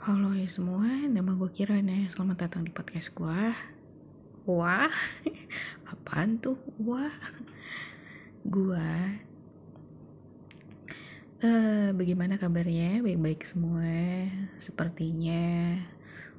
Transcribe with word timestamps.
Halo 0.00 0.32
ya 0.32 0.48
semua, 0.48 0.88
nama 1.12 1.36
gue 1.36 1.52
nih. 1.60 2.08
Selamat 2.08 2.48
datang 2.48 2.64
di 2.64 2.72
podcast 2.72 3.12
gue. 3.12 3.52
Wah, 4.48 4.88
apaan 5.92 6.40
tuh? 6.40 6.56
Wah, 6.80 7.12
gue. 8.40 8.88
Uh, 11.44 11.92
bagaimana 11.92 12.40
kabarnya? 12.40 13.04
Baik-baik 13.04 13.44
semua. 13.44 14.24
Sepertinya 14.56 15.76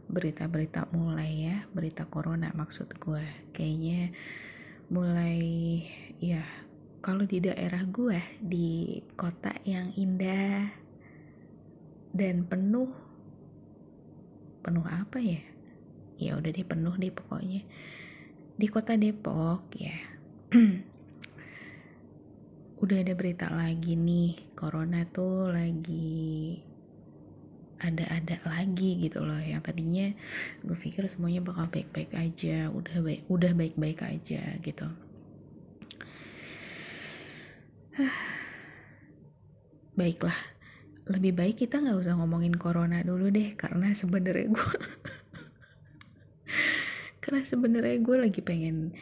berita-berita 0.10 0.90
mulai 0.98 1.54
ya, 1.54 1.58
berita 1.70 2.10
corona 2.10 2.50
maksud 2.58 2.90
gue. 2.98 3.54
Kayaknya 3.54 4.10
mulai 4.90 5.38
ya 6.18 6.42
kalau 7.06 7.30
di 7.30 7.38
daerah 7.46 7.86
gue 7.86 8.42
di 8.42 8.98
kota 9.14 9.54
yang 9.70 9.94
indah 9.94 10.66
dan 12.10 12.50
penuh 12.50 13.11
penuh 14.62 14.86
apa 14.86 15.18
ya? 15.18 15.42
Ya 16.22 16.38
udah 16.38 16.54
deh 16.54 16.66
penuh 16.66 16.94
deh 16.96 17.10
pokoknya. 17.10 17.66
Di 18.56 18.68
kota 18.70 18.94
Depok 18.94 19.66
ya. 19.74 19.98
Udah 22.82 22.98
ada 22.98 23.14
berita 23.14 23.46
lagi 23.46 23.94
nih 23.94 24.58
corona 24.58 25.06
tuh 25.06 25.54
lagi 25.54 26.58
ada-ada 27.82 28.42
lagi 28.46 28.98
gitu 29.02 29.22
loh. 29.22 29.38
Yang 29.38 29.70
tadinya 29.70 30.10
gue 30.66 30.78
pikir 30.78 31.06
semuanya 31.10 31.46
bakal 31.46 31.70
baik-baik 31.70 32.14
aja 32.14 32.70
udah 32.74 32.98
baik 33.02 33.22
udah 33.30 33.54
baik-baik 33.54 34.02
aja 34.02 34.42
gitu. 34.62 34.90
Baiklah 39.98 40.61
lebih 41.10 41.34
baik 41.34 41.66
kita 41.66 41.82
nggak 41.82 41.98
usah 41.98 42.14
ngomongin 42.20 42.54
corona 42.54 43.02
dulu 43.02 43.34
deh 43.34 43.58
karena 43.58 43.90
sebenarnya 43.96 44.54
gue 44.54 44.72
karena 47.24 47.42
sebenarnya 47.42 47.98
gue 48.02 48.18
lagi 48.18 48.42
pengen 48.46 48.94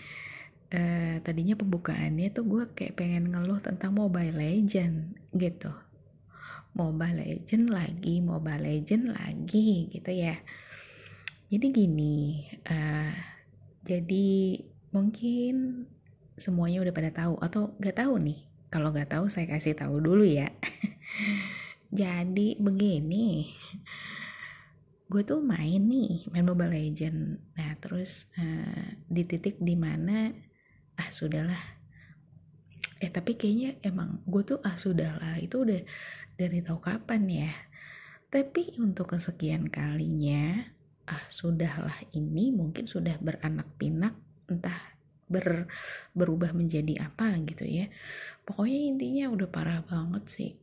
uh, 0.73 1.15
tadinya 1.23 1.55
pembukaannya 1.57 2.29
tuh 2.31 2.45
gue 2.45 2.63
kayak 2.75 2.97
pengen 2.99 3.33
ngeluh 3.33 3.59
tentang 3.59 3.95
Mobile 3.95 4.37
Legend 4.37 5.17
gitu. 5.33 5.71
Mobile 6.77 7.25
Legend 7.25 7.73
lagi 7.73 8.21
Mobile 8.21 8.63
Legend 8.63 9.15
lagi 9.15 9.89
gitu 9.89 10.11
ya. 10.13 10.37
Jadi 11.49 11.65
gini 11.73 12.45
uh, 12.69 13.13
jadi 13.81 14.61
mungkin 14.93 15.85
semuanya 16.37 16.85
udah 16.85 16.93
pada 16.93 17.11
tahu 17.11 17.35
atau 17.41 17.73
gak 17.81 17.99
tahu 17.99 18.21
nih. 18.21 18.39
Kalau 18.69 18.93
gak 18.93 19.09
tahu 19.09 19.25
saya 19.33 19.49
kasih 19.49 19.73
tahu 19.73 19.97
dulu 19.97 20.21
ya 20.21 20.53
jadi 21.89 22.53
begini. 22.61 23.49
Gue 25.09 25.25
tuh 25.25 25.41
main 25.41 25.81
nih 25.89 26.29
main 26.29 26.45
Mobile 26.45 26.69
Legend 26.69 27.41
nah 27.57 27.73
terus 27.81 28.29
uh, 28.37 28.93
di 29.09 29.25
titik 29.25 29.57
di 29.57 29.73
mana 29.73 30.29
ah 31.01 31.09
sudahlah 31.09 31.57
eh 32.99 33.09
tapi 33.09 33.33
kayaknya 33.33 33.81
emang 33.81 34.21
gue 34.29 34.43
tuh 34.45 34.59
ah 34.61 34.77
sudahlah 34.77 35.41
itu 35.41 35.65
udah 35.65 35.81
dari 36.37 36.61
tahu 36.61 36.77
kapan 36.77 37.25
ya? 37.25 37.53
Tapi 38.29 38.77
untuk 38.77 39.17
kesekian 39.17 39.73
kalinya 39.73 40.61
ah 41.09 41.25
sudahlah 41.25 41.97
ini 42.13 42.53
mungkin 42.53 42.85
sudah 42.85 43.17
beranak 43.17 43.65
pinak 43.81 44.13
entah 44.45 44.77
ber, 45.25 45.65
berubah 46.13 46.53
menjadi 46.53 47.09
apa 47.09 47.33
gitu 47.49 47.65
ya. 47.65 47.89
Pokoknya 48.45 48.93
intinya 48.93 49.25
udah 49.33 49.47
parah 49.49 49.81
banget 49.81 50.23
sih 50.29 50.53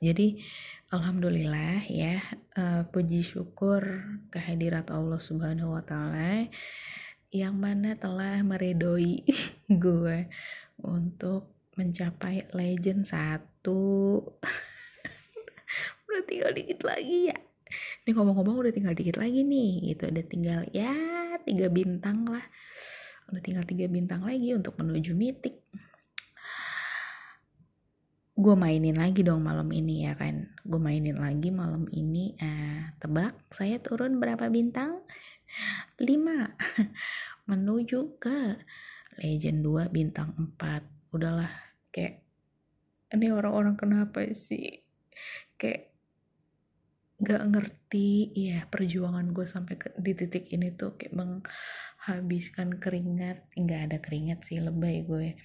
jadi 0.00 0.40
alhamdulillah 0.88 1.84
ya 1.92 2.24
uh, 2.56 2.88
puji 2.88 3.20
syukur 3.20 3.84
kehadirat 4.32 4.88
Allah 4.88 5.20
Subhanahu 5.20 5.76
wa 5.76 5.84
taala 5.84 6.48
yang 7.28 7.60
mana 7.60 7.94
telah 8.00 8.40
meredoi 8.40 9.20
gue 9.84 10.26
untuk 10.80 11.52
mencapai 11.76 12.48
legend 12.56 13.04
satu. 13.04 14.24
Udah 16.08 16.22
tinggal 16.24 16.56
dikit 16.56 16.80
lagi 16.80 17.28
ya. 17.28 17.38
Ini 18.02 18.16
ngomong-ngomong 18.16 18.66
udah 18.66 18.74
tinggal 18.74 18.98
dikit 18.98 19.20
lagi 19.20 19.46
nih 19.46 19.94
gitu. 19.94 20.10
Udah 20.10 20.24
tinggal 20.26 20.60
ya 20.74 20.90
tiga 21.46 21.70
bintang 21.70 22.26
lah. 22.26 22.42
Udah 23.30 23.38
tinggal 23.38 23.62
tiga 23.62 23.86
bintang 23.86 24.26
lagi 24.26 24.56
untuk 24.56 24.74
menuju 24.80 25.14
mitik 25.14 25.62
gue 28.40 28.56
mainin 28.56 28.96
lagi 28.96 29.20
dong 29.20 29.44
malam 29.44 29.68
ini 29.68 30.08
ya 30.08 30.16
kan. 30.16 30.48
Gue 30.64 30.80
mainin 30.80 31.20
lagi 31.20 31.52
malam 31.52 31.84
ini 31.92 32.32
uh, 32.40 32.96
tebak. 32.96 33.36
Saya 33.52 33.76
turun 33.84 34.16
berapa 34.16 34.48
bintang? 34.48 35.04
5 36.00 36.00
menuju 37.50 38.16
ke 38.16 38.38
legend 39.20 39.60
2 39.60 39.92
bintang 39.92 40.32
4 40.56 41.12
udahlah 41.12 41.52
kayak 41.92 42.24
ini 43.12 43.28
orang-orang 43.28 43.76
kenapa 43.76 44.24
sih? 44.32 44.80
Kayak 45.60 45.92
gak 47.20 47.44
ngerti. 47.44 48.32
Ya 48.32 48.64
perjuangan 48.72 49.36
gue 49.36 49.44
sampai 49.44 49.76
ke, 49.76 49.92
di 50.00 50.16
titik 50.16 50.48
ini 50.48 50.72
tuh 50.72 50.96
kayak 50.96 51.12
menghabiskan 52.00 52.80
keringat. 52.80 53.44
Nggak 53.52 53.80
ada 53.92 53.98
keringat 54.00 54.40
sih 54.48 54.56
lebay 54.56 55.04
gue. 55.04 55.36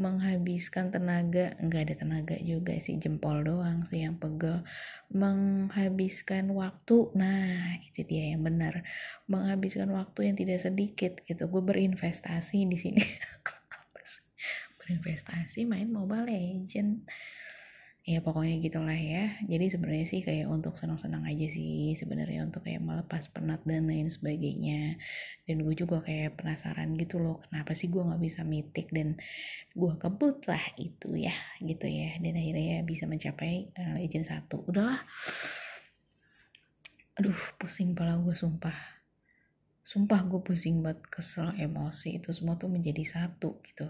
Menghabiskan 0.00 0.88
tenaga. 0.88 1.52
Nggak 1.60 1.82
ada 1.84 1.94
tenaga 2.00 2.36
juga 2.40 2.72
sih 2.80 2.96
jempol 2.96 3.44
doang 3.44 3.84
sih 3.84 4.00
yang 4.08 4.16
pegel. 4.16 4.64
Menghabiskan 5.12 6.56
waktu. 6.56 7.12
Nah 7.12 7.76
itu 7.84 8.08
dia 8.08 8.32
yang 8.32 8.40
benar. 8.40 8.80
Menghabiskan 9.28 9.92
waktu 9.92 10.32
yang 10.32 10.36
tidak 10.40 10.64
sedikit 10.64 11.20
gitu. 11.28 11.52
Gue 11.52 11.60
berinvestasi 11.60 12.64
di 12.64 12.78
sini. 12.80 13.04
Berinvestasi 14.80 15.68
main 15.68 15.92
Mobile 15.92 16.32
Legend 16.32 17.04
ya 18.10 18.18
pokoknya 18.26 18.58
gitulah 18.58 18.98
ya. 18.98 19.38
Jadi 19.46 19.70
sebenarnya 19.70 20.06
sih 20.10 20.20
kayak 20.26 20.50
untuk 20.50 20.74
senang-senang 20.74 21.22
aja 21.30 21.46
sih 21.46 21.94
sebenarnya 21.94 22.42
untuk 22.42 22.66
kayak 22.66 22.82
melepas 22.82 23.30
penat 23.30 23.62
dan 23.62 23.86
lain 23.86 24.10
sebagainya. 24.10 24.98
Dan 25.46 25.62
gue 25.62 25.74
juga 25.78 26.02
kayak 26.02 26.34
penasaran 26.42 26.98
gitu 26.98 27.22
loh 27.22 27.38
kenapa 27.46 27.78
sih 27.78 27.86
gue 27.86 28.02
nggak 28.02 28.18
bisa 28.18 28.42
mitik 28.42 28.90
dan 28.90 29.14
gue 29.70 29.92
kebut 29.94 30.42
lah 30.50 30.64
itu 30.74 31.14
ya 31.14 31.34
gitu 31.62 31.86
ya. 31.86 32.18
Dan 32.18 32.34
akhirnya 32.34 32.66
ya 32.74 32.80
bisa 32.82 33.06
mencapai 33.06 33.70
uh, 33.78 33.94
legend 34.02 34.26
satu. 34.26 34.66
Udahlah. 34.66 34.98
Aduh 37.22 37.40
pusing 37.62 37.94
pala 37.94 38.18
gue 38.18 38.34
sumpah. 38.34 38.74
Sumpah 39.86 40.26
gue 40.26 40.42
pusing 40.42 40.82
banget 40.82 41.06
kesel 41.06 41.54
emosi. 41.54 42.18
Itu 42.18 42.34
semua 42.34 42.58
tuh 42.58 42.66
menjadi 42.66 43.06
satu 43.06 43.62
gitu 43.62 43.86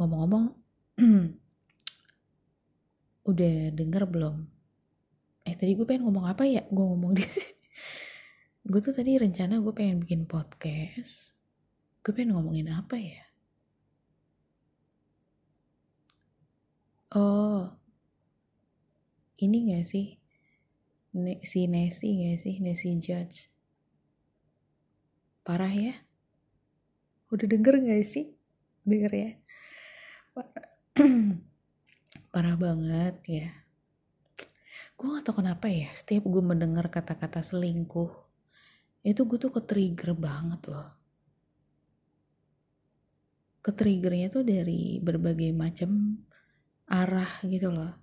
ngomong-ngomong 0.00 0.56
udah 3.30 3.54
denger 3.76 4.08
belum? 4.08 4.48
Eh 5.44 5.52
tadi 5.52 5.76
gue 5.76 5.84
pengen 5.84 6.08
ngomong 6.08 6.24
apa 6.24 6.48
ya? 6.48 6.64
Gue 6.72 6.84
ngomong 6.88 7.12
di 7.12 7.20
gue 8.70 8.80
tuh 8.80 8.96
tadi 8.96 9.20
rencana 9.20 9.60
gue 9.60 9.72
pengen 9.76 10.00
bikin 10.00 10.24
podcast. 10.24 11.36
Gue 12.00 12.16
pengen 12.16 12.32
ngomongin 12.32 12.72
apa 12.72 12.96
ya? 12.96 13.20
Oh 17.12 17.68
ini 19.36 19.76
gak 19.76 19.84
sih? 19.84 20.16
Ne 21.20 21.44
si 21.44 21.68
Nessie 21.68 22.24
gak 22.24 22.38
sih? 22.40 22.56
Nessie 22.56 22.96
Judge. 22.96 23.52
Parah 25.44 25.72
ya? 25.76 25.92
Udah 27.28 27.44
denger 27.44 27.84
gak 27.84 28.00
sih? 28.08 28.32
Denger 28.88 29.12
ya 29.12 29.39
parah 32.32 32.56
banget 32.58 33.16
ya. 33.26 33.48
Gue 34.94 35.16
gak 35.16 35.24
tau 35.26 35.40
kenapa 35.40 35.66
ya 35.66 35.90
setiap 35.96 36.28
gue 36.28 36.42
mendengar 36.44 36.86
kata-kata 36.92 37.40
selingkuh 37.40 38.12
itu 39.00 39.24
gue 39.24 39.38
tuh 39.40 39.50
ke-trigger 39.50 40.12
banget 40.12 40.60
loh. 40.68 40.88
Ke-triggernya 43.64 44.28
tuh 44.28 44.44
dari 44.44 45.00
berbagai 45.00 45.50
macam 45.56 46.20
arah 46.86 47.32
gitu 47.48 47.72
loh. 47.72 47.96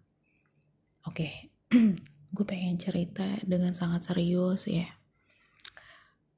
Oke 1.05 1.53
gue 2.35 2.45
pengen 2.45 2.81
cerita 2.81 3.39
dengan 3.45 3.77
sangat 3.77 4.09
serius 4.09 4.67
ya. 4.67 4.89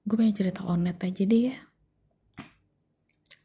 Gue 0.04 0.16
pengen 0.20 0.38
cerita 0.38 0.68
onet 0.68 1.00
aja 1.02 1.24
deh 1.24 1.44
ya 1.50 1.69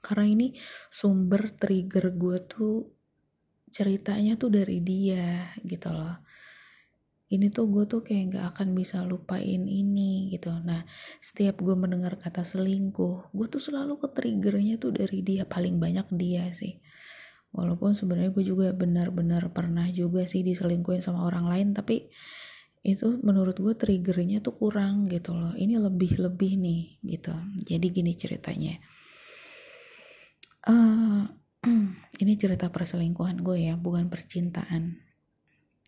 karena 0.04 0.28
ini 0.28 0.46
sumber 0.92 1.56
trigger 1.56 2.12
gue 2.12 2.38
tuh 2.44 2.76
ceritanya 3.72 4.36
tuh 4.36 4.52
dari 4.52 4.78
dia 4.84 5.50
gitu 5.64 5.90
loh. 5.90 6.20
Ini 7.24 7.50
tuh 7.50 7.66
gue 7.66 7.88
tuh 7.88 8.04
kayak 8.06 8.36
gak 8.36 8.46
akan 8.54 8.76
bisa 8.76 9.02
lupain 9.02 9.64
ini 9.66 10.30
gitu. 10.30 10.52
Nah 10.62 10.84
setiap 11.18 11.58
gue 11.64 11.74
mendengar 11.74 12.20
kata 12.20 12.44
selingkuh 12.44 13.34
gue 13.34 13.46
tuh 13.48 13.58
selalu 13.58 13.98
ke 13.98 14.12
triggernya 14.12 14.78
tuh 14.78 14.94
dari 14.94 15.24
dia. 15.24 15.42
Paling 15.48 15.80
banyak 15.82 16.06
dia 16.14 16.46
sih. 16.52 16.78
Walaupun 17.50 17.96
sebenarnya 17.98 18.30
gue 18.30 18.44
juga 18.46 18.70
benar-benar 18.70 19.50
pernah 19.50 19.90
juga 19.90 20.28
sih 20.28 20.46
diselingkuhin 20.46 21.02
sama 21.02 21.26
orang 21.26 21.50
lain 21.50 21.68
tapi 21.74 22.12
itu 22.84 23.16
menurut 23.24 23.56
gue 23.56 23.74
triggernya 23.74 24.44
tuh 24.44 24.54
kurang 24.54 25.10
gitu 25.10 25.34
loh. 25.34 25.56
Ini 25.56 25.82
lebih-lebih 25.82 26.52
nih 26.60 26.82
gitu. 27.02 27.34
Jadi 27.66 27.86
gini 27.90 28.12
ceritanya 28.14 28.78
uh, 30.68 31.24
ini 32.22 32.32
cerita 32.36 32.68
perselingkuhan 32.68 33.40
gue 33.40 33.68
ya 33.68 33.74
bukan 33.76 34.08
percintaan. 34.08 35.00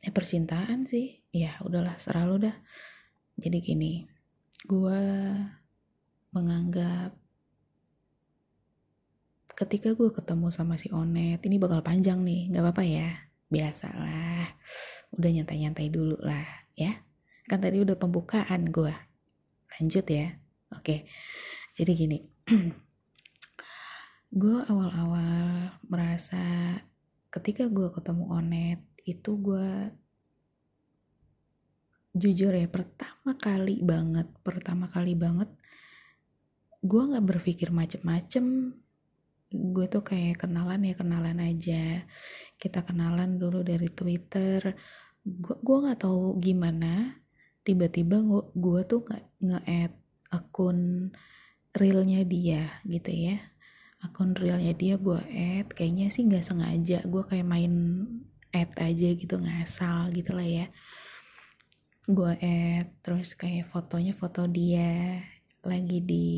Eh 0.05 0.12
percintaan 0.12 0.84
sih. 0.88 1.25
Ya 1.32 1.56
udahlah 1.64 1.96
selalu 1.96 2.49
dah. 2.49 2.56
Jadi 3.37 3.58
gini 3.61 3.93
gue 4.67 5.02
menganggap 6.32 7.12
ketika 9.56 9.96
gue 9.96 10.12
ketemu 10.12 10.52
sama 10.52 10.76
si 10.76 10.93
Onet 10.93 11.40
ini 11.49 11.56
bakal 11.56 11.81
panjang 11.81 12.20
nih 12.25 12.52
nggak 12.52 12.64
apa-apa 12.64 12.84
ya. 12.84 13.08
Biasalah 13.46 14.44
udah 15.14 15.31
nyantai-nyantai 15.31 15.88
dulu 15.88 16.19
lah 16.20 16.44
ya. 16.76 16.93
Kan 17.46 17.62
tadi 17.62 17.81
udah 17.81 17.96
pembukaan 17.96 18.69
gue. 18.69 18.93
Lanjut 19.76 20.06
ya. 20.08 20.34
Oke. 20.75 21.06
Jadi 21.76 21.93
gini 21.93 22.19
gue 24.32 24.58
awal-awal 24.67 25.70
merasa 25.87 26.75
ketika 27.31 27.69
gue 27.70 27.93
ketemu 27.93 28.25
Onet 28.32 28.81
itu 29.06 29.38
gue 29.38 29.69
jujur 32.17 32.50
ya 32.50 32.67
pertama 32.67 33.37
kali 33.37 33.84
banget 33.84 34.26
pertama 34.40 34.88
kali 34.88 35.12
banget 35.12 35.52
gue 36.87 37.02
nggak 37.02 37.26
berpikir 37.26 37.69
macem-macem. 37.75 38.76
Gue 39.50 39.87
tuh 39.90 40.02
kayak 40.06 40.46
kenalan 40.46 40.87
ya 40.87 40.94
kenalan 40.94 41.38
aja. 41.43 42.06
Kita 42.56 42.87
kenalan 42.87 43.43
dulu 43.43 43.67
dari 43.67 43.90
Twitter. 43.90 44.75
Gue 45.26 45.56
gue 45.58 45.76
nggak 45.82 46.06
tahu 46.06 46.38
gimana 46.38 47.19
tiba-tiba 47.67 48.23
gue, 48.55 48.81
tuh 48.87 49.02
nggak 49.02 49.25
nge-add 49.43 49.93
akun 50.31 51.11
realnya 51.75 52.23
dia 52.23 52.62
gitu 52.87 53.11
ya 53.11 53.37
akun 54.04 54.37
realnya 54.37 54.76
dia 54.76 55.00
gue 55.00 55.16
add 55.16 55.72
kayaknya 55.72 56.12
sih 56.12 56.28
nggak 56.28 56.44
sengaja. 56.44 57.00
Gue 57.08 57.22
kayak 57.25 57.48
main 57.48 57.72
add 58.52 58.72
aja 58.76 59.08
gitu 59.16 59.37
ngasal 59.40 60.12
gitu 60.12 60.37
lah 60.37 60.44
ya. 60.44 60.66
Gue 62.04 62.32
add 62.38 62.87
terus 63.00 63.32
kayak 63.34 63.69
fotonya 63.72 64.12
foto 64.12 64.44
dia 64.46 65.20
lagi 65.66 65.98
di 66.04 66.28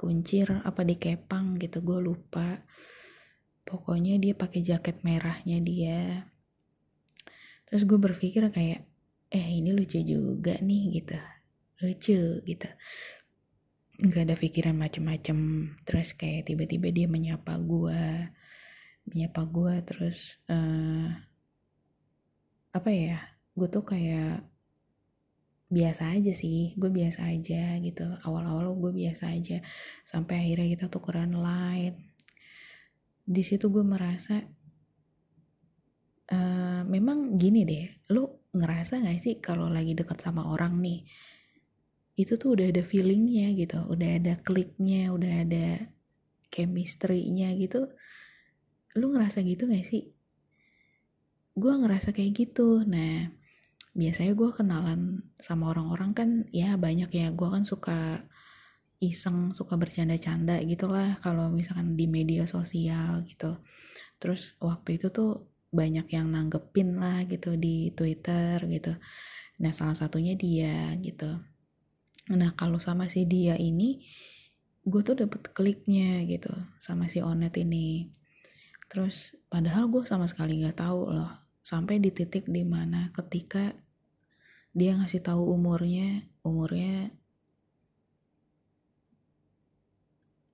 kuncir 0.00 0.48
apa 0.64 0.80
di 0.86 0.96
kepang 0.96 1.58
gitu 1.58 1.82
gue 1.82 1.98
lupa. 1.98 2.62
Pokoknya 3.66 4.16
dia 4.22 4.32
pakai 4.38 4.62
jaket 4.62 5.02
merahnya 5.02 5.58
dia. 5.58 6.30
Terus 7.66 7.82
gue 7.82 7.98
berpikir 7.98 8.46
kayak 8.54 8.86
eh 9.34 9.46
ini 9.58 9.74
lucu 9.74 9.98
juga 10.06 10.54
nih 10.62 11.02
gitu. 11.02 11.18
Lucu 11.82 12.40
gitu 12.46 12.68
nggak 14.00 14.22
ada 14.28 14.36
pikiran 14.36 14.76
macem-macem. 14.76 15.38
Terus 15.86 16.12
kayak 16.12 16.48
tiba-tiba 16.52 16.88
dia 16.92 17.06
menyapa 17.08 17.56
gue 17.60 18.32
menyapa 19.06 19.46
gue 19.46 19.74
terus 19.86 20.42
uh, 20.50 21.06
apa 22.74 22.90
ya 22.90 23.22
gue 23.54 23.68
tuh 23.70 23.86
kayak 23.86 24.42
biasa 25.70 26.14
aja 26.18 26.32
sih 26.34 26.74
gue 26.76 26.90
biasa 26.92 27.32
aja 27.32 27.78
gitu. 27.80 28.06
Awal-awal 28.26 28.76
gue 28.76 28.92
biasa 29.06 29.32
aja 29.32 29.64
sampai 30.04 30.44
akhirnya 30.44 30.68
kita 30.76 30.86
tukeran 30.92 31.32
line 31.32 32.16
di 33.26 33.42
situ 33.42 33.66
gue 33.74 33.82
merasa 33.82 34.38
uh, 36.30 36.82
memang 36.86 37.34
gini 37.34 37.66
deh 37.66 37.86
lu 38.14 38.22
ngerasa 38.54 39.02
gak 39.02 39.18
sih 39.18 39.34
kalau 39.42 39.66
lagi 39.66 39.98
deket 39.98 40.22
sama 40.22 40.46
orang 40.46 40.78
nih 40.78 41.02
itu 42.16 42.40
tuh 42.40 42.56
udah 42.56 42.72
ada 42.72 42.80
feelingnya 42.80 43.52
gitu 43.60 43.84
udah 43.92 44.08
ada 44.16 44.34
kliknya 44.40 45.12
udah 45.12 45.32
ada 45.44 45.66
chemistry-nya 46.56 47.52
gitu. 47.60 47.90
Lu 48.96 49.12
ngerasa 49.12 49.44
gitu 49.44 49.68
gak 49.68 49.84
sih? 49.84 50.08
Gue 51.56 51.72
ngerasa 51.76 52.16
kayak 52.16 52.32
gitu. 52.32 52.80
Nah 52.88 53.28
biasanya 53.96 54.32
gue 54.36 54.50
kenalan 54.52 55.00
sama 55.40 55.72
orang-orang 55.72 56.10
kan 56.16 56.28
ya 56.52 56.80
banyak 56.80 57.12
ya. 57.12 57.28
Gue 57.36 57.48
kan 57.52 57.68
suka 57.68 58.24
iseng 59.04 59.52
suka 59.52 59.76
bercanda-canda 59.76 60.56
gitulah 60.64 61.20
kalau 61.20 61.52
misalkan 61.52 61.96
di 62.00 62.08
media 62.08 62.48
sosial 62.48 63.24
gitu. 63.28 63.60
Terus 64.16 64.56
waktu 64.64 64.96
itu 64.96 65.12
tuh 65.12 65.44
banyak 65.68 66.08
yang 66.16 66.32
nanggepin 66.32 66.96
lah 66.96 67.28
gitu 67.28 67.60
di 67.60 67.92
Twitter 67.92 68.64
gitu. 68.64 68.96
Nah 69.60 69.72
salah 69.76 69.96
satunya 69.96 70.32
dia 70.32 70.96
gitu 71.04 71.55
nah 72.26 72.50
kalau 72.58 72.82
sama 72.82 73.06
si 73.06 73.22
dia 73.22 73.54
ini 73.54 74.02
gue 74.86 75.02
tuh 75.02 75.18
dapet 75.18 75.50
kliknya 75.50 76.22
gitu 76.30 76.54
sama 76.78 77.10
si 77.10 77.18
Onet 77.18 77.58
ini. 77.58 78.06
Terus 78.86 79.34
padahal 79.50 79.90
gue 79.90 80.06
sama 80.06 80.30
sekali 80.30 80.62
nggak 80.62 80.78
tahu 80.78 81.10
loh 81.10 81.30
sampai 81.66 81.98
di 81.98 82.14
titik 82.14 82.46
di 82.46 82.62
mana 82.62 83.10
ketika 83.10 83.74
dia 84.70 84.94
ngasih 84.94 85.26
tahu 85.26 85.42
umurnya 85.50 86.22
umurnya 86.46 87.10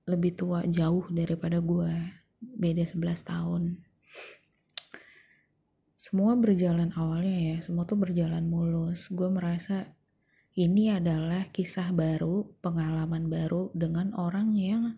lebih 0.09 0.33
tua 0.33 0.65
jauh 0.65 1.05
daripada 1.13 1.61
gue 1.61 1.93
beda 2.41 2.83
11 2.83 3.29
tahun. 3.29 3.63
Semua 5.95 6.35
berjalan 6.35 6.89
awalnya 6.97 7.37
ya 7.53 7.57
semua 7.61 7.85
tuh 7.85 8.01
berjalan 8.01 8.43
mulus. 8.49 9.07
Gue 9.13 9.29
merasa 9.29 9.93
ini 10.53 10.93
adalah 10.93 11.49
kisah 11.49 11.89
baru 11.89 12.45
pengalaman 12.61 13.25
baru 13.25 13.73
dengan 13.73 14.13
orang 14.13 14.53
yang 14.53 14.93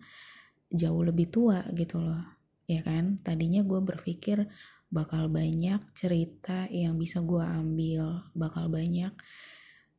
jauh 0.68 1.00
lebih 1.00 1.32
tua 1.32 1.64
gitu 1.72 2.04
loh 2.04 2.36
ya 2.68 2.84
kan? 2.84 3.22
Tadinya 3.22 3.64
gue 3.64 3.80
berpikir 3.80 4.44
bakal 4.92 5.32
banyak 5.32 5.80
cerita 5.96 6.68
yang 6.68 7.00
bisa 7.00 7.22
gue 7.24 7.40
ambil 7.42 8.26
bakal 8.36 8.68
banyak 8.68 9.14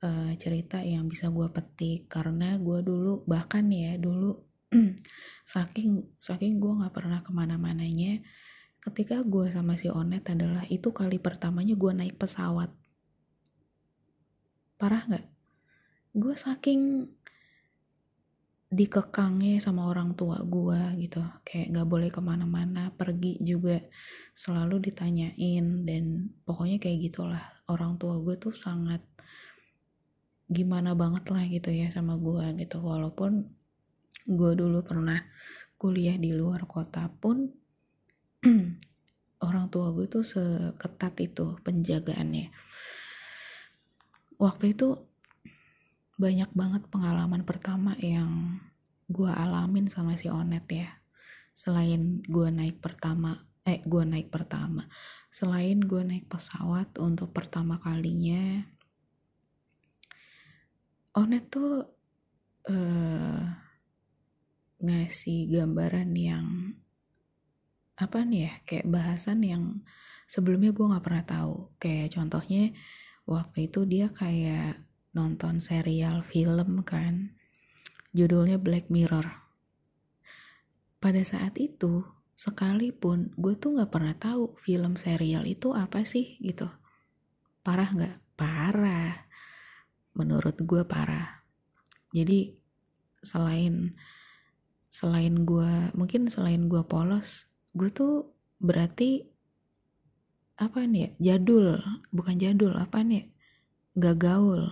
uh, 0.05 0.31
cerita 0.37 0.83
yang 0.85 1.09
bisa 1.09 1.33
gue 1.33 1.47
petik. 1.49 2.05
Karena 2.11 2.59
gue 2.61 2.79
dulu 2.85 3.25
bahkan 3.25 3.65
ya 3.71 3.97
dulu 3.97 4.37
saking 5.57 6.19
saking 6.19 6.59
gue 6.59 6.73
nggak 6.83 6.93
pernah 6.93 7.23
ke 7.23 7.31
mana-mananya 7.31 8.19
ketika 8.83 9.23
gue 9.23 9.49
sama 9.49 9.75
si 9.79 9.89
Onet 9.89 10.27
adalah 10.29 10.63
itu 10.69 10.93
kali 10.93 11.17
pertamanya 11.17 11.73
gue 11.73 11.91
naik 11.97 12.19
pesawat. 12.19 12.69
Parah 14.77 15.01
nggak 15.07 15.36
gue 16.13 16.35
saking 16.35 17.07
dikekangnya 18.67 19.63
sama 19.63 19.87
orang 19.87 20.11
tua 20.19 20.43
gue 20.43 20.99
gitu. 20.99 21.23
Kayak 21.47 21.81
gak 21.81 21.87
boleh 21.87 22.09
ke 22.11 22.19
mana-mana 22.19 22.91
pergi 22.91 23.39
juga 23.39 23.79
selalu 24.35 24.91
ditanyain. 24.91 25.87
Dan 25.87 26.35
pokoknya 26.43 26.77
kayak 26.77 26.99
gitulah 27.11 27.43
orang 27.71 27.95
tua 27.95 28.19
gue 28.19 28.35
tuh 28.35 28.51
sangat 28.51 28.99
gimana 30.47 30.95
banget 30.95 31.27
lah 31.31 31.43
gitu 31.47 31.71
ya 31.71 31.87
sama 31.87 32.19
gue 32.19 32.43
gitu. 32.59 32.83
Walaupun 32.83 33.47
gue 34.27 34.51
dulu 34.59 34.83
pernah 34.83 35.23
kuliah 35.79 36.19
di 36.19 36.35
luar 36.35 36.67
kota 36.67 37.07
pun 37.07 37.47
orang 39.47 39.65
tua 39.71 39.95
gue 39.95 40.11
tuh 40.11 40.27
seketat 40.27 41.15
itu 41.23 41.55
penjagaannya. 41.63 42.51
Waktu 44.37 44.75
itu 44.75 45.06
banyak 46.17 46.49
banget 46.57 46.83
pengalaman 46.89 47.45
pertama 47.45 47.93
yang 48.01 48.57
gue 49.05 49.29
alamin 49.29 49.85
sama 49.85 50.17
si 50.17 50.27
Onet 50.33 50.65
ya. 50.65 50.89
Selain 51.53 52.25
gue 52.25 52.47
naik 52.49 52.81
pertama 52.81 53.37
eh 53.63 53.85
gue 53.85 54.03
naik 54.03 54.33
pertama. 54.33 54.89
Selain 55.29 55.77
gue 55.77 56.01
naik 56.01 56.25
pesawat 56.25 56.97
untuk 56.97 57.29
pertama 57.31 57.77
kalinya 57.77 58.65
Onet 61.17 61.49
tuh 61.49 61.85
uh, 62.69 63.41
ngasih 64.77 65.49
gambaran 65.49 66.13
yang 66.13 66.77
apa 67.97 68.21
nih 68.21 68.45
ya 68.45 68.53
kayak 68.69 68.85
bahasan 68.85 69.41
yang 69.41 69.81
sebelumnya 70.29 70.73
gue 70.73 70.85
nggak 70.85 71.05
pernah 71.05 71.25
tahu. 71.25 71.77
Kayak 71.81 72.17
contohnya 72.17 72.73
waktu 73.25 73.69
itu 73.69 73.85
dia 73.85 74.09
kayak 74.09 74.86
nonton 75.17 75.57
serial 75.57 76.21
film 76.21 76.85
kan. 76.85 77.33
Judulnya 78.13 78.61
Black 78.61 78.93
Mirror. 78.93 79.25
Pada 81.01 81.21
saat 81.25 81.57
itu 81.57 82.05
sekalipun 82.37 83.33
gue 83.33 83.57
tuh 83.57 83.73
nggak 83.73 83.89
pernah 83.89 84.13
tahu 84.13 84.53
film 84.61 84.93
serial 84.93 85.49
itu 85.49 85.73
apa 85.73 86.05
sih 86.05 86.37
gitu. 86.37 86.69
Parah 87.65 87.89
nggak? 87.89 88.37
Parah. 88.37 89.25
Menurut 90.13 90.61
gue 90.61 90.85
parah. 90.85 91.41
Jadi 92.13 92.53
selain 93.25 93.97
selain 94.93 95.33
gue 95.43 95.73
mungkin 95.97 96.29
selain 96.29 96.69
gue 96.69 96.79
polos 96.85 97.49
gue 97.75 97.89
tuh 97.91 98.31
berarti 98.61 99.25
apa 100.61 100.85
nih 100.85 101.09
ya 101.17 101.37
jadul. 101.41 101.81
Bukan 102.13 102.37
jadul 102.37 102.77
apa 102.77 103.01
nih 103.01 103.33
gak 103.97 104.21
gaul 104.21 104.69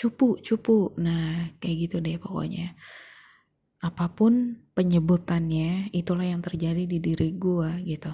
cupu 0.00 0.40
cupu. 0.40 0.96
Nah 0.96 1.52
kayak 1.60 1.76
gitu 1.84 1.96
deh 2.00 2.16
pokoknya. 2.16 2.72
Apa 3.84 4.08
pun 4.12 4.56
penyebutannya 4.72 5.92
itulah 5.92 6.24
yang 6.24 6.40
terjadi 6.40 6.88
di 6.88 6.96
diri 7.04 7.36
gue 7.36 7.84
gitu. 7.84 8.12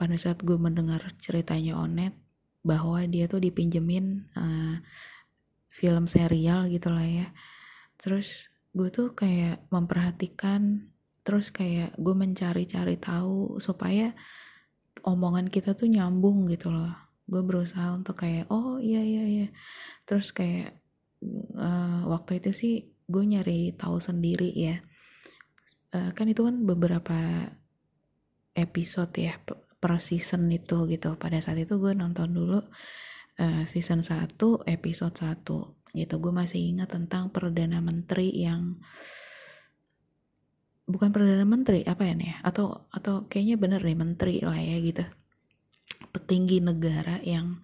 Pada 0.00 0.16
saat 0.16 0.40
gue 0.40 0.56
mendengar 0.56 1.04
ceritanya 1.20 1.76
Onet 1.76 2.16
bahwa 2.64 3.04
dia 3.04 3.28
tuh 3.28 3.40
dipinjemin 3.44 4.32
uh, 4.32 4.80
film 5.68 6.08
serial 6.08 6.72
gitu 6.72 6.88
lah 6.88 7.04
ya. 7.04 7.28
Terus 8.00 8.48
gue 8.72 8.88
tuh 8.88 9.12
kayak 9.12 9.68
memperhatikan 9.68 10.88
terus 11.20 11.52
kayak 11.52 11.92
gue 12.00 12.14
mencari-cari 12.16 12.96
tahu 12.96 13.60
supaya 13.60 14.16
omongan 15.04 15.52
kita 15.52 15.76
tuh 15.76 15.84
nyambung 15.84 16.48
gitu 16.48 16.72
loh 16.72 17.07
gue 17.28 17.42
berusaha 17.44 17.92
untuk 17.92 18.24
kayak 18.24 18.48
oh 18.48 18.80
iya 18.80 19.04
iya 19.04 19.24
iya. 19.28 19.46
Terus 20.08 20.32
kayak 20.32 20.80
uh, 21.60 22.08
waktu 22.08 22.40
itu 22.40 22.50
sih 22.56 22.74
gue 23.04 23.24
nyari 23.24 23.76
tahu 23.76 24.00
sendiri 24.00 24.48
ya. 24.56 24.80
Uh, 25.92 26.10
kan 26.16 26.28
itu 26.28 26.44
kan 26.44 26.64
beberapa 26.64 27.48
episode 28.56 29.12
ya 29.14 29.36
per 29.78 29.92
season 30.00 30.48
itu 30.48 30.88
gitu. 30.88 31.20
Pada 31.20 31.36
saat 31.44 31.60
itu 31.60 31.76
gue 31.76 31.92
nonton 31.92 32.32
dulu 32.32 32.60
uh, 33.38 33.64
season 33.68 34.00
1 34.00 34.32
episode 34.64 35.14
1 35.14 35.44
gitu. 35.94 36.14
Gue 36.16 36.32
masih 36.32 36.64
ingat 36.64 36.96
tentang 36.96 37.28
perdana 37.28 37.84
menteri 37.84 38.32
yang 38.32 38.80
bukan 40.88 41.12
perdana 41.12 41.44
menteri 41.44 41.84
apa 41.84 42.08
ya 42.08 42.16
nih 42.16 42.40
atau 42.40 42.88
atau 42.88 43.28
kayaknya 43.28 43.60
bener 43.60 43.84
nih 43.84 43.98
menteri 44.00 44.40
lah 44.40 44.56
ya 44.56 44.80
gitu 44.80 45.04
petinggi 46.14 46.62
negara 46.62 47.18
yang 47.22 47.58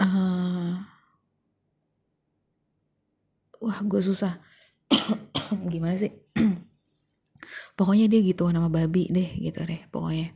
uh, 0.00 0.74
wah 3.64 3.78
gue 3.80 4.02
susah. 4.04 4.36
Gimana 5.72 5.96
sih? 5.96 6.12
Pokoknya 7.78 8.06
dia 8.06 8.20
gitu 8.22 8.46
nama 8.52 8.70
babi 8.70 9.10
deh 9.10 9.30
gitu 9.42 9.64
deh 9.66 9.82
pokoknya. 9.90 10.30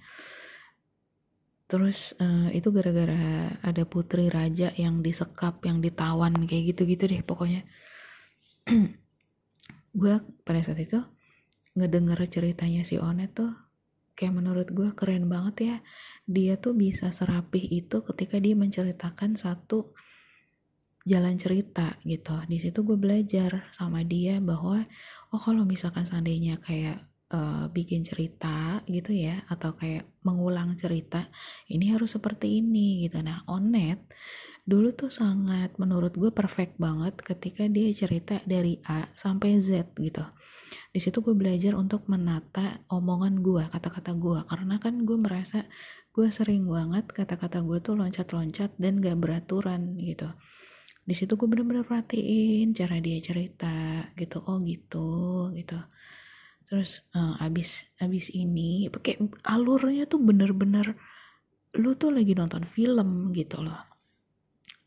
Terus 1.69 2.17
uh, 2.19 2.51
itu 2.51 2.73
gara-gara 2.75 3.53
ada 3.63 3.83
putri 3.87 4.27
raja 4.33 4.75
yang 4.75 5.05
disekap 5.05 5.63
yang 5.63 5.79
ditawan 5.79 6.35
kayak 6.49 6.75
gitu-gitu 6.75 7.07
deh 7.07 7.23
pokoknya. 7.23 7.63
Gue 10.01 10.19
pada 10.43 10.61
saat 10.65 10.83
itu 10.83 10.99
ngedenger 11.79 12.19
ceritanya 12.27 12.83
si 12.83 12.99
Onet 12.99 13.39
tuh 13.39 13.55
kayak 14.19 14.35
menurut 14.35 14.67
gue 14.75 14.91
keren 14.99 15.31
banget 15.31 15.57
ya. 15.63 15.77
Dia 16.27 16.59
tuh 16.59 16.75
bisa 16.75 17.15
serapih 17.15 17.63
itu 17.63 18.03
ketika 18.03 18.43
dia 18.43 18.59
menceritakan 18.59 19.39
satu 19.39 19.95
jalan 21.07 21.39
cerita 21.39 21.95
gitu. 22.03 22.35
Di 22.51 22.59
situ 22.59 22.83
gue 22.83 22.99
belajar 22.99 23.71
sama 23.71 24.03
dia 24.03 24.43
bahwa 24.43 24.83
oh 25.31 25.41
kalau 25.41 25.63
misalkan 25.63 26.03
seandainya 26.03 26.59
kayak 26.59 27.07
uh, 27.31 27.71
bikin 27.71 28.03
cerita 28.03 28.83
gitu 28.91 29.15
ya 29.15 29.39
atau 29.47 29.79
kayak 29.79 30.11
mengulang 30.27 30.75
cerita 30.75 31.23
ini 31.71 31.95
harus 31.95 32.19
seperti 32.19 32.59
ini 32.59 33.07
gitu. 33.07 33.23
Nah 33.23 33.47
onet 33.47 34.03
dulu 34.69 34.93
tuh 34.93 35.09
sangat 35.09 35.81
menurut 35.81 36.13
gue 36.13 36.29
perfect 36.29 36.77
banget 36.77 37.17
ketika 37.25 37.65
dia 37.73 37.89
cerita 37.95 38.37
dari 38.45 38.77
A 38.85 39.09
sampai 39.17 39.57
Z 39.65 39.97
gitu 39.97 40.27
di 40.89 41.01
situ 41.05 41.21
gue 41.21 41.37
belajar 41.37 41.77
untuk 41.77 42.09
menata 42.09 42.81
omongan 42.89 43.45
gue 43.45 43.65
kata-kata 43.69 44.17
gue. 44.17 44.41
Karena 44.49 44.81
kan 44.81 45.05
gue 45.05 45.19
merasa 45.21 45.69
gue 46.17 46.29
sering 46.33 46.65
banget 46.65 47.05
kata-kata 47.13 47.61
gue 47.61 47.79
tuh 47.85 47.95
loncat-loncat 48.01 48.73
dan 48.81 48.99
gak 49.05 49.21
beraturan 49.21 50.01
gitu. 50.01 50.33
Di 51.05 51.13
situ 51.13 51.37
gue 51.37 51.49
bener-bener 51.49 51.85
perhatiin 51.85 52.73
cara 52.73 52.97
dia 53.05 53.21
cerita 53.21 54.09
gitu. 54.17 54.41
Oh 54.49 54.65
gitu 54.65 55.53
gitu. 55.53 55.77
Terus 56.65 57.05
uh, 57.17 57.37
abis 57.45 57.93
abis 58.01 58.33
ini 58.33 58.89
pakai 58.89 59.21
alurnya 59.45 60.09
tuh 60.09 60.21
bener-bener 60.21 60.97
lu 61.77 61.97
tuh 62.01 62.13
lagi 62.13 62.33
nonton 62.33 62.65
film 62.65 63.33
gitu 63.37 63.61
loh. 63.61 63.85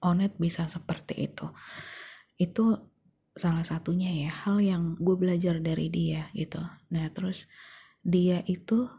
Onet 0.01 0.34
bisa 0.41 0.65
seperti 0.65 1.29
itu. 1.29 1.46
Itu 2.41 2.90
salah 3.32 3.64
satunya 3.64 4.28
ya 4.28 4.32
hal 4.32 4.60
yang 4.60 5.00
gue 5.00 5.16
belajar 5.16 5.64
dari 5.64 5.88
dia 5.88 6.28
gitu. 6.36 6.60
Nah 6.92 7.06
terus 7.16 7.48
dia 8.04 8.44
itu 8.48 8.92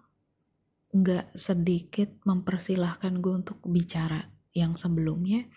nggak 0.93 1.37
sedikit 1.37 2.09
mempersilahkan 2.25 3.21
gue 3.21 3.35
untuk 3.45 3.61
bicara. 3.69 4.21
Yang 4.53 4.85
sebelumnya 4.89 5.49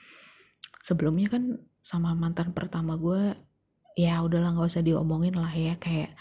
sebelumnya 0.84 1.28
kan 1.28 1.44
sama 1.84 2.16
mantan 2.16 2.56
pertama 2.56 2.96
gue 2.96 3.36
ya 3.96 4.20
udahlah 4.24 4.56
nggak 4.56 4.72
usah 4.72 4.84
diomongin 4.84 5.36
lah 5.40 5.52
ya. 5.52 5.80
Kayak 5.80 6.16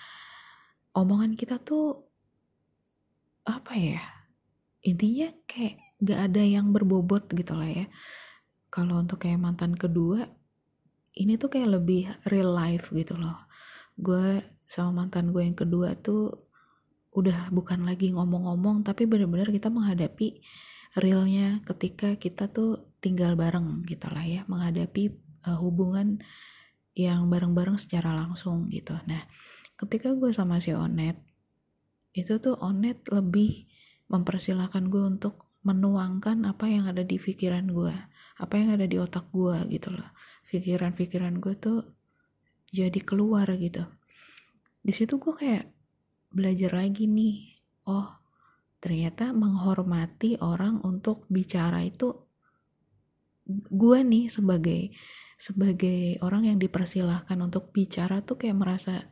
omongan 0.95 1.35
kita 1.35 1.59
tuh 1.59 2.07
apa 3.45 3.77
ya 3.77 4.01
intinya 4.85 5.29
kayak 5.45 5.77
gak 6.01 6.21
ada 6.33 6.43
yang 6.45 6.71
berbobot 6.71 7.27
gitu 7.33 7.57
lah 7.57 7.69
ya. 7.69 7.87
Kalau 8.69 9.01
untuk 9.01 9.23
kayak 9.23 9.41
mantan 9.41 9.75
kedua 9.75 10.27
ini 11.15 11.39
tuh 11.39 11.51
kayak 11.51 11.81
lebih 11.81 12.11
real 12.27 12.51
life 12.51 12.91
gitu 12.91 13.15
loh. 13.15 13.39
Gue 13.95 14.43
sama 14.67 15.05
mantan 15.05 15.31
gue 15.31 15.43
yang 15.47 15.55
kedua 15.55 15.95
tuh 15.95 16.35
udah 17.15 17.55
bukan 17.55 17.87
lagi 17.87 18.11
ngomong-ngomong 18.11 18.83
tapi 18.83 19.07
bener-bener 19.07 19.47
kita 19.55 19.71
menghadapi 19.71 20.43
realnya 20.99 21.63
ketika 21.63 22.19
kita 22.19 22.51
tuh 22.51 22.91
tinggal 22.99 23.39
bareng 23.39 23.87
gitu 23.87 24.11
lah 24.11 24.27
ya 24.27 24.43
menghadapi 24.51 25.15
uh, 25.47 25.59
hubungan 25.63 26.19
yang 26.99 27.31
bareng-bareng 27.31 27.79
secara 27.79 28.19
langsung 28.19 28.67
gitu. 28.71 28.99
Nah 29.07 29.23
ketika 29.79 30.11
gue 30.11 30.35
sama 30.35 30.59
si 30.59 30.75
Onet 30.75 31.15
itu 32.19 32.39
tuh 32.43 32.59
Onet 32.59 33.07
lebih 33.15 33.71
mempersilahkan 34.11 34.91
gue 34.91 35.03
untuk 35.07 35.55
menuangkan 35.63 36.45
apa 36.51 36.67
yang 36.67 36.91
ada 36.91 37.07
di 37.07 37.17
pikiran 37.17 37.71
gue 37.71 37.95
apa 38.35 38.55
yang 38.59 38.75
ada 38.75 38.85
di 38.85 38.99
otak 38.99 39.31
gue 39.31 39.55
gitu 39.71 39.95
loh 39.95 40.11
pikiran-pikiran 40.55 41.43
gue 41.43 41.59
tuh 41.59 41.83
jadi 42.71 43.03
keluar 43.03 43.51
gitu. 43.59 43.83
Di 44.79 44.95
situ 44.95 45.19
gue 45.19 45.35
kayak 45.35 45.67
belajar 46.31 46.79
lagi 46.79 47.11
nih 47.11 47.59
oh 47.91 48.07
ternyata 48.79 49.35
menghormati 49.35 50.39
orang 50.39 50.79
untuk 50.87 51.27
bicara 51.27 51.83
itu 51.83 52.15
gue 53.71 53.99
nih 54.07 54.31
sebagai 54.31 54.95
sebagai 55.35 56.23
orang 56.23 56.55
yang 56.55 56.59
dipersilahkan 56.63 57.37
untuk 57.43 57.75
bicara 57.75 58.23
tuh 58.23 58.39
kayak 58.39 58.55
merasa 58.55 59.11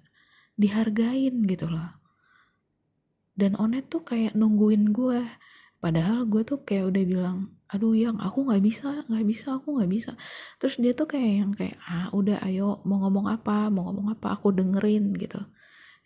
dihargain 0.54 1.42
gitu 1.42 1.66
loh. 1.66 1.98
Dan 3.34 3.58
Onet 3.58 3.90
tuh 3.90 4.06
kayak 4.06 4.38
nungguin 4.38 4.94
gue 4.94 5.20
padahal 5.82 6.30
gue 6.30 6.46
tuh 6.46 6.62
kayak 6.62 6.94
udah 6.94 7.02
bilang 7.02 7.38
aduh 7.66 7.96
yang 7.96 8.20
aku 8.22 8.46
nggak 8.46 8.62
bisa 8.62 9.02
nggak 9.10 9.26
bisa 9.26 9.58
aku 9.58 9.80
nggak 9.80 9.90
bisa. 9.90 10.10
Terus 10.62 10.78
dia 10.78 10.92
tuh 10.94 11.08
kayak 11.10 11.32
yang 11.42 11.52
kayak 11.58 11.76
ah 11.90 12.06
udah 12.14 12.38
ayo 12.46 12.78
mau 12.86 13.02
ngomong 13.02 13.26
apa 13.32 13.66
mau 13.72 13.90
ngomong 13.90 14.14
apa 14.14 14.36
aku 14.36 14.54
dengerin 14.54 15.10
gitu. 15.18 15.40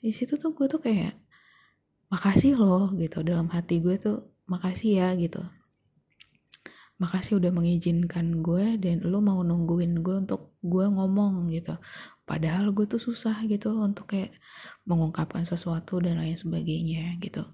Di 0.01 0.15
situ 0.17 0.41
tuh 0.41 0.57
gue 0.57 0.67
tuh 0.71 0.81
kayak 0.81 1.19
makasih 2.09 2.57
loh 2.57 2.95
gitu. 2.97 3.21
Dalam 3.27 3.53
hati 3.53 3.85
gue 3.85 3.99
tuh 4.01 4.31
makasih 4.49 5.03
ya 5.03 5.09
gitu. 5.19 5.43
Makasih 6.97 7.37
udah 7.37 7.53
mengizinkan 7.53 8.41
gue 8.41 8.81
dan 8.81 9.05
lo 9.05 9.21
mau 9.21 9.45
nungguin 9.45 10.01
gue 10.01 10.17
untuk 10.25 10.57
gue 10.65 10.87
ngomong 10.89 11.53
gitu. 11.53 11.77
Padahal 12.25 12.73
gue 12.73 12.87
tuh 12.89 13.03
susah 13.03 13.45
gitu 13.51 13.75
untuk 13.83 14.09
kayak 14.09 14.33
mengungkapkan 14.89 15.45
sesuatu 15.45 16.01
dan 16.01 16.23
lain 16.23 16.39
sebagainya 16.39 17.19
gitu 17.21 17.45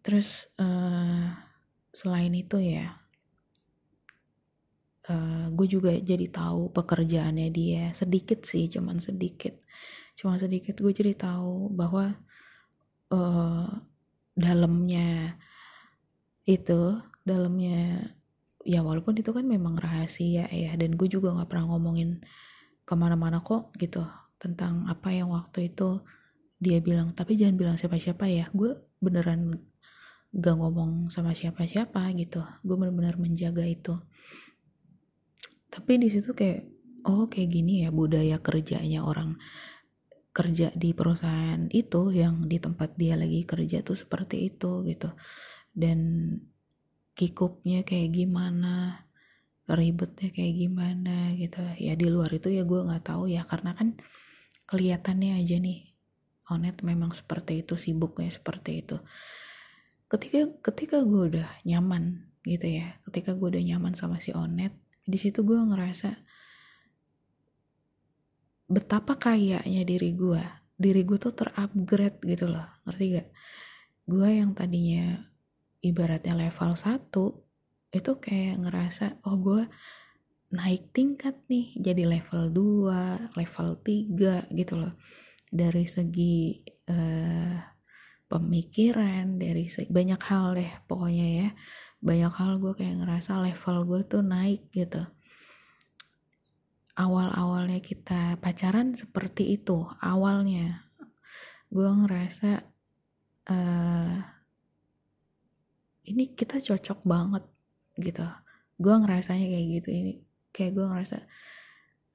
terus 0.00 0.48
uh, 0.56 1.28
selain 1.90 2.32
itu 2.32 2.56
ya 2.60 3.00
uh, 5.10 5.46
gue 5.50 5.66
juga 5.66 5.92
jadi 5.96 6.26
tahu 6.30 6.70
pekerjaannya 6.70 7.48
dia 7.50 7.84
sedikit 7.96 8.46
sih 8.46 8.70
cuman 8.70 9.02
sedikit. 9.02 9.58
Cuman 10.18 10.38
sedikit 10.38 10.78
gue 10.78 10.92
jadi 10.94 11.16
tahu 11.16 11.72
bahwa 11.74 12.14
uh, 13.10 13.68
dalamnya 14.38 15.34
itu 16.46 16.98
dalamnya 17.26 18.10
ya 18.64 18.80
walaupun 18.84 19.16
itu 19.16 19.30
kan 19.32 19.44
memang 19.48 19.76
rahasia 19.80 20.44
ya 20.50 20.72
dan 20.76 20.92
gue 20.96 21.08
juga 21.08 21.32
nggak 21.32 21.48
pernah 21.48 21.72
ngomongin 21.72 22.20
ke 22.84 22.94
mana-mana 22.96 23.40
kok 23.40 23.72
gitu 23.80 24.04
tentang 24.40 24.88
apa 24.88 25.12
yang 25.12 25.32
waktu 25.32 25.72
itu 25.72 26.04
dia 26.60 26.78
bilang. 26.84 27.16
Tapi 27.16 27.34
jangan 27.40 27.56
bilang 27.56 27.76
siapa-siapa 27.80 28.28
ya 28.28 28.46
gue 28.52 28.76
beneran 29.00 29.69
gak 30.30 30.56
ngomong 30.56 31.10
sama 31.10 31.34
siapa-siapa 31.34 32.06
gitu. 32.14 32.42
Gue 32.62 32.76
bener-bener 32.78 33.18
menjaga 33.18 33.66
itu. 33.66 33.98
Tapi 35.70 35.98
di 35.98 36.08
situ 36.10 36.34
kayak 36.34 36.66
oh 37.06 37.26
kayak 37.26 37.50
gini 37.50 37.86
ya 37.86 37.90
budaya 37.90 38.38
kerjanya 38.38 39.02
orang 39.02 39.38
kerja 40.30 40.70
di 40.78 40.94
perusahaan 40.94 41.66
itu 41.74 42.14
yang 42.14 42.46
di 42.46 42.62
tempat 42.62 42.94
dia 42.94 43.18
lagi 43.18 43.42
kerja 43.42 43.82
tuh 43.82 43.98
seperti 43.98 44.46
itu 44.54 44.86
gitu. 44.86 45.10
Dan 45.74 46.30
kikuknya 47.18 47.82
kayak 47.82 48.14
gimana 48.14 49.06
ribetnya 49.66 50.30
kayak 50.30 50.54
gimana 50.54 51.34
gitu. 51.34 51.58
Ya 51.82 51.98
di 51.98 52.06
luar 52.06 52.30
itu 52.30 52.54
ya 52.54 52.62
gue 52.62 52.80
nggak 52.86 53.02
tahu 53.10 53.26
ya 53.30 53.42
karena 53.42 53.74
kan 53.74 53.98
kelihatannya 54.70 55.42
aja 55.42 55.58
nih 55.58 55.90
Onet 56.50 56.82
memang 56.82 57.14
seperti 57.14 57.62
itu 57.62 57.74
sibuknya 57.78 58.30
seperti 58.30 58.82
itu 58.82 58.98
ketika 60.10 60.50
ketika 60.66 60.96
gue 61.06 61.38
udah 61.38 61.48
nyaman 61.62 62.26
gitu 62.42 62.66
ya 62.66 62.98
ketika 63.06 63.38
gue 63.38 63.56
udah 63.56 63.62
nyaman 63.62 63.94
sama 63.94 64.18
si 64.18 64.34
Onet 64.34 64.74
di 65.06 65.16
situ 65.16 65.46
gue 65.46 65.56
ngerasa 65.56 66.10
betapa 68.70 69.16
kayaknya 69.16 69.82
diri 69.86 70.10
gue 70.14 70.42
diri 70.74 71.06
gue 71.06 71.18
tuh 71.20 71.34
terupgrade 71.34 72.18
gitu 72.26 72.50
loh 72.50 72.66
ngerti 72.86 73.04
gak 73.18 73.28
gue 74.10 74.28
yang 74.28 74.52
tadinya 74.52 75.30
ibaratnya 75.80 76.34
level 76.34 76.74
1 76.74 77.08
itu 77.90 78.12
kayak 78.22 78.56
ngerasa 78.62 79.22
oh 79.26 79.36
gue 79.38 79.62
naik 80.50 80.90
tingkat 80.90 81.38
nih 81.46 81.78
jadi 81.78 82.10
level 82.10 82.50
2 82.50 83.38
level 83.38 83.68
3 83.86 84.50
gitu 84.50 84.74
loh. 84.78 84.92
Dari 85.50 85.86
segi 85.86 86.62
uh, 86.90 87.58
pemikiran 88.30 89.42
dari 89.42 89.66
banyak 89.90 90.22
hal 90.22 90.54
deh 90.54 90.70
pokoknya 90.86 91.26
ya. 91.42 91.48
Banyak 92.00 92.32
hal 92.32 92.62
gue 92.62 92.72
kayak 92.78 93.02
ngerasa 93.02 93.42
level 93.42 93.76
gue 93.90 94.00
tuh 94.06 94.22
naik 94.22 94.70
gitu. 94.70 95.02
Awal-awalnya 96.94 97.82
kita 97.82 98.38
pacaran 98.38 98.94
seperti 98.94 99.58
itu 99.58 99.82
awalnya. 99.98 100.86
Gue 101.68 101.90
ngerasa 101.90 102.62
uh, 103.50 104.16
ini 106.06 106.24
kita 106.38 106.62
cocok 106.62 107.02
banget 107.02 107.44
gitu. 107.98 108.24
Gue 108.78 108.94
ngerasanya 108.94 109.46
kayak 109.50 109.66
gitu 109.82 109.90
ini 109.90 110.12
kayak 110.54 110.78
gue 110.78 110.86
ngerasa 110.86 111.18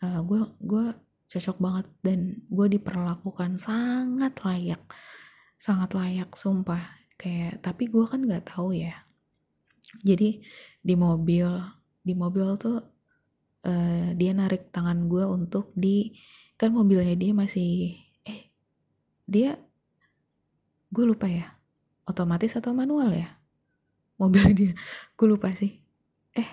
uh, 0.02 0.20
gue 0.24 0.40
gue 0.64 0.86
cocok 1.28 1.58
banget 1.60 1.86
dan 2.00 2.20
gue 2.48 2.68
diperlakukan 2.80 3.60
sangat 3.60 4.34
layak 4.48 4.82
sangat 5.56 5.96
layak 5.96 6.32
sumpah. 6.36 6.82
Kayak 7.16 7.64
tapi 7.64 7.88
gue 7.88 8.06
kan 8.06 8.22
nggak 8.24 8.52
tahu 8.56 8.76
ya. 8.76 8.94
Jadi 10.04 10.44
di 10.84 10.96
mobil 11.00 11.48
di 12.06 12.14
mobil 12.14 12.46
tuh 12.60 12.78
uh, 13.66 14.10
dia 14.14 14.32
narik 14.36 14.70
tangan 14.70 15.08
gue 15.08 15.24
untuk 15.26 15.72
di 15.74 16.14
kan 16.56 16.72
mobilnya 16.72 17.16
dia 17.18 17.32
masih 17.36 17.96
eh 18.28 18.52
dia 19.28 19.60
gue 20.92 21.06
lupa 21.08 21.28
ya 21.28 21.56
otomatis 22.06 22.54
atau 22.56 22.72
manual 22.76 23.12
ya? 23.12 23.30
Mobil 24.22 24.46
dia 24.54 24.72
gue 25.18 25.28
lupa 25.28 25.52
sih. 25.52 25.82
Eh 26.36 26.50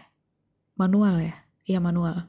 manual 0.79 1.21
ya? 1.21 1.37
Iya 1.69 1.79
manual. 1.79 2.27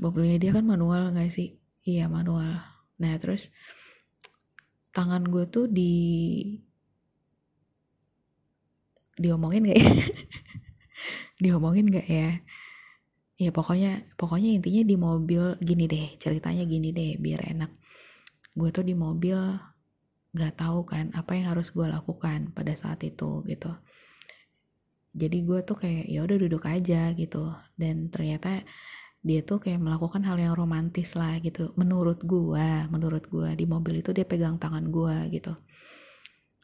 Mobilnya 0.00 0.38
dia 0.40 0.50
kan 0.56 0.64
manual 0.64 1.12
gak 1.12 1.30
sih? 1.30 1.60
Iya 1.84 2.08
manual. 2.08 2.62
Nah 2.98 3.14
terus 3.20 3.52
tangan 4.92 5.24
gue 5.32 5.44
tuh 5.48 5.66
di 5.68 5.92
diomongin 9.16 9.68
gak 9.68 9.78
ya? 9.80 9.88
Diomongin 11.42 11.86
gak 11.92 12.08
ya? 12.08 12.30
Ya 13.40 13.50
pokoknya 13.50 14.06
pokoknya 14.20 14.50
intinya 14.60 14.82
di 14.86 14.96
mobil 14.96 15.42
gini 15.58 15.84
deh 15.90 16.06
ceritanya 16.20 16.64
gini 16.68 16.94
deh 16.94 17.18
biar 17.18 17.40
enak. 17.52 17.70
Gue 18.52 18.68
tuh 18.70 18.84
di 18.84 18.94
mobil 18.94 19.36
gak 20.32 20.54
tahu 20.60 20.84
kan 20.88 21.12
apa 21.12 21.36
yang 21.36 21.52
harus 21.52 21.72
gue 21.72 21.84
lakukan 21.88 22.52
pada 22.56 22.72
saat 22.76 23.00
itu 23.04 23.44
gitu. 23.48 23.72
Jadi 25.12 25.44
gue 25.44 25.60
tuh 25.60 25.76
kayak 25.76 26.08
ya 26.08 26.24
udah 26.24 26.36
duduk 26.40 26.64
aja 26.64 27.12
gitu. 27.12 27.52
Dan 27.76 28.08
ternyata 28.08 28.64
dia 29.22 29.40
tuh 29.46 29.62
kayak 29.62 29.78
melakukan 29.78 30.26
hal 30.26 30.34
yang 30.36 30.54
romantis 30.58 31.14
lah 31.14 31.38
gitu. 31.38 31.70
Menurut 31.78 32.22
gua 32.26 32.90
menurut 32.90 33.24
gua 33.30 33.54
di 33.54 33.64
mobil 33.70 34.02
itu 34.02 34.10
dia 34.10 34.26
pegang 34.26 34.58
tangan 34.58 34.90
gua 34.90 35.26
gitu. 35.30 35.54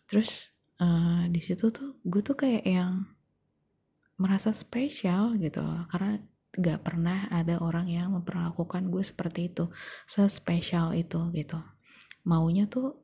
Terus 0.09 0.51
uh, 0.83 1.29
di 1.29 1.41
situ 1.45 1.69
tuh 1.69 2.01
gue 2.03 2.23
tuh 2.25 2.35
kayak 2.35 2.65
yang 2.65 3.05
merasa 4.19 4.51
spesial 4.51 5.37
gitu 5.39 5.63
loh. 5.63 5.87
Karena 5.87 6.19
gak 6.49 6.81
pernah 6.81 7.29
ada 7.31 7.61
orang 7.61 7.87
yang 7.93 8.17
memperlakukan 8.17 8.89
gue 8.89 9.05
seperti 9.05 9.53
itu 9.53 9.69
sespesial 10.09 10.97
itu 10.97 11.29
gitu. 11.37 11.61
Maunya 12.27 12.67
tuh 12.67 12.99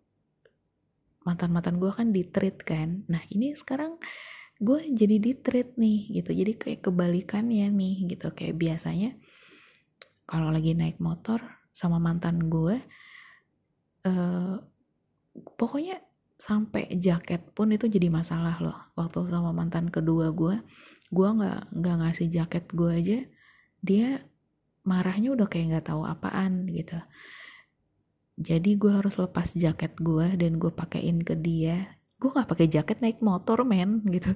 mantan-mantan 1.28 1.76
gue 1.76 1.92
kan 1.92 2.08
di 2.10 2.24
treat 2.26 2.58
kan. 2.64 3.04
Nah 3.06 3.20
ini 3.30 3.52
sekarang 3.54 4.00
gue 4.58 4.80
jadi 4.90 5.16
di 5.20 5.32
treat 5.36 5.76
nih 5.76 6.18
gitu. 6.20 6.32
Jadi 6.32 6.52
kayak 6.56 6.80
kebalikannya 6.88 7.68
nih 7.68 8.10
gitu. 8.16 8.32
Kayak 8.32 8.56
biasanya 8.58 9.12
kalau 10.24 10.48
lagi 10.48 10.72
naik 10.72 11.00
motor 11.00 11.40
sama 11.74 12.00
mantan 12.00 12.48
gue 12.48 12.80
uh, 14.08 14.56
pokoknya 15.58 16.00
sampai 16.34 16.90
jaket 16.98 17.40
pun 17.54 17.70
itu 17.72 17.86
jadi 17.86 18.10
masalah 18.10 18.58
loh. 18.60 18.76
Waktu 18.98 19.30
sama 19.30 19.54
mantan 19.54 19.88
kedua 19.88 20.34
gue 20.34 20.60
gue 21.14 21.28
nggak 21.30 21.60
nggak 21.78 21.96
ngasih 22.02 22.28
jaket 22.28 22.64
gue 22.74 22.90
aja 22.90 23.18
dia 23.84 24.18
marahnya 24.84 25.32
udah 25.32 25.46
kayak 25.48 25.66
nggak 25.72 25.86
tahu 25.88 26.04
apaan 26.04 26.68
gitu. 26.68 26.98
Jadi 28.34 28.74
gue 28.76 28.92
harus 28.92 29.14
lepas 29.16 29.54
jaket 29.54 29.94
gue 30.02 30.26
dan 30.36 30.58
gue 30.58 30.72
pakein 30.74 31.22
ke 31.22 31.38
dia. 31.38 31.96
Gue 32.18 32.34
nggak 32.34 32.50
pakai 32.50 32.66
jaket 32.66 32.98
naik 33.00 33.22
motor 33.22 33.62
men 33.62 34.02
gitu. 34.10 34.34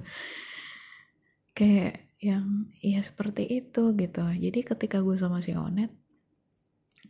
Kayak 1.53 2.08
yang 2.19 2.67
ya 2.83 2.99
seperti 2.99 3.47
itu 3.47 3.95
gitu. 3.95 4.23
Jadi 4.27 4.59
ketika 4.63 4.99
gue 4.99 5.15
sama 5.15 5.39
si 5.39 5.55
Onet 5.55 5.91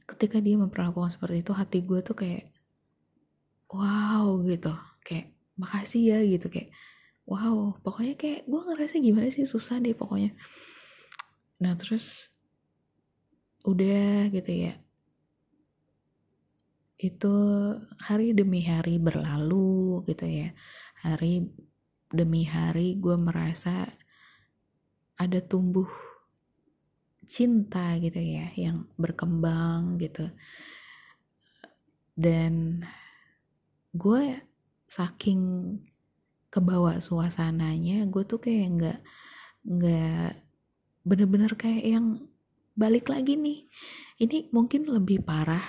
ketika 0.06 0.42
dia 0.42 0.58
memperlakukan 0.58 1.14
seperti 1.14 1.46
itu 1.46 1.54
hati 1.54 1.86
gue 1.86 2.00
tuh 2.06 2.18
kayak 2.18 2.46
wow 3.74 4.38
gitu. 4.46 4.74
Kayak 5.02 5.34
makasih 5.58 6.14
ya 6.14 6.20
gitu. 6.26 6.50
Kayak 6.54 6.70
wow 7.26 7.74
pokoknya 7.82 8.16
kayak 8.18 8.42
gue 8.46 8.62
ngerasa 8.62 9.02
gimana 9.02 9.34
sih 9.34 9.50
susah 9.50 9.82
deh 9.82 9.98
pokoknya. 9.98 10.38
Nah 11.62 11.74
terus 11.74 12.30
udah 13.66 14.30
gitu 14.30 14.52
ya. 14.54 14.78
Itu 17.02 17.34
hari 17.98 18.38
demi 18.38 18.62
hari 18.62 19.02
berlalu 19.02 20.06
gitu 20.06 20.30
ya. 20.30 20.54
Hari 21.02 21.50
demi 22.14 22.46
hari 22.46 22.98
gue 23.02 23.18
merasa 23.18 23.90
ada 25.20 25.44
tumbuh 25.44 25.92
cinta 27.28 28.00
gitu 28.00 28.18
ya 28.18 28.50
yang 28.56 28.88
berkembang 28.96 30.00
gitu. 30.00 30.26
Dan 32.16 32.82
gue 33.94 34.24
saking 34.88 35.76
kebawa 36.50 36.98
suasananya 36.98 38.10
gue 38.10 38.24
tuh 38.26 38.42
kayak 38.42 38.68
nggak 38.74 39.00
nggak 39.70 40.32
bener-bener 41.06 41.54
kayak 41.60 41.84
yang 41.84 42.06
balik 42.80 43.12
lagi 43.12 43.36
nih. 43.36 43.68
Ini 44.24 44.50
mungkin 44.56 44.88
lebih 44.88 45.22
parah 45.22 45.64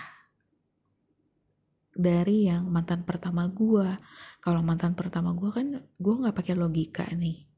dari 1.90 2.46
yang 2.46 2.70
mantan 2.70 3.02
pertama 3.02 3.50
gue. 3.50 3.98
Kalau 4.38 4.62
mantan 4.62 4.94
pertama 4.94 5.34
gue 5.34 5.50
kan 5.50 5.66
gue 5.82 6.14
nggak 6.22 6.38
pakai 6.38 6.54
logika 6.54 7.04
nih 7.12 7.49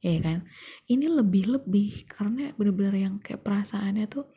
ya 0.00 0.18
kan? 0.22 0.44
Ini 0.88 1.06
lebih-lebih 1.08 2.08
karena 2.10 2.52
bener-bener 2.54 2.96
yang 3.08 3.14
kayak 3.20 3.42
perasaannya 3.42 4.06
tuh 4.08 4.28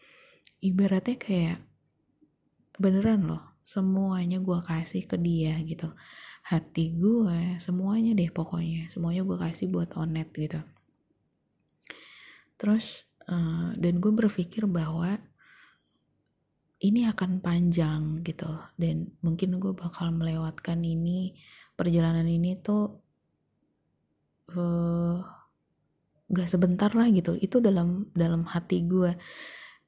ibaratnya 0.64 1.16
kayak 1.20 1.60
beneran 2.80 3.28
loh 3.28 3.44
semuanya 3.64 4.42
gue 4.42 4.60
kasih 4.66 5.06
ke 5.06 5.20
dia 5.20 5.60
gitu. 5.64 5.92
Hati 6.48 6.96
gue 6.98 7.60
semuanya 7.62 8.18
deh 8.18 8.32
pokoknya 8.32 8.90
semuanya 8.90 9.22
gue 9.28 9.38
kasih 9.38 9.70
buat 9.70 9.94
onet 10.00 10.32
gitu. 10.34 10.60
Terus 12.60 13.06
uh, 13.30 13.72
dan 13.78 14.02
gue 14.02 14.12
berpikir 14.12 14.66
bahwa 14.66 15.20
ini 16.80 17.06
akan 17.12 17.44
panjang 17.44 18.24
gitu 18.24 18.56
dan 18.80 19.12
mungkin 19.20 19.60
gue 19.60 19.76
bakal 19.76 20.16
melewatkan 20.16 20.80
ini 20.80 21.36
perjalanan 21.76 22.24
ini 22.24 22.56
tuh 22.60 23.04
uh, 24.56 25.20
gak 26.30 26.48
sebentar 26.50 26.94
lah 26.94 27.10
gitu. 27.10 27.36
Itu 27.38 27.62
dalam 27.62 28.10
dalam 28.14 28.46
hati 28.46 28.86
gue 28.86 29.14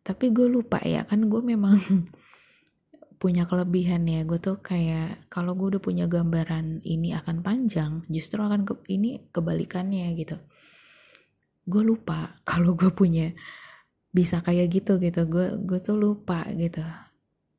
tapi 0.01 0.33
gue 0.33 0.49
lupa 0.49 0.81
ya 0.81 1.05
kan 1.05 1.29
gue 1.29 1.41
memang 1.45 1.77
punya 3.21 3.45
kelebihan 3.45 4.05
ya. 4.09 4.25
Gue 4.25 4.41
tuh 4.41 4.57
kayak 4.59 5.29
kalau 5.29 5.53
gue 5.53 5.77
udah 5.77 5.81
punya 5.83 6.05
gambaran 6.09 6.81
ini 6.81 7.13
akan 7.13 7.45
panjang 7.45 8.01
justru 8.09 8.41
akan 8.41 8.65
ke, 8.65 8.73
ini 8.89 9.21
kebalikannya 9.29 10.17
gitu. 10.17 10.41
Gue 11.69 11.83
lupa 11.85 12.33
kalau 12.49 12.73
gue 12.73 12.89
punya 12.89 13.29
bisa 14.11 14.41
kayak 14.41 14.73
gitu 14.73 14.97
gitu. 14.97 15.29
Gue 15.29 15.53
gue 15.61 15.79
tuh 15.79 15.97
lupa 15.97 16.43
gitu. 16.57 16.81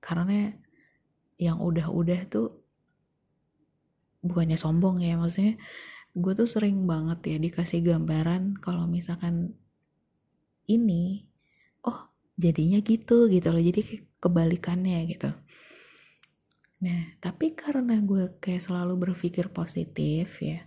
Karena 0.03 0.51
yang 1.39 1.63
udah-udah 1.63 2.21
tuh 2.27 2.63
bukannya 4.23 4.55
sombong 4.55 5.03
ya 5.03 5.19
maksudnya 5.19 5.59
gue 6.13 6.33
tuh 6.37 6.49
sering 6.49 6.85
banget 6.85 7.37
ya 7.37 7.37
dikasih 7.41 7.81
gambaran 7.81 8.61
kalau 8.61 8.85
misalkan 8.85 9.57
ini 10.69 11.25
oh 11.89 12.13
jadinya 12.37 12.81
gitu 12.85 13.29
gitu 13.33 13.49
loh 13.49 13.63
jadi 13.63 14.05
kebalikannya 14.21 15.09
gitu 15.09 15.31
nah 16.83 17.03
tapi 17.23 17.57
karena 17.57 17.97
gue 18.03 18.37
kayak 18.43 18.61
selalu 18.61 19.11
berpikir 19.11 19.49
positif 19.49 20.43
ya 20.43 20.61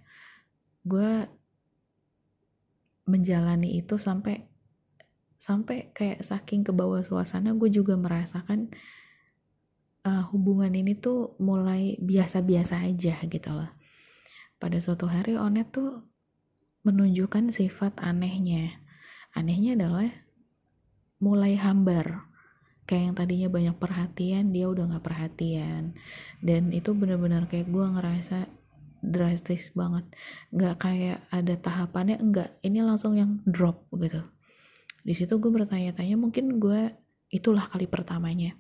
gue 0.86 1.30
menjalani 3.06 3.78
itu 3.78 4.02
sampai 4.02 4.50
sampai 5.38 5.94
kayak 5.94 6.26
saking 6.26 6.66
ke 6.66 6.74
bawah 6.74 7.06
suasana 7.06 7.54
gue 7.54 7.70
juga 7.70 7.94
merasakan 7.94 8.74
uh, 10.06 10.24
hubungan 10.32 10.72
ini 10.72 10.94
tuh 10.96 11.34
mulai 11.42 11.98
biasa-biasa 12.00 12.86
aja 12.86 13.18
gitu 13.26 13.50
loh. 13.52 13.70
Pada 14.56 14.78
suatu 14.80 15.06
hari 15.12 15.36
Onet 15.36 15.72
tuh 15.76 16.04
menunjukkan 16.88 17.52
sifat 17.52 18.00
anehnya. 18.02 18.82
Anehnya 19.36 19.76
adalah 19.76 20.08
mulai 21.20 21.60
hambar. 21.60 22.30
Kayak 22.86 23.02
yang 23.02 23.16
tadinya 23.18 23.50
banyak 23.50 23.76
perhatian, 23.82 24.54
dia 24.54 24.70
udah 24.70 24.86
gak 24.96 25.06
perhatian. 25.06 25.98
Dan 26.40 26.70
itu 26.70 26.94
bener-bener 26.94 27.50
kayak 27.50 27.68
gue 27.68 27.86
ngerasa 27.86 28.46
drastis 29.02 29.74
banget. 29.74 30.06
Gak 30.54 30.86
kayak 30.86 31.26
ada 31.34 31.58
tahapannya, 31.58 32.22
enggak. 32.22 32.54
Ini 32.62 32.86
langsung 32.86 33.18
yang 33.18 33.42
drop 33.50 33.90
gitu. 33.98 34.22
Di 35.02 35.18
situ 35.18 35.42
gue 35.42 35.50
bertanya-tanya, 35.50 36.14
mungkin 36.14 36.62
gue 36.62 36.94
itulah 37.34 37.66
kali 37.66 37.90
pertamanya 37.90 38.54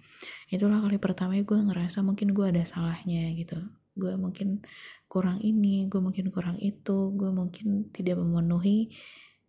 itulah 0.49 0.81
kali 0.81 0.97
pertamanya 0.97 1.43
gue 1.45 1.60
ngerasa 1.69 2.01
mungkin 2.01 2.34
gue 2.34 2.45
ada 2.49 2.63
salahnya 2.65 3.29
gitu 3.38 3.62
gue 3.95 4.13
mungkin 4.19 4.60
kurang 5.08 5.39
ini 5.39 5.88
gue 5.88 6.03
mungkin 6.03 6.27
kurang 6.29 6.60
itu 6.60 7.15
gue 7.15 7.31
mungkin 7.31 7.88
tidak 7.95 8.19
memenuhi 8.19 8.91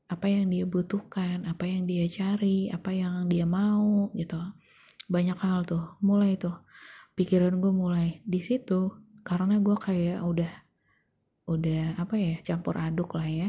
apa 0.06 0.30
yang 0.30 0.46
dia 0.46 0.62
butuhkan 0.62 1.42
apa 1.50 1.66
yang 1.66 1.82
dia 1.82 2.06
cari 2.06 2.70
apa 2.70 2.94
yang 2.94 3.26
dia 3.26 3.42
mau 3.42 4.14
gitu. 4.14 4.38
Banyak 5.11 5.38
hal 5.42 5.66
tuh 5.66 5.98
mulai 5.98 6.38
tuh. 6.38 6.54
Pikiran 7.18 7.59
gue 7.59 7.72
mulai 7.74 8.22
di 8.22 8.38
situ 8.38 8.94
karena 9.26 9.59
gue 9.59 9.74
kayak 9.74 10.22
udah 10.22 10.52
udah 11.50 11.98
apa 11.98 12.14
ya 12.14 12.35
campur 12.46 12.78
aduk 12.78 13.18
lah 13.18 13.26
ya. 13.26 13.48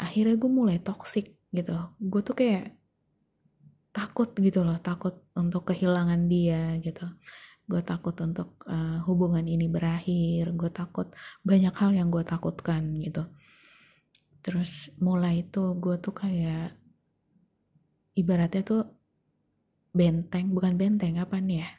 Akhirnya 0.00 0.40
gue 0.40 0.48
mulai 0.48 0.80
toxic 0.80 1.36
gitu. 1.52 1.76
Gue 2.00 2.20
tuh 2.24 2.36
kayak 2.36 2.72
takut 3.96 4.28
gitu 4.36 4.60
loh 4.60 4.76
takut 4.76 5.24
untuk 5.32 5.72
kehilangan 5.72 6.28
dia 6.28 6.76
gitu 6.84 7.08
gue 7.66 7.82
takut 7.82 8.14
untuk 8.22 8.62
uh, 8.70 9.02
hubungan 9.04 9.42
ini 9.42 9.66
berakhir. 9.66 10.54
Gue 10.54 10.70
takut 10.70 11.10
banyak 11.42 11.74
hal 11.74 11.90
yang 11.94 12.08
gue 12.14 12.22
takutkan 12.22 12.94
gitu. 13.02 13.26
Terus 14.40 14.94
mulai 15.02 15.42
itu 15.42 15.74
gue 15.74 15.98
tuh 15.98 16.14
kayak 16.14 16.78
ibaratnya 18.14 18.62
tuh 18.62 18.82
benteng 19.90 20.54
bukan 20.54 20.78
benteng 20.78 21.18
apa 21.18 21.42
nih 21.42 21.66
ya? 21.66 21.70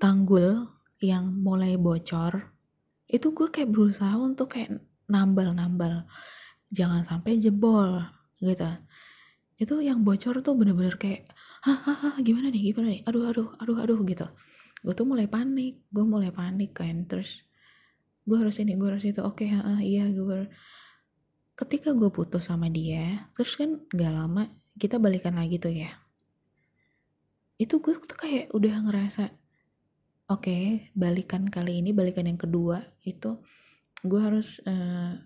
Tanggul 0.00 0.64
yang 1.04 1.28
mulai 1.28 1.76
bocor. 1.76 2.56
Itu 3.04 3.36
gue 3.36 3.52
kayak 3.52 3.68
berusaha 3.68 4.16
untuk 4.16 4.56
kayak 4.56 4.80
nambal-nambal. 5.12 6.08
Jangan 6.72 7.04
sampai 7.04 7.36
jebol 7.36 8.00
gitu. 8.40 8.68
Itu 9.60 9.84
yang 9.84 10.06
bocor 10.06 10.40
tuh 10.40 10.54
bener-bener 10.56 10.96
kayak 10.96 11.28
hahaha 11.64 12.18
gimana 12.22 12.52
nih 12.54 12.72
gimana 12.72 12.86
nih? 12.94 13.02
Aduh 13.08 13.24
aduh 13.30 13.48
aduh 13.58 13.76
aduh 13.82 13.98
gitu. 14.06 14.26
Gue 14.84 14.94
tuh 14.94 15.06
mulai 15.06 15.26
panik 15.26 15.82
gue 15.90 16.04
mulai 16.06 16.30
panik 16.30 16.76
kan. 16.76 17.06
Terus 17.06 17.42
gue 18.28 18.36
harus 18.38 18.56
ini 18.62 18.78
gue 18.78 18.88
harus 18.88 19.04
itu. 19.06 19.20
Oke 19.24 19.46
okay, 19.46 19.56
ha, 19.56 19.78
iya 19.82 20.06
gue 20.10 20.46
ketika 21.58 21.90
gue 21.90 22.06
putus 22.14 22.46
sama 22.46 22.70
dia 22.70 23.26
terus 23.34 23.58
kan 23.58 23.82
gak 23.90 24.14
lama 24.14 24.46
kita 24.78 25.02
balikan 25.02 25.34
lagi 25.34 25.58
tuh 25.58 25.74
ya. 25.74 25.90
Itu 27.58 27.82
gue 27.82 27.98
tuh 27.98 28.14
kayak 28.14 28.54
udah 28.54 28.74
ngerasa 28.86 29.26
oke 30.30 30.46
okay, 30.46 30.94
balikan 30.94 31.50
kali 31.50 31.82
ini 31.82 31.90
balikan 31.90 32.30
yang 32.30 32.38
kedua 32.38 32.78
itu 33.02 33.42
gue 34.06 34.20
harus 34.22 34.62
uh, 34.62 35.18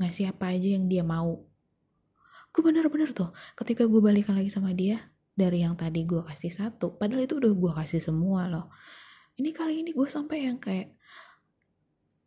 ngasih 0.00 0.32
apa 0.32 0.56
aja 0.56 0.80
yang 0.80 0.88
dia 0.88 1.04
mau. 1.04 1.44
Gue 2.48 2.62
bener-bener 2.64 3.12
tuh 3.12 3.34
ketika 3.60 3.84
gue 3.84 4.00
balikan 4.00 4.32
lagi 4.32 4.48
sama 4.48 4.72
dia 4.72 5.04
dari 5.34 5.66
yang 5.66 5.74
tadi 5.74 6.06
gue 6.06 6.22
kasih 6.22 6.54
satu 6.54 6.94
padahal 6.94 7.26
itu 7.26 7.42
udah 7.42 7.52
gue 7.52 7.72
kasih 7.74 8.00
semua 8.00 8.46
loh. 8.46 8.70
Ini 9.34 9.50
kali 9.50 9.82
ini 9.82 9.90
gue 9.90 10.06
sampai 10.06 10.46
yang 10.46 10.62
kayak 10.62 10.94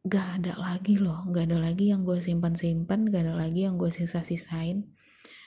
gak 0.07 0.43
ada 0.43 0.59
lagi 0.59 0.99
loh 0.99 1.23
gak 1.31 1.51
ada 1.51 1.59
lagi 1.59 1.91
yang 1.91 2.03
gue 2.03 2.19
simpan-simpan 2.19 3.07
gak 3.07 3.27
ada 3.27 3.35
lagi 3.35 3.63
yang 3.63 3.79
gue 3.79 3.87
sisa-sisain. 3.87 4.91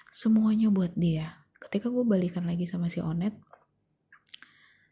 Semuanya 0.09 0.73
buat 0.73 0.97
dia. 0.97 1.45
Ketika 1.61 1.93
gue 1.93 2.03
balikan 2.03 2.49
lagi 2.49 2.65
sama 2.65 2.89
si 2.89 3.05
Onet 3.05 3.37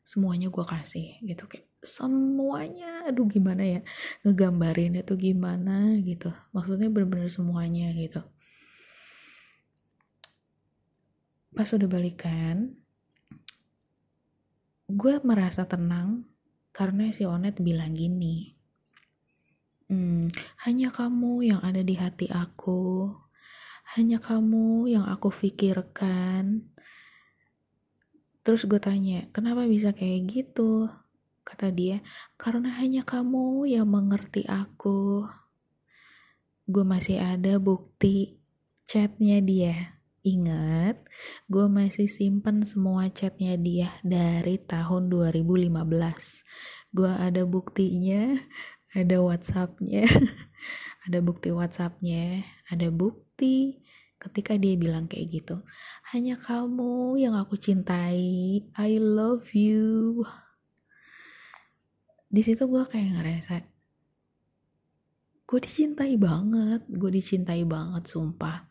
semuanya 0.04 0.48
gue 0.48 0.64
kasih 0.64 1.20
gitu. 1.24 1.48
Kayak 1.48 1.68
semuanya? 1.80 3.08
Aduh 3.08 3.28
gimana 3.28 3.64
ya? 3.64 3.80
Ngegambarin 4.24 5.00
itu 5.00 5.16
gimana? 5.16 5.96
Gitu. 6.00 6.32
Maksudnya 6.52 6.92
bener-bener 6.92 7.32
semuanya 7.32 7.92
gitu 7.96 8.24
pas 11.52 11.68
udah 11.70 11.88
balikan 11.88 12.74
gue 14.88 15.14
merasa 15.20 15.68
tenang 15.68 16.24
karena 16.72 17.12
si 17.12 17.28
Onet 17.28 17.60
bilang 17.60 17.92
gini 17.92 18.56
hmm, 19.88 20.32
hanya 20.68 20.88
kamu 20.88 21.44
yang 21.44 21.60
ada 21.60 21.84
di 21.84 21.94
hati 21.96 22.28
aku 22.32 23.12
hanya 23.96 24.20
kamu 24.20 24.84
yang 24.92 25.08
aku 25.08 25.32
pikirkan. 25.32 26.68
Terus 28.44 28.68
gue 28.68 28.76
tanya 28.76 29.24
kenapa 29.32 29.64
bisa 29.64 29.96
kayak 29.96 30.28
gitu? 30.28 30.92
Kata 31.40 31.72
dia 31.72 32.04
karena 32.36 32.68
hanya 32.76 33.00
kamu 33.00 33.64
yang 33.64 33.88
mengerti 33.88 34.44
aku. 34.44 35.24
Gue 36.68 36.84
masih 36.84 37.16
ada 37.16 37.56
bukti 37.56 38.36
chatnya 38.84 39.40
dia 39.40 39.97
Ingat, 40.26 40.98
gue 41.46 41.70
masih 41.70 42.10
simpen 42.10 42.66
semua 42.66 43.06
chatnya 43.06 43.54
dia 43.54 43.86
dari 44.02 44.58
tahun 44.58 45.06
2015. 45.06 45.78
Gue 46.90 47.12
ada 47.14 47.46
buktinya, 47.46 48.34
ada 48.98 49.22
WhatsAppnya, 49.22 50.10
ada 51.06 51.18
bukti 51.22 51.54
WhatsAppnya, 51.54 52.42
ada 52.66 52.90
bukti 52.90 53.78
ketika 54.18 54.58
dia 54.58 54.74
bilang 54.74 55.06
kayak 55.06 55.38
gitu. 55.38 55.62
Hanya 56.10 56.34
kamu 56.34 57.14
yang 57.22 57.38
aku 57.38 57.54
cintai, 57.54 58.66
I 58.74 58.90
love 58.98 59.46
you. 59.54 60.26
Di 62.26 62.42
situ 62.42 62.66
gue 62.66 62.82
kayak 62.90 63.22
ngerasa, 63.22 63.62
gue 65.46 65.60
dicintai 65.62 66.18
banget, 66.18 66.90
gue 66.90 67.10
dicintai 67.14 67.62
banget, 67.62 68.02
sumpah 68.10 68.66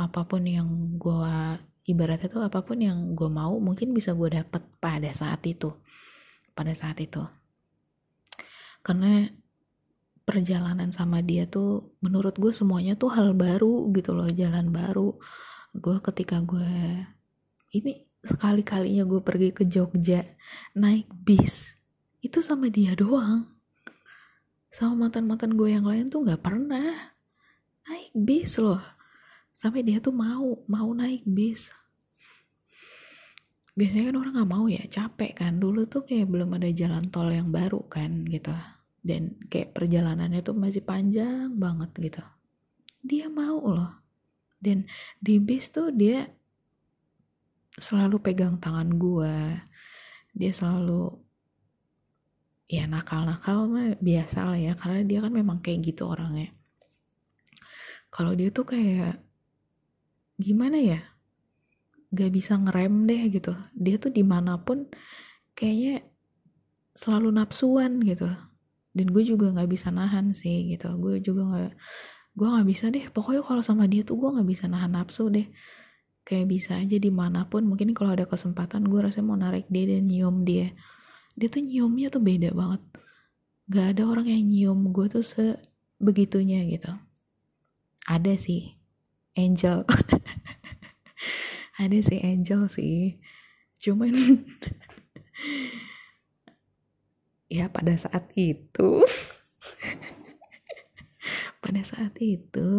apa 0.00 0.24
pun 0.24 0.40
yang 0.48 0.96
gue 0.96 1.36
ibaratnya 1.84 2.28
tuh 2.32 2.42
apa 2.44 2.64
pun 2.64 2.80
yang 2.80 3.12
gue 3.12 3.28
mau 3.28 3.60
mungkin 3.60 3.92
bisa 3.92 4.16
gue 4.16 4.32
dapet 4.32 4.64
pada 4.80 5.12
saat 5.12 5.44
itu. 5.44 5.76
Pada 6.56 6.72
saat 6.72 6.96
itu. 7.04 7.20
Karena 8.80 9.28
perjalanan 10.24 10.94
sama 10.94 11.20
dia 11.20 11.44
tuh 11.44 11.96
menurut 12.00 12.38
gue 12.38 12.54
semuanya 12.54 12.94
tuh 12.94 13.12
hal 13.12 13.36
baru 13.36 13.92
gitu 13.92 14.16
loh 14.16 14.30
jalan 14.32 14.72
baru. 14.72 15.16
Gue 15.76 16.00
ketika 16.00 16.40
gue 16.40 16.70
ini 17.76 18.08
sekali 18.20 18.64
kalinya 18.64 19.04
gue 19.04 19.20
pergi 19.20 19.52
ke 19.52 19.64
Jogja 19.64 20.24
naik 20.76 21.08
bis 21.12 21.76
itu 22.20 22.40
sama 22.40 22.72
dia 22.72 22.96
doang. 22.96 23.48
Sama 24.70 25.08
mantan 25.08 25.26
mantan 25.26 25.58
gue 25.58 25.72
yang 25.72 25.84
lain 25.84 26.08
tuh 26.08 26.22
nggak 26.22 26.40
pernah 26.40 26.94
naik 27.88 28.12
bis 28.14 28.60
loh 28.62 28.99
sampai 29.60 29.84
dia 29.84 30.00
tuh 30.00 30.16
mau 30.16 30.64
mau 30.64 30.88
naik 30.96 31.20
bis. 31.28 31.68
Biasanya 33.76 34.08
kan 34.08 34.16
orang 34.16 34.32
nggak 34.40 34.52
mau 34.56 34.64
ya 34.72 34.80
capek 34.88 35.36
kan. 35.36 35.60
Dulu 35.60 35.84
tuh 35.84 36.08
kayak 36.08 36.32
belum 36.32 36.56
ada 36.56 36.72
jalan 36.72 37.04
tol 37.12 37.28
yang 37.28 37.52
baru 37.52 37.84
kan 37.92 38.24
gitu. 38.24 38.56
Dan 39.04 39.36
kayak 39.52 39.76
perjalanannya 39.76 40.40
tuh 40.40 40.56
masih 40.56 40.80
panjang 40.80 41.52
banget 41.60 41.92
gitu. 42.00 42.24
Dia 43.04 43.28
mau 43.28 43.60
loh. 43.68 44.00
Dan 44.56 44.88
di 45.20 45.36
bis 45.36 45.68
tuh 45.68 45.92
dia 45.92 46.24
selalu 47.76 48.16
pegang 48.24 48.56
tangan 48.56 48.96
gua. 48.96 49.60
Dia 50.32 50.56
selalu 50.56 51.20
ya 52.64 52.88
nakal-nakal 52.88 53.68
mah 53.68 53.92
biasa 54.00 54.48
lah 54.48 54.56
ya 54.56 54.72
karena 54.72 55.04
dia 55.04 55.20
kan 55.20 55.36
memang 55.36 55.60
kayak 55.60 55.84
gitu 55.84 56.08
orangnya. 56.08 56.48
Kalau 58.08 58.32
dia 58.32 58.48
tuh 58.48 58.64
kayak 58.64 59.29
gimana 60.40 60.80
ya? 60.80 61.00
Gak 62.10 62.32
bisa 62.34 62.56
ngerem 62.58 63.06
deh 63.06 63.22
gitu. 63.30 63.54
Dia 63.76 64.00
tuh 64.00 64.10
di 64.10 64.24
mana 64.24 64.58
pun 64.58 64.88
kayaknya 65.54 66.02
selalu 66.96 67.30
nafsuan 67.36 68.00
gitu. 68.02 68.26
Dan 68.90 69.06
gue 69.14 69.22
juga 69.22 69.54
nggak 69.54 69.70
bisa 69.70 69.94
nahan 69.94 70.34
sih 70.34 70.74
gitu. 70.74 70.90
Gue 70.98 71.22
juga 71.22 71.46
nggak 71.46 71.72
gue 72.34 72.48
nggak 72.50 72.66
bisa 72.66 72.90
deh. 72.90 73.06
Pokoknya 73.14 73.42
kalau 73.46 73.62
sama 73.62 73.86
dia 73.86 74.02
tuh 74.02 74.18
gue 74.18 74.30
nggak 74.34 74.48
bisa 74.48 74.66
nahan 74.66 74.98
nafsu 74.98 75.30
deh. 75.30 75.46
Kayak 76.26 76.46
bisa 76.50 76.80
aja 76.80 76.98
di 76.98 77.10
mana 77.14 77.46
pun. 77.46 77.68
Mungkin 77.70 77.94
kalau 77.94 78.16
ada 78.18 78.26
kesempatan 78.26 78.90
gue 78.90 79.00
rasanya 79.00 79.26
mau 79.26 79.38
narik 79.38 79.70
dia 79.70 79.94
dan 79.94 80.10
nyium 80.10 80.42
dia. 80.42 80.74
Dia 81.38 81.46
tuh 81.46 81.62
nyiumnya 81.62 82.10
tuh 82.10 82.22
beda 82.22 82.50
banget. 82.50 82.82
Gak 83.70 83.86
ada 83.94 84.02
orang 84.10 84.26
yang 84.26 84.42
nyium 84.50 84.90
gue 84.90 85.06
tuh 85.06 85.22
sebegitunya 85.22 86.66
gitu. 86.66 86.90
Ada 88.10 88.34
sih 88.34 88.79
angel. 89.34 89.86
Ada 91.82 91.98
sih 92.02 92.20
angel 92.20 92.70
sih. 92.70 93.18
Cuman 93.80 94.12
ya 97.56 97.72
pada 97.72 97.96
saat 97.96 98.28
itu 98.36 99.02
pada 101.64 101.82
saat 101.82 102.14
itu 102.20 102.70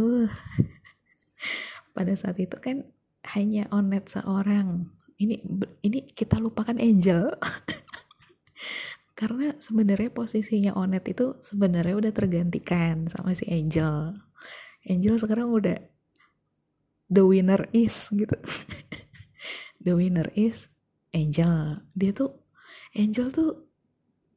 pada 1.91 2.13
saat 2.15 2.39
itu 2.39 2.55
kan 2.61 2.87
hanya 3.35 3.67
onet 3.69 4.09
seorang. 4.09 4.89
Ini 5.21 5.37
ini 5.85 6.09
kita 6.13 6.41
lupakan 6.41 6.77
angel. 6.81 7.29
Karena 9.13 9.53
sebenarnya 9.61 10.09
posisinya 10.09 10.73
onet 10.73 11.05
itu 11.13 11.37
sebenarnya 11.37 11.93
udah 11.93 12.09
tergantikan 12.09 13.05
sama 13.05 13.37
si 13.37 13.45
angel. 13.53 14.17
Angel 14.89 15.13
sekarang 15.21 15.53
udah 15.53 15.77
the 17.11 17.23
winner 17.27 17.67
is 17.75 18.07
gitu. 18.15 18.33
The 19.83 19.97
winner 19.97 20.31
is 20.37 20.71
angel. 21.11 21.83
Dia 21.91 22.15
tuh 22.15 22.39
angel 22.95 23.27
tuh 23.35 23.67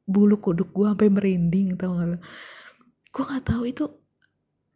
bulu 0.05 0.37
kuduk 0.37 0.75
gue 0.75 0.85
sampai 0.85 1.09
merinding 1.09 1.81
tau 1.81 1.97
gak 1.97 2.13
lo 2.13 2.17
gue 3.09 3.23
gak 3.25 3.45
tahu 3.49 3.65
itu 3.65 3.89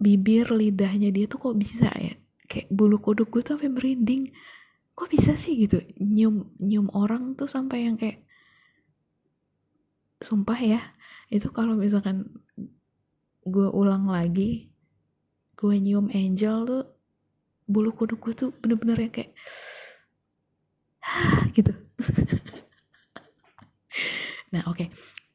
bibir 0.02 0.50
lidahnya 0.50 1.14
dia 1.14 1.28
tuh 1.28 1.38
kok 1.44 1.58
bisa 1.60 1.92
ya? 2.00 2.16
Kayak 2.50 2.72
bulu 2.72 2.98
kuduk 3.04 3.30
gue 3.30 3.44
tuh 3.44 3.60
sampai 3.60 3.70
merinding. 3.70 4.32
Kok 4.96 5.10
bisa 5.12 5.36
sih 5.36 5.60
gitu? 5.60 5.84
Nyium 6.00 6.56
nyium 6.58 6.88
orang 6.96 7.36
tuh 7.36 7.52
sampai 7.52 7.86
yang 7.86 8.00
kayak 8.00 8.24
sumpah 10.24 10.58
ya. 10.58 10.82
Itu 11.28 11.52
kalau 11.52 11.76
misalkan 11.76 12.32
gue 13.44 13.68
ulang 13.74 14.08
lagi 14.08 14.70
gue 15.60 15.76
nyium 15.76 16.08
angel 16.16 16.64
tuh 16.64 16.86
bulu 17.70 17.94
kuduk 17.94 18.18
gue 18.18 18.34
tuh 18.34 18.50
bener-bener 18.58 18.98
yang 18.98 19.14
kayak 19.14 19.32
gitu 21.56 21.70
nah 24.54 24.66
oke 24.66 24.82
okay. 24.82 24.90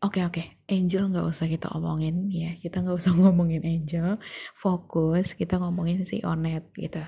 Oke 0.04 0.20
okay, 0.20 0.28
oke, 0.28 0.44
okay. 0.44 0.46
Angel 0.68 1.08
nggak 1.08 1.32
usah 1.32 1.48
kita 1.48 1.72
omongin 1.72 2.28
ya, 2.28 2.52
kita 2.60 2.84
nggak 2.84 3.00
usah 3.00 3.16
ngomongin 3.24 3.64
Angel, 3.64 4.20
fokus 4.52 5.32
kita 5.32 5.56
ngomongin 5.56 6.04
si 6.04 6.20
Onet 6.20 6.68
gitu. 6.76 7.00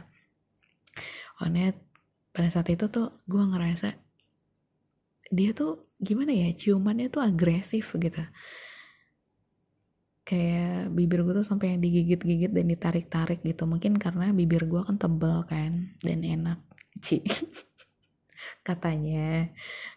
Onet 1.45 1.77
pada 2.33 2.49
saat 2.49 2.73
itu 2.73 2.89
tuh 2.89 3.21
gue 3.29 3.45
ngerasa 3.45 3.93
dia 5.29 5.53
tuh 5.53 5.85
gimana 6.01 6.33
ya, 6.33 6.49
ciumannya 6.57 7.13
tuh 7.13 7.21
agresif 7.21 7.93
gitu. 8.01 8.25
Kayak 10.27 10.91
bibir 10.91 11.23
gue 11.23 11.35
tuh 11.39 11.47
sampai 11.47 11.73
yang 11.75 11.81
digigit-gigit 11.81 12.51
dan 12.51 12.67
ditarik-tarik 12.67 13.47
gitu. 13.47 13.63
Mungkin 13.71 13.95
karena 13.95 14.35
bibir 14.35 14.67
gue 14.67 14.83
kan 14.83 14.99
tebel 14.99 15.47
kan 15.47 15.95
dan 16.03 16.27
enak, 16.27 16.59
Ci. 16.99 17.23
Katanya 18.67 19.55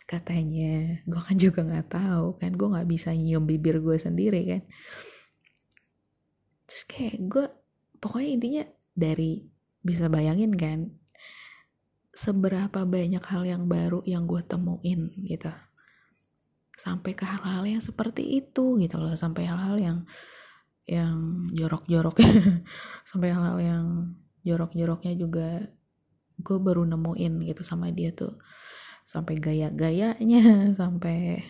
katanya. 0.10 1.02
Gue 1.06 1.22
kan 1.22 1.38
juga 1.38 1.66
nggak 1.66 1.90
tahu 1.90 2.38
kan. 2.38 2.54
Gue 2.54 2.68
nggak 2.70 2.90
bisa 2.90 3.10
nyium 3.14 3.46
bibir 3.46 3.82
gue 3.82 3.98
sendiri 3.98 4.42
kan. 4.46 4.62
Terus 6.70 6.84
kayak 6.86 7.18
gue 7.26 7.46
pokoknya 7.98 8.30
intinya 8.30 8.64
dari 8.94 9.46
bisa 9.82 10.10
bayangin 10.10 10.54
kan 10.54 10.94
seberapa 12.10 12.84
banyak 12.84 13.22
hal 13.22 13.44
yang 13.48 13.64
baru 13.70 14.04
yang 14.04 14.28
gue 14.28 14.42
temuin 14.44 15.14
gitu 15.24 15.50
sampai 16.80 17.12
ke 17.12 17.28
hal-hal 17.28 17.68
yang 17.68 17.84
seperti 17.84 18.40
itu 18.40 18.80
gitu 18.80 18.96
loh 18.96 19.12
sampai 19.20 19.44
hal-hal 19.44 19.76
yang 19.76 19.98
yang 20.88 21.46
jorok-jorok 21.52 22.24
sampai 23.10 23.36
hal-hal 23.36 23.60
yang 23.60 23.86
jorok-joroknya 24.48 25.14
juga 25.20 25.68
gue 26.40 26.58
baru 26.58 26.88
nemuin 26.88 27.44
gitu 27.46 27.62
sama 27.68 27.92
dia 27.92 28.16
tuh. 28.16 28.40
Sampai 29.04 29.36
gaya-gayanya 29.38 30.74
sampai 30.80 31.44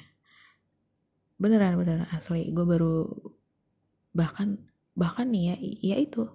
beneran 1.37 1.77
beneran 1.77 2.09
asli. 2.11 2.49
Gue 2.51 2.65
baru 2.65 3.05
bahkan 4.11 4.57
bahkan 4.97 5.29
nih 5.29 5.53
ya 5.53 5.55
ya 5.95 5.97
itu 6.01 6.27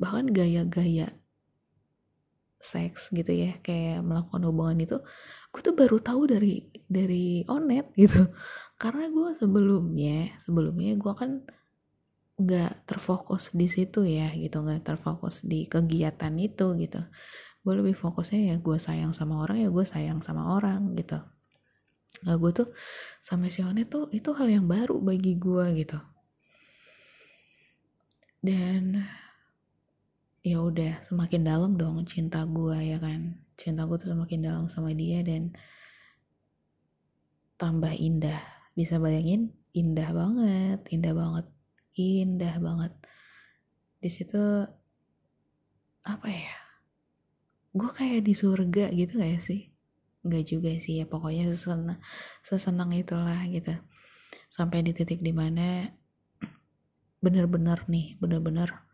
bahkan 0.00 0.26
gaya-gaya 0.26 1.12
seks 2.58 3.14
gitu 3.14 3.30
ya 3.30 3.54
kayak 3.62 4.02
melakukan 4.02 4.42
hubungan 4.42 4.82
itu 4.82 4.98
gue 5.58 5.66
tuh 5.66 5.74
baru 5.74 5.98
tahu 5.98 6.30
dari 6.30 6.70
dari 6.86 7.42
onet 7.50 7.90
gitu. 7.98 8.30
Karena 8.78 9.10
gue 9.10 9.34
sebelumnya 9.34 10.38
sebelumnya 10.38 10.94
gue 10.94 11.14
kan 11.18 11.42
nggak 12.38 12.86
terfokus 12.86 13.50
di 13.50 13.66
situ 13.66 14.06
ya 14.06 14.30
gitu 14.38 14.62
nggak 14.62 14.86
terfokus 14.86 15.42
di 15.42 15.66
kegiatan 15.66 16.30
itu 16.38 16.78
gitu. 16.78 17.02
Gue 17.66 17.74
lebih 17.74 17.98
fokusnya 17.98 18.54
ya 18.54 18.56
gue 18.62 18.78
sayang 18.78 19.10
sama 19.10 19.42
orang 19.42 19.66
ya 19.66 19.68
gue 19.74 19.82
sayang 19.82 20.22
sama 20.22 20.46
orang 20.54 20.94
gitu. 20.94 21.18
Nah 22.22 22.38
gue 22.38 22.50
tuh 22.54 22.70
sama 23.18 23.50
si 23.50 23.66
One 23.66 23.82
tuh 23.82 24.06
itu 24.14 24.30
hal 24.38 24.46
yang 24.46 24.70
baru 24.70 25.02
bagi 25.02 25.34
gue 25.42 25.74
gitu. 25.74 25.98
Dan 28.38 29.02
ya 30.46 30.62
udah 30.62 31.02
semakin 31.02 31.42
dalam 31.42 31.74
dong 31.74 32.06
cinta 32.06 32.46
gue 32.46 32.78
ya 32.94 33.02
kan 33.02 33.47
cinta 33.58 33.82
gue 33.84 33.98
tuh 33.98 34.14
semakin 34.14 34.40
dalam 34.46 34.64
sama 34.70 34.94
dia 34.94 35.20
dan 35.26 35.52
tambah 37.58 37.90
indah. 37.90 38.38
Bisa 38.78 39.02
bayangin 39.02 39.50
indah 39.74 40.14
banget 40.14 40.80
indah 40.94 41.12
banget 41.12 41.46
indah 41.98 42.54
banget. 42.62 42.92
Di 43.98 44.10
situ 44.14 44.38
apa 46.06 46.28
ya 46.30 46.56
gue 47.76 47.90
kayak 47.92 48.24
di 48.24 48.32
surga 48.32 48.94
gitu 48.94 49.18
gak 49.18 49.42
sih? 49.42 49.68
Gak 50.22 50.44
juga 50.46 50.70
sih 50.78 51.02
ya 51.02 51.04
pokoknya 51.10 51.50
sesenang, 51.50 51.98
sesenang 52.46 52.94
itulah 52.94 53.42
gitu. 53.50 53.74
Sampai 54.48 54.86
di 54.86 54.94
titik 54.94 55.18
di 55.18 55.34
mana 55.34 55.90
bener-bener 57.24 57.82
nih 57.90 58.14
bener-bener 58.22 58.88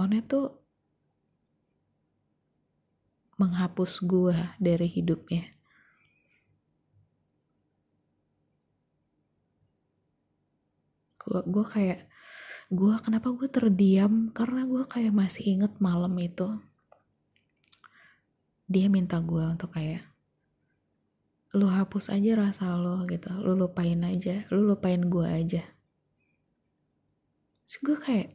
One 0.00 0.24
tuh 0.24 0.61
menghapus 3.42 4.06
gue 4.06 4.38
dari 4.62 4.86
hidupnya. 4.86 5.50
Gue 11.18 11.42
gue 11.42 11.64
kayak 11.66 12.06
gue 12.70 12.94
kenapa 13.02 13.34
gue 13.34 13.48
terdiam? 13.50 14.30
Karena 14.30 14.62
gue 14.70 14.86
kayak 14.86 15.10
masih 15.10 15.58
inget 15.58 15.74
malam 15.82 16.14
itu. 16.22 16.62
Dia 18.70 18.86
minta 18.86 19.18
gue 19.18 19.42
untuk 19.42 19.74
kayak 19.74 20.06
lu 21.52 21.68
hapus 21.68 22.14
aja 22.14 22.38
rasa 22.38 22.78
lo 22.78 23.02
gitu. 23.10 23.28
Lu 23.42 23.58
lupain 23.58 23.98
aja 24.06 24.46
lu 24.54 24.70
lupain 24.70 25.02
gue 25.02 25.26
aja. 25.26 25.62
Terus 27.66 27.76
gue 27.82 27.96
kayak 27.98 28.28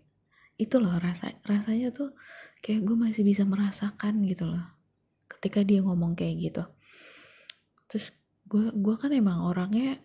itu 0.57 0.75
loh 0.83 0.99
rasa 0.99 1.31
rasanya 1.47 1.95
tuh 1.95 2.11
kayak 2.59 2.83
gue 2.83 2.97
masih 2.97 3.23
bisa 3.23 3.45
merasakan 3.45 4.25
gitu 4.25 4.49
loh 4.49 4.76
ketika 5.27 5.61
dia 5.63 5.83
ngomong 5.83 6.15
kayak 6.15 6.35
gitu. 6.51 6.63
Terus 7.91 8.15
gue 8.47 8.71
gue 8.71 8.95
kan 8.95 9.11
emang 9.11 9.43
orangnya 9.43 9.99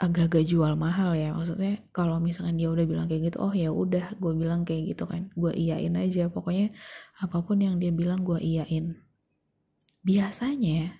agak-agak 0.00 0.48
jual 0.48 0.80
mahal 0.80 1.12
ya 1.12 1.36
maksudnya 1.36 1.76
kalau 1.92 2.16
misalkan 2.24 2.56
dia 2.56 2.72
udah 2.72 2.88
bilang 2.88 3.04
kayak 3.04 3.28
gitu 3.28 3.36
oh 3.36 3.52
ya 3.52 3.68
udah 3.68 4.16
gue 4.16 4.32
bilang 4.32 4.64
kayak 4.64 4.96
gitu 4.96 5.04
kan 5.04 5.28
gue 5.36 5.52
iyain 5.52 5.92
aja. 5.96 6.32
Pokoknya 6.32 6.72
apa 7.20 7.44
pun 7.44 7.60
yang 7.60 7.76
dia 7.76 7.92
bilang 7.92 8.24
gue 8.24 8.40
iyain. 8.40 8.96
Biasanya 10.00 10.96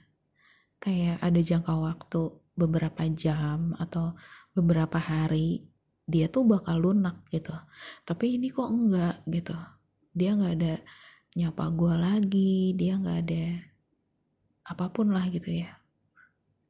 kayak 0.80 1.20
ada 1.24 1.40
jangka 1.40 1.74
waktu 1.80 2.20
beberapa 2.52 3.00
jam 3.16 3.72
atau 3.80 4.12
beberapa 4.52 5.00
hari 5.00 5.64
dia 6.04 6.26
tuh 6.28 6.44
bakal 6.44 6.76
lunak 6.82 7.24
gitu. 7.32 7.56
Tapi 8.04 8.36
ini 8.36 8.52
kok 8.52 8.68
enggak 8.68 9.24
gitu. 9.30 9.56
Dia 10.12 10.36
nggak 10.36 10.54
ada 10.60 10.74
nyapa 11.38 11.70
gue 11.70 11.94
lagi 11.94 12.74
dia 12.74 12.98
nggak 12.98 13.18
ada 13.26 13.46
apa 14.70 14.86
pun 14.94 15.10
lah 15.10 15.26
gitu 15.30 15.50
ya. 15.50 15.82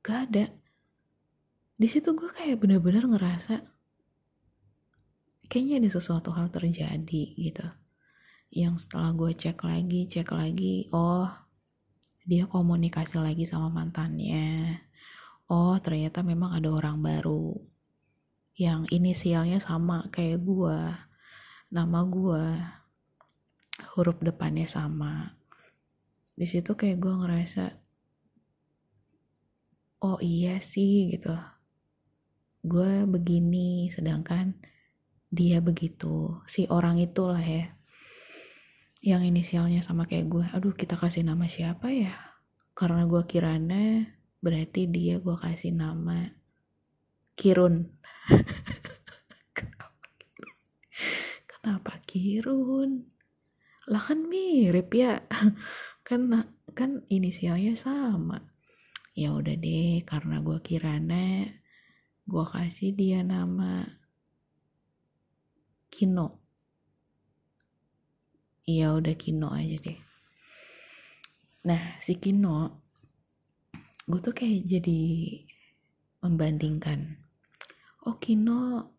Gak 0.01 0.33
ada. 0.33 0.49
Di 1.77 1.89
situ 1.89 2.17
gue 2.17 2.33
kayak 2.33 2.61
bener-bener 2.61 3.05
ngerasa 3.05 3.61
kayaknya 5.53 5.85
ada 5.85 5.91
sesuatu 5.93 6.33
hal 6.33 6.49
terjadi 6.49 7.23
gitu. 7.37 7.67
Yang 8.49 8.89
setelah 8.89 9.13
gue 9.13 9.37
cek 9.37 9.61
lagi 9.65 10.09
cek 10.09 10.33
lagi 10.33 10.89
oh 10.97 11.29
dia 12.25 12.49
komunikasi 12.49 13.21
lagi 13.21 13.45
sama 13.45 13.69
mantannya. 13.69 14.81
Oh 15.51 15.77
ternyata 15.83 16.25
memang 16.25 16.57
ada 16.57 16.73
orang 16.73 17.03
baru 17.05 17.59
yang 18.61 18.85
inisialnya 18.93 19.57
sama 19.57 20.07
kayak 20.13 20.45
gua 20.45 21.09
nama 21.73 22.05
gua 22.05 22.61
huruf 24.01 24.17
depannya 24.25 24.65
sama. 24.65 25.37
Di 26.33 26.49
situ 26.49 26.73
kayak 26.73 27.05
gua 27.05 27.21
ngerasa 27.21 27.69
oh 30.01 30.17
iya 30.25 30.57
sih 30.57 31.13
gitu. 31.13 31.37
Gue 32.65 33.05
begini 33.05 33.93
sedangkan 33.93 34.57
dia 35.29 35.61
begitu. 35.61 36.41
Si 36.49 36.65
orang 36.73 36.97
itulah 36.97 37.45
ya 37.45 37.69
yang 39.01 39.25
inisialnya 39.25 39.81
sama 39.81 40.05
kayak 40.05 40.29
gue 40.29 40.45
aduh 40.53 40.77
kita 40.77 40.97
kasih 40.97 41.25
nama 41.25 41.49
siapa 41.49 41.89
ya? 41.93 42.13
Karena 42.73 43.05
gue 43.05 43.23
Kirana 43.29 44.09
berarti 44.41 44.89
dia 44.89 45.21
gue 45.21 45.37
kasih 45.37 45.77
nama 45.77 46.33
Kirun? 47.37 47.85
Kenapa 51.53 52.01
Kirun 52.09 53.20
lah 53.89 54.03
kan 54.03 54.29
mirip 54.29 54.93
ya. 54.93 55.25
Kan 56.11 56.27
kan 56.75 57.07
inisialnya 57.07 57.79
sama. 57.79 58.43
Ya 59.15 59.31
udah 59.31 59.55
deh 59.55 60.03
karena 60.03 60.43
gue 60.43 60.59
Kirana 60.59 61.47
gue 62.27 62.45
kasih 62.47 62.95
dia 62.95 63.23
nama 63.23 63.87
Kino. 65.91 66.31
Iya 68.67 68.95
udah 68.95 69.15
Kino 69.15 69.55
aja 69.55 69.77
deh. 69.83 69.99
Nah 71.67 71.83
si 72.03 72.19
Kino 72.19 72.83
gue 74.11 74.19
tuh 74.19 74.35
kayak 74.35 74.67
jadi 74.67 75.03
membandingkan. 76.23 77.19
Oh 78.07 78.19
Kino 78.19 78.95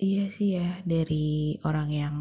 iya 0.00 0.28
sih 0.32 0.56
ya 0.56 0.80
dari 0.84 1.60
orang 1.64 1.88
yang 1.92 2.16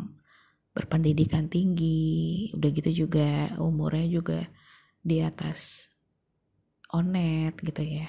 berpendidikan 0.79 1.51
tinggi 1.51 2.47
udah 2.55 2.69
gitu 2.71 3.03
juga 3.03 3.51
umurnya 3.59 4.07
juga 4.07 4.39
di 5.03 5.19
atas 5.19 5.91
onet 6.95 7.59
gitu 7.59 7.83
ya. 7.83 8.07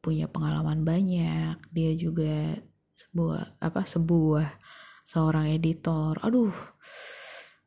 Punya 0.00 0.32
pengalaman 0.32 0.88
banyak 0.88 1.60
dia 1.68 1.92
juga 1.92 2.56
sebuah 2.96 3.60
apa 3.60 3.84
sebuah 3.84 4.48
seorang 5.04 5.52
editor. 5.52 6.16
Aduh 6.24 6.56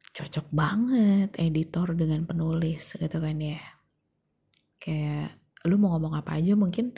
cocok 0.09 0.47
banget 0.49 1.29
editor 1.37 1.93
dengan 1.93 2.25
penulis 2.25 2.97
gitu 2.97 3.17
kan 3.21 3.37
ya. 3.37 3.61
Kayak 4.81 5.37
lu 5.69 5.77
mau 5.77 5.93
ngomong 5.93 6.17
apa 6.17 6.41
aja 6.41 6.57
mungkin 6.57 6.97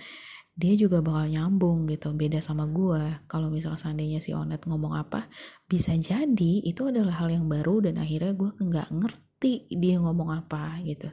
dia 0.52 0.74
juga 0.76 1.00
bakal 1.00 1.32
nyambung 1.32 1.88
gitu 1.88 2.12
beda 2.12 2.44
sama 2.44 2.68
gue 2.68 3.24
kalau 3.32 3.48
misal 3.48 3.80
seandainya 3.80 4.20
si 4.20 4.36
Onet 4.36 4.68
ngomong 4.68 5.00
apa 5.00 5.32
bisa 5.64 5.96
jadi 5.96 6.54
itu 6.68 6.92
adalah 6.92 7.24
hal 7.24 7.32
yang 7.32 7.48
baru 7.48 7.88
dan 7.88 7.96
akhirnya 8.04 8.36
gue 8.36 8.52
nggak 8.60 8.90
ngerti 8.92 9.72
dia 9.72 9.96
ngomong 10.04 10.36
apa 10.36 10.76
gitu. 10.84 11.08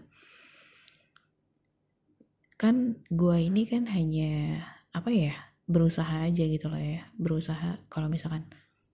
Kan 2.59 2.99
gue 3.07 3.37
ini 3.39 3.63
kan 3.71 3.87
hanya 3.87 4.59
apa 4.91 5.15
ya 5.15 5.35
berusaha 5.71 6.27
aja 6.27 6.43
gitu 6.43 6.67
lah 6.67 6.83
ya. 6.83 7.07
Berusaha 7.15 7.79
kalau 7.87 8.11
misalkan 8.11 8.43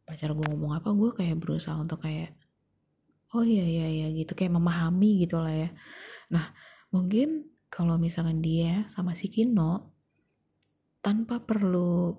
pacar 0.04 0.36
gue 0.36 0.44
ngomong 0.44 0.76
apa 0.76 0.92
gue 0.92 1.10
kayak 1.16 1.40
berusaha 1.40 1.72
untuk 1.80 2.04
kayak 2.04 2.36
oh 3.32 3.40
iya 3.40 3.64
iya 3.64 3.86
iya 3.88 4.06
gitu. 4.12 4.36
Kayak 4.36 4.60
memahami 4.60 5.24
gitu 5.24 5.40
lah 5.40 5.56
ya. 5.56 5.72
Nah 6.28 6.52
mungkin 6.92 7.48
kalau 7.72 7.96
misalkan 7.96 8.44
dia 8.44 8.84
sama 8.92 9.16
si 9.16 9.32
Kino 9.32 9.93
tanpa 11.04 11.44
perlu 11.44 12.16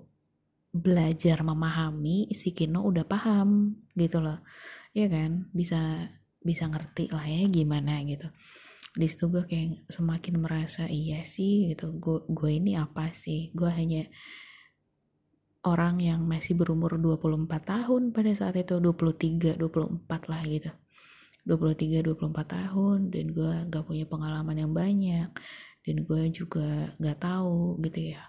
belajar 0.70 1.42
memahami 1.42 2.30
si 2.30 2.54
Kino 2.54 2.86
udah 2.86 3.02
paham 3.02 3.74
gitu 3.98 4.22
loh. 4.22 4.38
Ya 4.94 5.10
kan? 5.10 5.50
Bisa 5.50 6.06
bisa 6.38 6.70
ngerti 6.70 7.10
lah 7.10 7.26
ya 7.26 7.50
gimana 7.50 7.98
gitu. 8.06 8.30
Di 8.94 9.10
situ 9.10 9.26
gue 9.28 9.44
kayak 9.44 9.90
semakin 9.90 10.34
merasa 10.38 10.86
iya 10.86 11.26
sih 11.26 11.74
gitu. 11.74 11.90
Gue 11.98 12.22
gue 12.30 12.50
ini 12.54 12.78
apa 12.78 13.10
sih? 13.10 13.50
Gue 13.50 13.74
hanya 13.74 14.06
orang 15.66 15.98
yang 15.98 16.22
masih 16.22 16.54
berumur 16.54 16.94
24 16.94 17.50
tahun 17.66 18.02
pada 18.14 18.30
saat 18.38 18.54
itu 18.54 18.78
23 18.78 19.58
24 19.58 20.30
lah 20.30 20.42
gitu. 20.46 20.70
23 21.46 22.06
24 22.06 22.26
tahun 22.46 22.98
dan 23.10 23.26
gue 23.30 23.52
gak 23.70 23.84
punya 23.86 24.02
pengalaman 24.06 24.66
yang 24.66 24.72
banyak 24.74 25.30
dan 25.86 25.96
gue 26.02 26.22
juga 26.34 26.90
gak 26.98 27.22
tahu 27.22 27.78
gitu 27.86 28.14
ya 28.14 28.22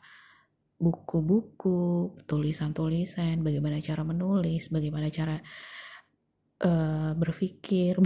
buku-buku 0.78 2.14
tulisan-tulisan 2.30 3.42
bagaimana 3.42 3.82
cara 3.82 4.06
menulis 4.06 4.70
bagaimana 4.70 5.10
cara 5.10 5.38
uh, 6.64 7.12
berpikir. 7.18 7.98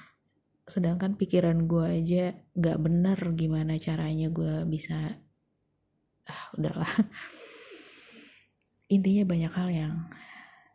Sedangkan 0.72 1.14
pikiran 1.14 1.66
gue 1.70 1.86
aja 2.02 2.34
gak 2.54 2.78
bener 2.82 3.18
gimana 3.38 3.78
caranya 3.78 4.30
gue 4.30 4.66
bisa 4.66 5.18
ah 6.26 6.44
udahlah. 6.58 6.90
Intinya 8.90 9.22
banyak 9.26 9.52
hal 9.54 9.68
yang 9.70 9.94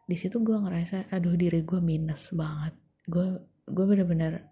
di 0.08 0.16
situ 0.20 0.44
gue 0.44 0.56
ngerasa 0.56 1.12
aduh 1.12 1.36
diri 1.36 1.64
gue 1.64 1.80
minus 1.80 2.36
banget. 2.36 2.76
Gue 3.08 3.40
gue 3.68 3.86
bener-bener 3.88 4.48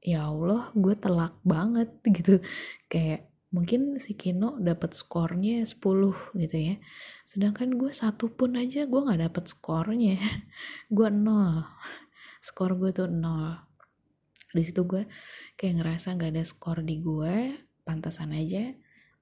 ya 0.00 0.28
Allah 0.28 0.72
gue 0.72 0.94
telak 0.96 1.36
banget 1.44 1.88
gitu. 2.16 2.40
Kayak 2.88 3.29
mungkin 3.50 3.98
si 3.98 4.14
Kino 4.14 4.58
dapat 4.62 4.94
skornya 4.94 5.66
10 5.66 5.78
gitu 6.38 6.56
ya. 6.56 6.76
Sedangkan 7.26 7.74
gue 7.74 7.90
satu 7.90 8.30
pun 8.30 8.54
aja 8.54 8.86
gue 8.86 9.00
nggak 9.02 9.20
dapet 9.26 9.44
skornya. 9.50 10.16
Gue 10.94 11.08
nol. 11.10 11.66
Skor 12.40 12.78
gue 12.78 12.90
tuh 12.94 13.10
nol. 13.10 13.58
Di 14.50 14.62
situ 14.66 14.86
gue 14.86 15.06
kayak 15.58 15.82
ngerasa 15.82 16.14
nggak 16.18 16.30
ada 16.34 16.44
skor 16.46 16.82
di 16.82 16.98
gue 17.02 17.54
pantasan 17.86 18.34
aja 18.34 18.70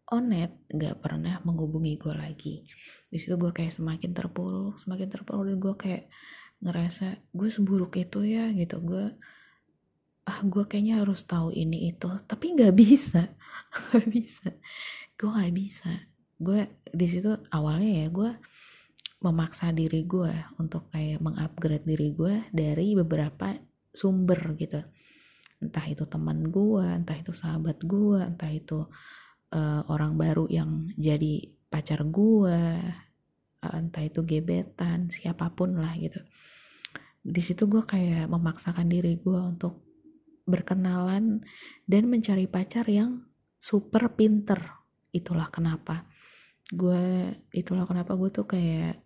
Onet 0.08 0.64
nggak 0.72 1.04
pernah 1.04 1.36
menghubungi 1.44 2.00
gue 2.00 2.16
lagi. 2.16 2.64
Di 3.12 3.20
situ 3.20 3.36
gue 3.36 3.52
kayak 3.52 3.76
semakin 3.76 4.16
terpuruk 4.16 4.80
semakin 4.80 5.08
terpuruk 5.12 5.44
dan 5.52 5.56
gue 5.60 5.74
kayak 5.76 6.04
ngerasa 6.64 7.28
gue 7.36 7.48
seburuk 7.52 7.92
itu 8.00 8.24
ya 8.24 8.48
gitu. 8.56 8.80
Gue 8.80 9.12
ah 10.28 10.38
gue 10.44 10.64
kayaknya 10.68 11.00
harus 11.00 11.24
tahu 11.24 11.48
ini 11.56 11.88
itu 11.88 12.12
tapi 12.28 12.52
nggak 12.52 12.76
bisa. 12.76 13.24
Nggak 13.88 14.06
bisa. 14.12 14.48
Gue 15.16 15.28
nggak 15.32 15.54
bisa. 15.56 15.90
Gue 16.36 16.60
di 16.92 17.06
situ 17.08 17.32
awalnya 17.52 18.04
ya 18.04 18.06
gue 18.12 18.30
memaksa 19.24 19.74
diri 19.74 20.06
gue 20.06 20.30
untuk 20.62 20.88
kayak 20.94 21.18
mengupgrade 21.18 21.84
diri 21.84 22.14
gue 22.14 22.48
dari 22.54 22.94
beberapa 22.94 23.56
sumber 23.90 24.54
gitu. 24.60 24.80
Entah 25.58 25.84
itu 25.90 26.06
teman 26.06 26.48
gue 26.52 26.86
entah 26.86 27.18
itu 27.18 27.34
sahabat 27.34 27.82
gue 27.82 28.20
entah 28.22 28.52
itu 28.52 28.86
uh, 29.52 29.82
orang 29.90 30.14
baru 30.14 30.46
yang 30.48 30.92
jadi 30.94 31.50
pacar 31.66 32.04
gue 32.06 32.60
uh, 33.64 33.74
entah 33.74 34.04
itu 34.06 34.22
gebetan 34.22 35.10
siapa 35.10 35.50
pun 35.56 35.76
lah 35.76 35.92
gitu. 35.98 36.22
Di 37.24 37.42
situ 37.42 37.66
gue 37.66 37.82
kayak 37.82 38.30
memaksakan 38.30 38.86
diri 38.86 39.18
gue 39.18 39.40
untuk 39.40 39.87
berkenalan 40.48 41.44
dan 41.84 42.02
mencari 42.08 42.48
pacar 42.48 42.88
yang 42.88 43.28
super 43.60 44.16
pinter. 44.16 44.80
Itulah 45.12 45.52
kenapa 45.52 46.08
gue 46.68 47.32
itulah 47.56 47.88
kenapa 47.88 48.12
gue 48.12 48.28
tuh 48.28 48.44
kayak 48.44 49.00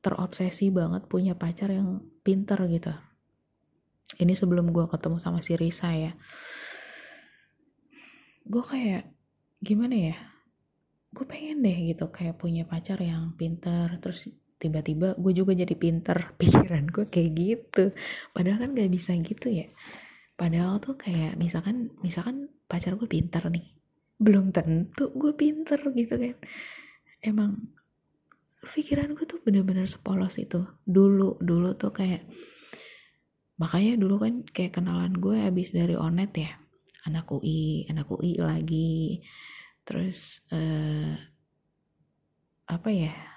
terobsesi 0.00 0.72
banget 0.72 1.04
punya 1.12 1.36
pacar 1.36 1.68
yang 1.68 2.00
pinter 2.24 2.56
gitu. 2.72 2.92
Ini 4.20 4.32
sebelum 4.32 4.72
gue 4.72 4.88
ketemu 4.88 5.20
sama 5.20 5.44
si 5.44 5.60
Risa 5.60 5.92
ya. 5.92 6.12
Gue 8.48 8.64
kayak 8.64 9.12
gimana 9.60 9.96
ya? 10.12 10.16
Gue 11.12 11.28
pengen 11.28 11.60
deh 11.60 11.92
gitu 11.92 12.08
kayak 12.08 12.40
punya 12.40 12.64
pacar 12.64 12.96
yang 12.96 13.36
pinter 13.36 13.92
terus 14.00 14.24
tiba-tiba 14.60 15.16
gue 15.16 15.32
juga 15.32 15.56
jadi 15.56 15.72
pinter 15.72 16.30
pikiran 16.40 16.84
gue 16.92 17.08
kayak 17.08 17.30
gitu. 17.32 17.84
Padahal 18.36 18.68
kan 18.68 18.70
gak 18.76 18.92
bisa 18.92 19.16
gitu 19.16 19.48
ya. 19.48 19.66
Padahal 20.36 20.78
tuh 20.78 21.00
kayak 21.00 21.40
misalkan 21.40 21.88
misalkan 22.04 22.52
pacar 22.68 22.94
gue 23.00 23.08
pinter 23.08 23.40
nih. 23.48 23.64
Belum 24.20 24.52
tentu 24.52 25.08
gue 25.16 25.32
pinter 25.32 25.80
gitu 25.96 26.14
kan. 26.20 26.36
Emang 27.24 27.72
pikiran 28.60 29.16
gue 29.16 29.24
tuh 29.24 29.40
bener-bener 29.40 29.88
sepolos 29.88 30.36
itu. 30.36 30.60
Dulu 30.84 31.40
dulu 31.40 31.72
tuh 31.80 31.96
kayak 31.96 32.28
makanya 33.60 34.00
dulu 34.00 34.16
kan 34.20 34.44
kayak 34.44 34.80
kenalan 34.80 35.16
gue 35.16 35.40
habis 35.40 35.72
dari 35.72 35.96
onet 35.96 36.32
ya. 36.36 36.52
Anak 37.08 37.32
UI 37.32 37.88
anak 37.88 38.12
UI 38.12 38.36
lagi. 38.40 39.20
Terus 39.88 40.44
uh, 40.52 41.16
apa 42.70 42.88
ya 42.92 43.29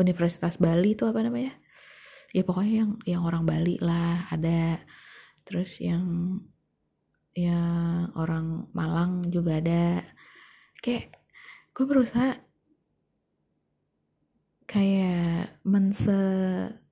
Universitas 0.00 0.56
Bali 0.56 0.96
itu 0.96 1.04
apa 1.04 1.20
namanya? 1.20 1.52
Ya 2.32 2.42
pokoknya 2.42 2.74
yang 2.84 2.90
yang 3.04 3.22
orang 3.28 3.44
Bali 3.44 3.76
lah 3.78 4.24
ada. 4.32 4.80
Terus 5.44 5.76
yang 5.84 6.40
yang 7.36 8.08
orang 8.16 8.72
Malang 8.72 9.28
juga 9.28 9.60
ada. 9.60 10.00
Kayak 10.80 11.12
gue 11.76 11.84
berusaha 11.84 12.40
kayak 14.70 15.58
mense 15.66 16.22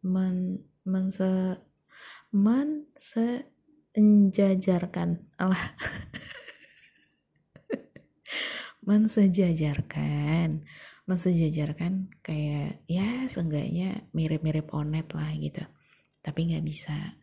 men 0.03 0.59
mense 0.83 1.63
mensejajarkan 2.45 5.25
Allah 5.41 5.65
mensejajarkan 8.89 10.65
mensejajarkan 11.09 12.13
kayak 12.21 12.85
ya 12.85 13.25
seenggaknya 13.27 14.05
mirip-mirip 14.13 14.69
onet 14.77 15.09
lah 15.17 15.33
gitu. 15.41 15.65
Tapi 16.21 16.53
nggak 16.53 16.65
bisa. 16.69 17.17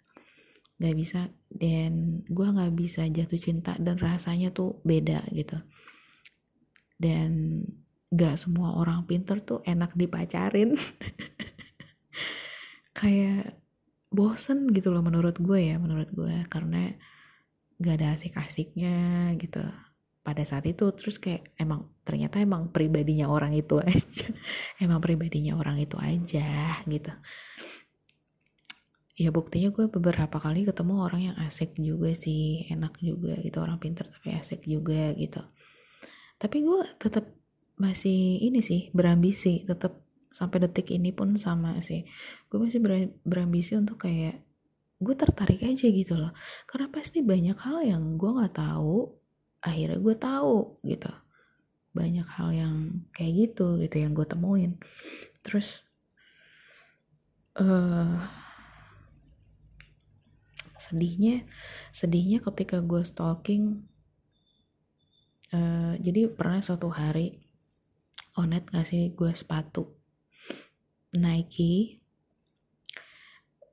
Nggak 0.81 0.95
bisa. 0.97 1.19
Dan 1.47 2.25
gue 2.25 2.47
nggak 2.49 2.73
bisa 2.73 3.05
jatuh 3.05 3.37
cinta 3.37 3.77
dan 3.77 4.01
rasanya 4.01 4.49
tuh 4.49 4.81
beda 4.81 5.21
gitu. 5.31 5.61
Dan 6.97 7.61
nggak 8.09 8.35
semua 8.41 8.73
orang 8.73 9.05
pinter 9.05 9.37
tuh 9.45 9.61
enak 9.61 9.93
dipacarin. 9.93 10.73
Kayak 12.97 13.61
bosen 14.09 14.71
gitu 14.71 14.95
loh 14.95 15.03
menurut 15.03 15.35
gue 15.35 15.59
ya 15.59 15.75
menurut 15.75 16.07
gue 16.15 16.47
karena 16.47 16.95
nggak 17.75 17.95
ada 17.99 18.07
asik-asiknya 18.15 18.95
gitu 19.35 19.59
pada 20.25 20.41
saat 20.41 20.65
itu 20.65 20.89
terus 20.97 21.21
kayak 21.21 21.53
emang 21.61 21.85
ternyata 22.01 22.41
emang 22.41 22.73
pribadinya 22.73 23.29
orang 23.29 23.53
itu 23.53 23.77
aja. 23.85 24.25
Emang 24.81 24.97
pribadinya 24.97 25.53
orang 25.53 25.77
itu 25.77 26.01
aja 26.01 26.81
gitu. 26.89 27.13
Ya 29.15 29.29
buktinya 29.31 29.69
gue 29.71 29.85
beberapa 29.87 30.41
kali 30.41 30.65
ketemu 30.65 30.93
orang 31.05 31.21
yang 31.31 31.37
asik 31.45 31.77
juga 31.77 32.11
sih 32.11 32.67
enak 32.73 32.99
juga 32.99 33.37
gitu 33.39 33.61
orang 33.61 33.77
pinter 33.77 34.09
tapi 34.09 34.33
asik 34.33 34.65
juga 34.65 35.13
gitu. 35.13 35.45
Tapi 36.41 36.57
gue 36.65 36.81
tetap 36.97 37.29
masih 37.77 38.41
ini 38.43 38.65
sih 38.65 38.89
berambisi 38.97 39.61
tetap 39.61 40.03
sampai 40.33 40.67
detik 40.67 40.89
ini 40.89 41.13
pun 41.13 41.37
sama 41.37 41.77
sih. 41.85 42.03
Gue 42.49 42.65
masih 42.65 42.81
berambisi 43.23 43.77
untuk 43.77 44.03
kayak 44.03 44.41
gue 44.99 45.15
tertarik 45.15 45.61
aja 45.63 45.85
gitu 45.85 46.17
loh. 46.17 46.33
Karena 46.65 46.89
pasti 46.89 47.21
banyak 47.21 47.55
hal 47.61 47.87
yang 47.87 48.17
gue 48.19 48.31
nggak 48.35 48.57
tahu 48.57 49.24
akhirnya 49.65 49.97
gue 49.97 50.15
tahu 50.15 50.77
gitu. 50.85 51.09
Banyak 51.97 52.27
hal 52.37 52.49
yang 52.53 52.75
kayak 53.17 53.33
gitu 53.33 53.81
gitu 53.81 53.95
yang 53.97 54.13
gue 54.13 54.27
temuin. 54.29 54.77
Terus 55.41 55.81
uh, 57.57 58.21
sedihnya 60.75 61.49
sedihnya 61.89 62.45
ketika 62.45 62.77
gue 62.83 63.01
stalking 63.01 63.89
uh, 65.49 65.97
jadi 65.97 66.29
pernah 66.29 66.61
suatu 66.61 66.93
hari 66.93 67.41
Onet 68.35 68.67
ngasih 68.69 69.15
gue 69.15 69.31
sepatu 69.31 69.95
Nike. 71.15 72.03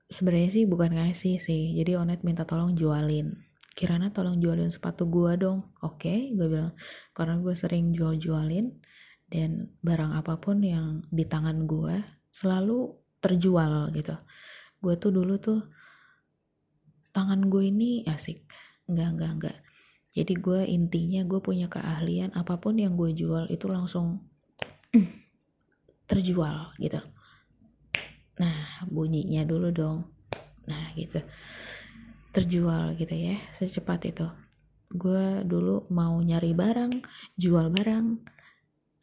Sebenarnya 0.07 0.51
sih 0.55 0.64
bukan 0.70 0.95
ngasih 0.95 1.43
sih 1.43 1.74
jadi 1.76 1.99
Onet 1.99 2.22
minta 2.22 2.47
tolong 2.47 2.72
jualin 2.78 3.51
Kirana 3.72 4.12
tolong 4.12 4.38
jualin 4.38 4.68
sepatu 4.68 5.08
gua 5.08 5.34
dong. 5.34 5.64
Oke 5.80 6.08
okay, 6.08 6.20
gue 6.36 6.48
bilang 6.48 6.76
karena 7.16 7.40
gue 7.40 7.54
sering 7.56 7.96
jual-jualin 7.96 8.68
dan 9.32 9.72
barang 9.80 10.12
apa 10.12 10.36
pun 10.36 10.60
yang 10.60 11.00
di 11.08 11.24
tangan 11.24 11.64
gue 11.64 11.96
selalu 12.28 12.92
terjual 13.18 13.88
gitu. 13.96 14.12
Gue 14.78 14.94
tuh 15.00 15.10
dulu 15.10 15.40
tuh 15.40 15.60
tangan 17.16 17.48
gue 17.48 17.72
ini 17.72 18.04
asik. 18.04 18.44
Enggak 18.88 19.08
enggak 19.16 19.32
enggak 19.40 19.58
jadi 20.12 20.36
gue 20.36 20.60
intinya 20.68 21.24
gue 21.24 21.40
punya 21.40 21.72
keahlian 21.72 22.36
apa 22.36 22.60
pun 22.60 22.76
yang 22.76 23.00
gue 23.00 23.16
jual 23.16 23.48
itu 23.48 23.64
langsung 23.64 24.20
terjual 26.10 26.76
gitu. 26.76 27.00
Nah 28.36 28.84
bunyinya 28.92 29.48
dulu 29.48 29.72
dong. 29.72 30.04
Nah 30.68 30.92
gitu 30.92 31.24
terjual 32.33 32.97
gitu 32.97 33.12
ya 33.12 33.37
secepat 33.53 34.09
itu. 34.09 34.26
Gue 34.89 35.45
dulu 35.45 35.85
mau 35.93 36.16
nyari 36.20 36.57
barang 36.57 37.05
jual 37.37 37.68
barang 37.68 38.07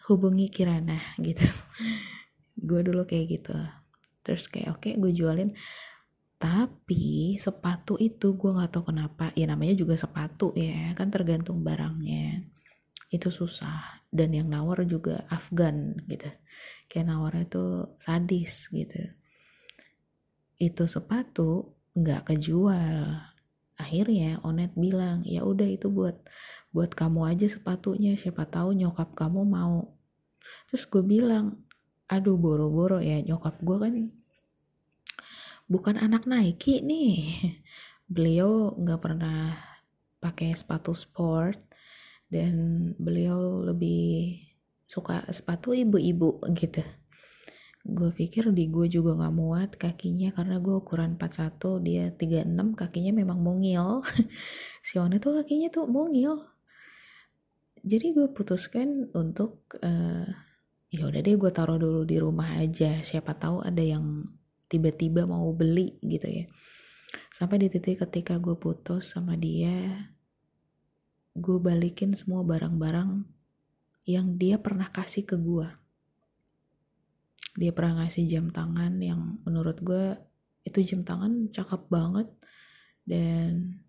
hubungi 0.10 0.50
Kirana 0.50 0.98
gitu. 1.28 1.46
Gue 2.58 2.82
dulu 2.82 3.06
kayak 3.06 3.26
gitu. 3.30 3.56
Terus 4.26 4.50
kayak 4.50 4.70
oke 4.76 4.82
okay, 4.90 4.94
gue 4.98 5.14
jualin. 5.14 5.54
Tapi 6.40 7.36
sepatu 7.38 8.00
itu 8.02 8.34
gue 8.34 8.52
nggak 8.52 8.72
tahu 8.74 8.96
kenapa 8.96 9.30
ya 9.36 9.46
namanya 9.46 9.76
juga 9.76 9.94
sepatu 9.94 10.56
ya 10.58 10.98
kan 10.98 11.14
tergantung 11.14 11.62
barangnya. 11.62 12.50
Itu 13.14 13.30
susah. 13.30 14.02
Dan 14.10 14.34
yang 14.34 14.50
nawar 14.50 14.82
juga 14.90 15.30
Afgan 15.30 16.02
gitu. 16.10 16.30
Kayak 16.90 17.14
nawarnya 17.14 17.46
itu 17.46 17.66
sadis 18.02 18.74
gitu. 18.74 19.02
Itu 20.58 20.90
sepatu 20.90 21.79
nggak 22.00 22.32
kejual. 22.34 23.20
Akhirnya 23.80 24.39
Onet 24.43 24.76
bilang 24.76 25.24
ya 25.24 25.43
udah 25.43 25.68
itu 25.68 25.88
buat 25.88 26.16
buat 26.76 26.91
kamu 26.93 27.32
aja 27.36 27.47
sepatunya 27.47 28.16
siapa 28.20 28.47
tahu 28.47 28.76
nyokap 28.76 29.16
kamu 29.16 29.43
mau. 29.47 29.95
Terus 30.68 30.84
gue 30.88 31.04
bilang 31.04 31.64
aduh 32.10 32.36
boro-boro 32.39 32.97
ya 33.00 33.22
nyokap 33.22 33.62
gue 33.62 33.78
kan 33.78 33.93
bukan 35.70 35.95
anak 36.02 36.26
Nike 36.26 36.82
nih. 36.82 37.20
Beliau 38.16 38.74
nggak 38.74 39.02
pernah 39.02 39.54
pakai 40.20 40.52
sepatu 40.58 40.91
sport 40.97 41.62
dan 42.30 42.54
beliau 43.02 43.66
lebih 43.66 44.38
suka 44.86 45.26
sepatu 45.30 45.74
ibu-ibu 45.74 46.41
gitu 46.54 46.82
gue 47.92 48.12
pikir 48.14 48.50
di 48.54 48.70
gue 48.70 48.88
juga 48.88 49.18
gak 49.18 49.34
muat 49.36 49.72
kakinya 49.76 50.32
karena 50.34 50.62
gue 50.62 50.76
ukuran 50.78 51.18
41 51.18 51.86
dia 51.86 52.06
36 52.14 52.80
kakinya 52.80 53.12
memang 53.14 53.40
mungil. 53.42 54.06
Si 54.88 54.96
One 54.96 55.20
tuh 55.20 55.42
kakinya 55.42 55.68
tuh 55.74 55.90
mungil. 55.92 56.40
Jadi 57.84 58.16
gue 58.16 58.28
putuskan 58.32 59.12
untuk 59.16 59.68
uh, 59.84 60.28
ya 60.90 61.04
udah 61.06 61.22
deh 61.22 61.36
gue 61.36 61.52
taruh 61.52 61.78
dulu 61.78 62.08
di 62.08 62.18
rumah 62.18 62.60
aja. 62.60 63.02
Siapa 63.04 63.36
tahu 63.36 63.62
ada 63.66 63.82
yang 63.84 64.24
tiba-tiba 64.72 65.28
mau 65.28 65.52
beli 65.52 66.00
gitu 66.06 66.28
ya. 66.28 66.46
Sampai 67.34 67.60
di 67.60 67.68
titik 67.68 68.06
ketika 68.06 68.38
gue 68.38 68.56
putus 68.56 69.16
sama 69.16 69.36
dia 69.36 70.10
gue 71.40 71.58
balikin 71.62 72.12
semua 72.12 72.44
barang-barang 72.44 73.24
yang 74.04 74.36
dia 74.36 74.60
pernah 74.60 74.92
kasih 74.92 75.24
ke 75.24 75.40
gue 75.40 75.70
dia 77.60 77.76
pernah 77.76 77.99
ngasih 77.99 78.24
jam 78.32 78.47
tangan 78.47 79.03
yang 79.03 79.43
menurut 79.43 79.84
gue 79.84 80.16
itu 80.64 80.80
jam 80.95 81.03
tangan 81.03 81.51
cakep 81.51 81.91
banget 81.91 82.32
dan 83.03 83.84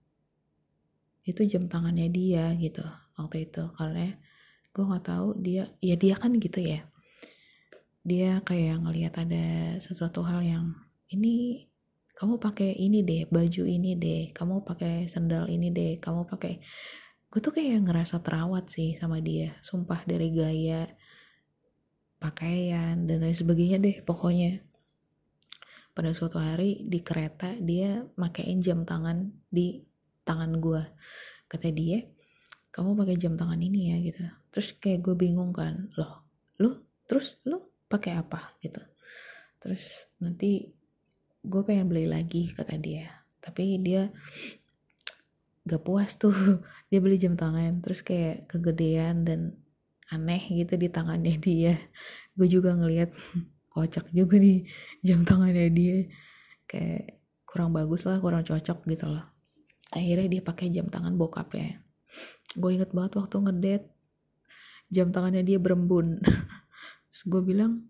itu 1.22 1.46
jam 1.46 1.70
tangannya 1.70 2.10
dia 2.10 2.50
gitu 2.58 2.82
waktu 3.14 3.46
itu. 3.46 3.62
Karena 3.78 4.10
gue 4.74 4.82
nggak 4.82 5.06
tahu 5.06 5.38
dia 5.38 5.70
ya 5.78 5.94
dia 5.94 6.18
kan 6.18 6.34
gitu 6.34 6.58
ya. 6.58 6.82
Dia 8.02 8.42
kayak 8.42 8.82
ngelihat 8.82 9.14
ada 9.22 9.78
sesuatu 9.78 10.26
hal 10.26 10.42
yang 10.42 10.74
ini 11.14 11.66
kamu 12.18 12.42
pakai 12.42 12.74
ini 12.74 13.06
deh 13.06 13.30
baju 13.30 13.64
ini 13.70 13.94
deh 13.94 14.34
kamu 14.34 14.66
pakai 14.66 15.06
sandal 15.06 15.46
ini 15.46 15.70
deh 15.70 15.96
kamu 16.02 16.26
pakai 16.26 16.60
gue 17.30 17.40
tuh 17.40 17.54
kayak 17.54 17.86
ngerasa 17.86 18.18
terawat 18.18 18.66
sih 18.66 18.98
sama 18.98 19.22
dia. 19.22 19.54
Sumpah 19.62 20.02
dari 20.10 20.34
gaya 20.34 20.90
pakaian 22.20 23.08
dan 23.08 23.24
lain 23.24 23.34
sebagainya 23.34 23.80
deh 23.80 23.96
pokoknya. 24.04 24.60
Pada 25.90 26.14
suatu 26.14 26.38
hari 26.38 26.86
di 26.86 27.02
kereta 27.02 27.56
dia 27.58 28.04
makein 28.14 28.62
jam 28.62 28.86
tangan 28.86 29.32
di 29.50 29.82
tangan 30.22 30.60
gue 30.62 30.82
kata 31.50 31.74
dia 31.74 32.06
kamu 32.70 32.94
pakai 32.94 33.18
jam 33.18 33.34
tangan 33.34 33.58
ini 33.58 33.90
ya 33.90 33.96
gitu. 33.98 34.22
Terus 34.54 34.68
kayak 34.78 35.02
gue 35.02 35.14
bingung 35.18 35.50
kan 35.50 35.90
loh 35.98 36.22
lu 36.62 36.78
terus 37.08 37.42
lu 37.42 37.58
pakai 37.90 38.14
apa? 38.20 38.54
Gitu. 38.62 38.78
Terus 39.58 40.06
nanti 40.22 40.70
gue 41.42 41.62
pengen 41.66 41.90
beli 41.90 42.06
lagi 42.06 42.54
kata 42.54 42.78
dia. 42.78 43.10
Tapi 43.42 43.80
dia 43.82 44.08
gak 45.66 45.82
puas 45.82 46.14
tuh 46.16 46.32
dia 46.92 47.00
beli 47.02 47.18
jam 47.18 47.34
tangan. 47.34 47.82
Terus 47.82 48.06
kayak 48.06 48.46
kegedean 48.46 49.26
dan 49.26 49.59
aneh 50.11 50.42
gitu 50.50 50.74
di 50.76 50.88
tangannya 50.90 51.34
dia. 51.38 51.74
Gue 52.34 52.46
juga 52.50 52.74
ngeliat 52.74 53.11
kocak 53.74 54.11
juga 54.11 54.36
nih 54.38 54.66
jam 55.02 55.22
tangannya 55.22 55.68
dia. 55.70 55.96
Kayak 56.66 57.18
kurang 57.46 57.74
bagus 57.74 58.06
lah 58.06 58.18
kurang 58.22 58.42
cocok 58.46 58.86
gitu 58.86 59.06
loh. 59.11 59.26
Akhirnya 59.90 60.26
dia 60.30 60.42
pakai 60.42 60.70
jam 60.70 60.86
tangan 60.86 61.18
bokap 61.18 61.50
ya 61.54 61.80
gue 62.58 62.70
inget 62.74 62.90
banget 62.90 63.14
waktu 63.14 63.36
ngedet 63.46 63.82
jam 64.90 65.14
tangannya 65.14 65.46
dia 65.46 65.58
berembun. 65.62 66.18
Terus 67.11 67.22
gue 67.30 67.42
bilang 67.46 67.86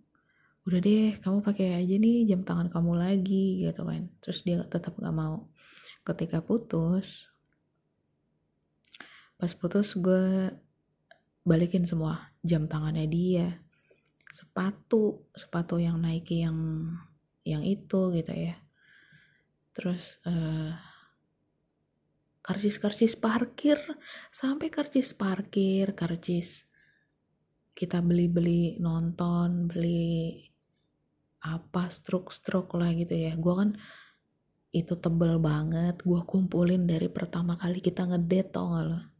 udah 0.69 0.77
deh 0.85 1.17
kamu 1.17 1.41
pakai 1.41 1.81
aja 1.81 1.97
nih 1.97 2.29
jam 2.29 2.45
tangan 2.45 2.69
kamu 2.69 2.93
lagi 3.01 3.65
gitu 3.65 3.89
kan. 3.89 4.13
Terus 4.21 4.45
dia 4.45 4.61
tetap 4.61 5.01
gak 5.01 5.15
mau. 5.17 5.49
Ketika 6.05 6.45
putus 6.45 7.33
pas 9.41 9.57
putus 9.57 9.97
gue 9.97 10.53
balikin 11.45 11.89
semua 11.89 12.33
jam 12.45 12.69
tangannya 12.69 13.07
dia. 13.09 13.49
Sepatu 14.31 15.27
sepatu 15.35 15.81
yang 15.83 15.99
Nike 15.99 16.45
yang 16.47 16.59
yang 17.43 17.63
itu 17.65 18.15
gitu 18.15 18.33
ya. 18.33 18.55
Terus 19.75 20.21
uh, 20.29 20.77
karcis-karcis 22.45 23.17
parkir. 23.19 23.79
Sampai 24.31 24.69
karcis 24.71 25.17
parkir 25.17 25.93
karcis 25.97 26.69
kita 27.75 28.05
beli-beli 28.05 28.77
nonton 28.83 29.71
beli 29.71 30.45
apa 31.41 31.89
stroke-stroke 31.89 32.77
lah 32.77 32.93
gitu 32.93 33.17
ya. 33.17 33.33
Gue 33.41 33.55
kan 33.57 33.71
itu 34.71 34.95
tebel 35.01 35.41
banget. 35.43 35.99
Gue 36.05 36.23
kumpulin 36.23 36.87
dari 36.87 37.09
pertama 37.11 37.57
kali 37.59 37.81
kita 37.83 38.07
ngedate 38.07 38.53
tau 38.53 38.77
gak 38.77 38.87
lo 38.87 39.20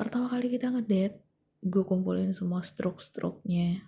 pertama 0.00 0.32
kali 0.32 0.48
kita 0.48 0.72
ngedate 0.72 1.20
gue 1.60 1.84
kumpulin 1.84 2.32
semua 2.32 2.64
stroke-stroke-nya. 2.64 3.84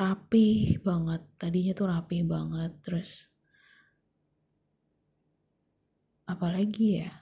Rapi 0.00 0.80
banget 0.80 1.20
tadinya 1.36 1.76
tuh 1.76 1.86
rapi 1.92 2.24
banget 2.24 2.72
terus 2.80 3.28
apalagi 6.24 7.04
ya? 7.04 7.12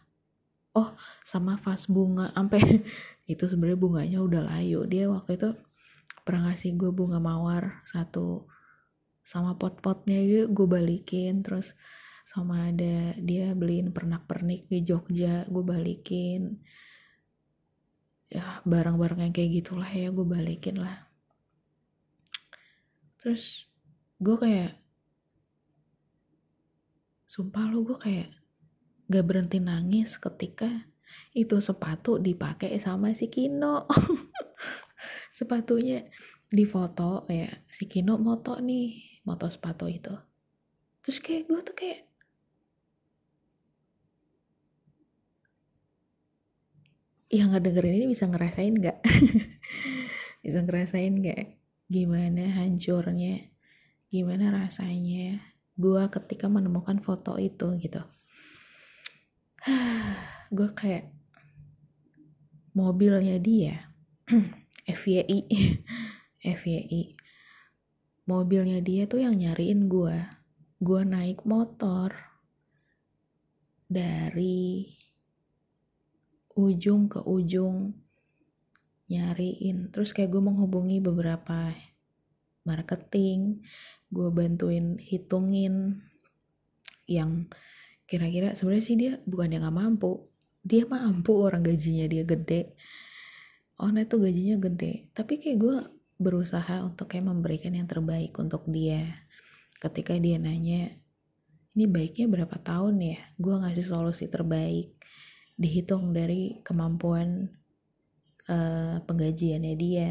Oh 0.78 0.95
sama 1.26 1.59
vas 1.59 1.91
bunga 1.91 2.30
sampai 2.30 2.62
itu 3.33 3.45
sebenarnya 3.51 3.83
bunganya 3.83 4.18
udah 4.22 4.43
layu. 4.47 4.87
Dia 4.87 5.11
waktu 5.11 5.35
itu 5.35 5.51
pernah 6.22 6.55
ngasih 6.55 6.78
gue 6.78 6.95
bunga 6.95 7.18
mawar 7.18 7.83
satu 7.83 8.47
sama 9.26 9.59
pot-potnya 9.59 10.22
gitu 10.22 10.55
gue 10.55 10.66
balikin. 10.70 11.43
Terus 11.43 11.74
sama 12.22 12.70
ada 12.70 13.18
dia 13.18 13.59
beliin 13.59 13.91
pernak-pernik 13.91 14.70
di 14.70 14.87
Jogja 14.87 15.43
gue 15.51 15.64
balikin 15.66 16.62
ya 18.33 18.64
barang-barang 18.64 19.28
yang 19.28 19.35
kayak 19.37 19.61
gitulah 19.61 19.89
ya 19.93 20.09
gue 20.09 20.24
balikin 20.24 20.80
lah. 20.80 21.12
Terus 23.20 23.68
gue 24.16 24.37
kayak 24.41 24.72
sumpah 27.28 27.68
lo 27.68 27.85
gue 27.85 27.99
kayak 28.01 28.33
gak 29.12 29.24
berhenti 29.28 29.61
nangis 29.61 30.16
ketika 30.16 30.68
itu 31.37 31.61
sepatu 31.61 32.16
dipakai 32.16 32.72
sama 32.80 33.12
si 33.12 33.28
Kino. 33.28 33.85
Sepatunya 35.37 36.09
di 36.49 36.64
foto 36.64 37.28
ya 37.28 37.49
si 37.68 37.85
Kino 37.85 38.16
moto 38.16 38.57
nih 38.57 39.20
moto 39.28 39.49
sepatu 39.53 39.93
itu. 39.93 40.12
Terus 41.05 41.18
kayak 41.20 41.53
gue 41.53 41.61
tuh 41.61 41.76
kayak 41.76 42.01
yang 47.33 47.51
ngedengerin 47.51 48.05
ini 48.05 48.07
bisa 48.12 48.28
ngerasain 48.28 48.76
gak 48.76 49.01
bisa 50.45 50.61
ngerasain 50.61 51.16
gak 51.24 51.57
gimana 51.89 52.53
hancurnya 52.61 53.49
gimana 54.12 54.53
rasanya 54.53 55.41
gue 55.80 56.03
ketika 56.12 56.53
menemukan 56.53 57.01
foto 57.01 57.41
itu 57.41 57.80
gitu. 57.80 58.05
Gue 60.53 60.68
kayak 60.76 61.09
mobilnya 62.76 63.41
dia 63.41 63.89
FYI 65.01 65.49
FYI 66.61 67.16
mobilnya 68.28 68.85
dia 68.85 69.05
tuh 69.09 69.24
yang 69.24 69.37
nyariin 69.37 69.89
gue 69.93 70.16
gue 70.80 71.01
naik 71.05 71.45
motor 71.45 72.12
dari 73.89 74.89
ujung 76.57 77.09
ke 77.09 77.20
ujung 77.24 77.96
nyariin. 79.09 79.92
Terus 79.92 80.16
kayak 80.16 80.32
gue 80.32 80.42
menghubungi 80.42 81.05
beberapa 81.05 81.72
marketing 82.62 83.66
gue 84.12 84.28
bantuin 84.28 85.00
hitungin 85.00 86.05
yang 87.09 87.48
kira-kira 88.05 88.53
sebenarnya 88.53 88.84
sih 88.84 88.96
dia 89.00 89.12
bukan 89.24 89.53
yang 89.53 89.62
nggak 89.64 89.76
mampu. 89.76 90.28
Dia 90.62 90.86
mampu 90.86 91.32
orang 91.42 91.64
gajinya 91.64 92.07
dia 92.07 92.22
gede. 92.22 92.76
Oh 93.80 93.90
nah 93.90 94.05
itu 94.05 94.20
gajinya 94.20 94.57
gede. 94.62 95.11
Tapi 95.16 95.40
kayak 95.40 95.59
gue 95.59 95.76
berusaha 96.22 96.86
untuk 96.86 97.11
kayak 97.11 97.26
memberikan 97.26 97.74
yang 97.74 97.88
terbaik 97.88 98.36
untuk 98.38 98.62
dia. 98.70 99.26
Ketika 99.82 100.14
dia 100.20 100.38
nanya 100.38 100.92
ini 101.72 101.84
baiknya 101.88 102.30
berapa 102.30 102.55
tahun 102.62 103.00
ya? 103.03 103.18
Gue 103.40 103.59
ngasih 103.59 103.82
solusi 103.82 104.28
terbaik 104.30 105.03
dihitung 105.57 106.16
dari 106.16 106.61
kemampuan 106.64 107.48
uh, 108.48 109.00
penggajiannya 109.05 109.74
dia. 109.76 110.11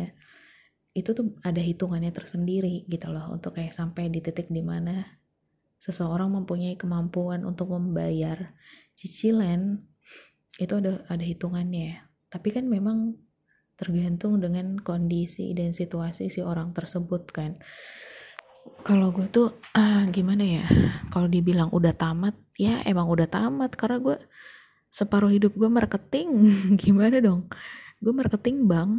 Itu 0.91 1.15
tuh 1.15 1.39
ada 1.41 1.59
hitungannya 1.63 2.11
tersendiri 2.11 2.83
gitu 2.87 3.07
loh 3.09 3.31
untuk 3.31 3.55
kayak 3.55 3.71
sampai 3.71 4.11
di 4.11 4.19
titik 4.19 4.51
di 4.51 4.59
mana 4.59 5.21
seseorang 5.81 6.29
mempunyai 6.29 6.77
kemampuan 6.77 7.41
untuk 7.41 7.73
membayar 7.73 8.53
cicilan 8.93 9.81
itu 10.61 10.73
ada 10.77 11.01
ada 11.09 11.23
hitungannya. 11.25 12.05
Tapi 12.29 12.53
kan 12.53 12.69
memang 12.69 13.17
tergantung 13.79 14.37
dengan 14.37 14.77
kondisi 14.77 15.57
dan 15.57 15.73
situasi 15.73 16.29
si 16.29 16.45
orang 16.45 16.69
tersebut 16.75 17.25
kan. 17.33 17.57
Kalau 18.85 19.09
gue 19.09 19.25
tuh 19.25 19.57
uh, 19.73 20.05
gimana 20.13 20.45
ya 20.45 20.65
kalau 21.09 21.25
dibilang 21.25 21.73
udah 21.73 21.97
tamat 21.97 22.37
ya 22.61 22.85
emang 22.85 23.09
udah 23.09 23.25
tamat 23.25 23.73
karena 23.73 23.97
gue 23.97 24.17
separuh 24.91 25.31
hidup 25.31 25.55
gue 25.55 25.71
marketing 25.71 26.51
gimana 26.83 27.23
dong? 27.23 27.47
Gue 28.03 28.11
marketing 28.11 28.67
bank. 28.67 28.91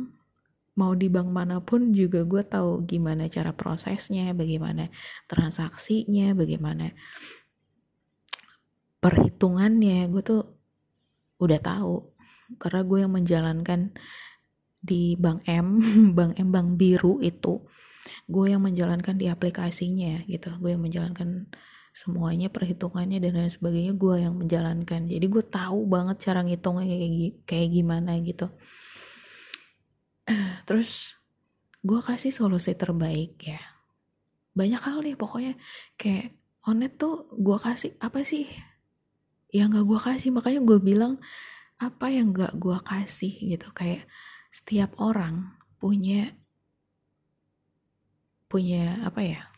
Mau 0.73 0.97
di 0.97 1.13
bank 1.13 1.29
mana 1.29 1.61
pun 1.61 1.93
juga 1.93 2.25
gue 2.25 2.41
tahu 2.41 2.89
gimana 2.89 3.29
cara 3.29 3.53
prosesnya 3.53 4.33
bagaimana 4.33 4.89
transaksinya 5.29 6.33
bagaimana 6.33 6.97
perhitungannya. 9.05 10.09
Gue 10.09 10.23
tuh 10.25 10.43
udah 11.45 11.61
tahu 11.61 12.09
karena 12.57 12.81
gue 12.89 12.99
yang 13.05 13.13
menjalankan 13.13 13.93
di 14.81 15.15
Bank 15.21 15.45
M, 15.45 15.77
Bank 16.17 16.41
M 16.41 16.49
Bank 16.49 16.81
Biru 16.81 17.21
itu. 17.21 17.61
Gue 18.25 18.51
yang 18.51 18.65
menjalankan 18.65 19.21
di 19.21 19.29
aplikasinya 19.29 20.25
gitu 20.25 20.51
gue 20.57 20.73
yang 20.73 20.83
menjalankan 20.83 21.53
semuanya 21.93 22.49
perhitungannya 22.49 23.21
dan 23.21 23.37
lain 23.37 23.53
sebagainya 23.53 23.93
gue 23.93 24.25
yang 24.25 24.35
menjalankan. 24.41 25.13
Jadi 25.13 25.27
gue 25.29 25.45
tahu 25.45 25.85
banget 25.85 26.25
cara 26.25 26.41
ngitungnya 26.41 26.89
kayak 26.89 27.13
kayak 27.45 27.69
gimana 27.69 28.17
gitu. 28.25 28.49
Terus 30.67 31.21
gue 31.85 32.01
kasih 32.01 32.33
solusi 32.33 32.73
terbaik 32.73 33.37
ya. 33.45 33.61
Banyak 34.57 34.81
hal 34.81 35.05
nih 35.05 35.21
pokoknya 35.21 35.53
kayak 36.01 36.33
onet 36.65 36.97
tuh 36.97 37.29
gue 37.37 37.59
kasih 37.61 37.93
apa 38.01 38.25
sih 38.25 38.49
yang 39.53 39.69
gak 39.69 39.85
gue 39.85 40.01
kasih? 40.01 40.33
Makanya 40.33 40.65
gue 40.65 40.79
bilang 40.81 41.21
apa 41.77 42.09
yang 42.09 42.33
gak 42.33 42.57
gue 42.57 42.79
kasih 42.89 43.37
gitu. 43.37 43.69
Kayak 43.77 44.09
setiap 44.49 44.97
orang 44.97 45.61
punya 45.77 46.33
punya 48.49 49.01
apa 49.05 49.21
ya 49.25 49.52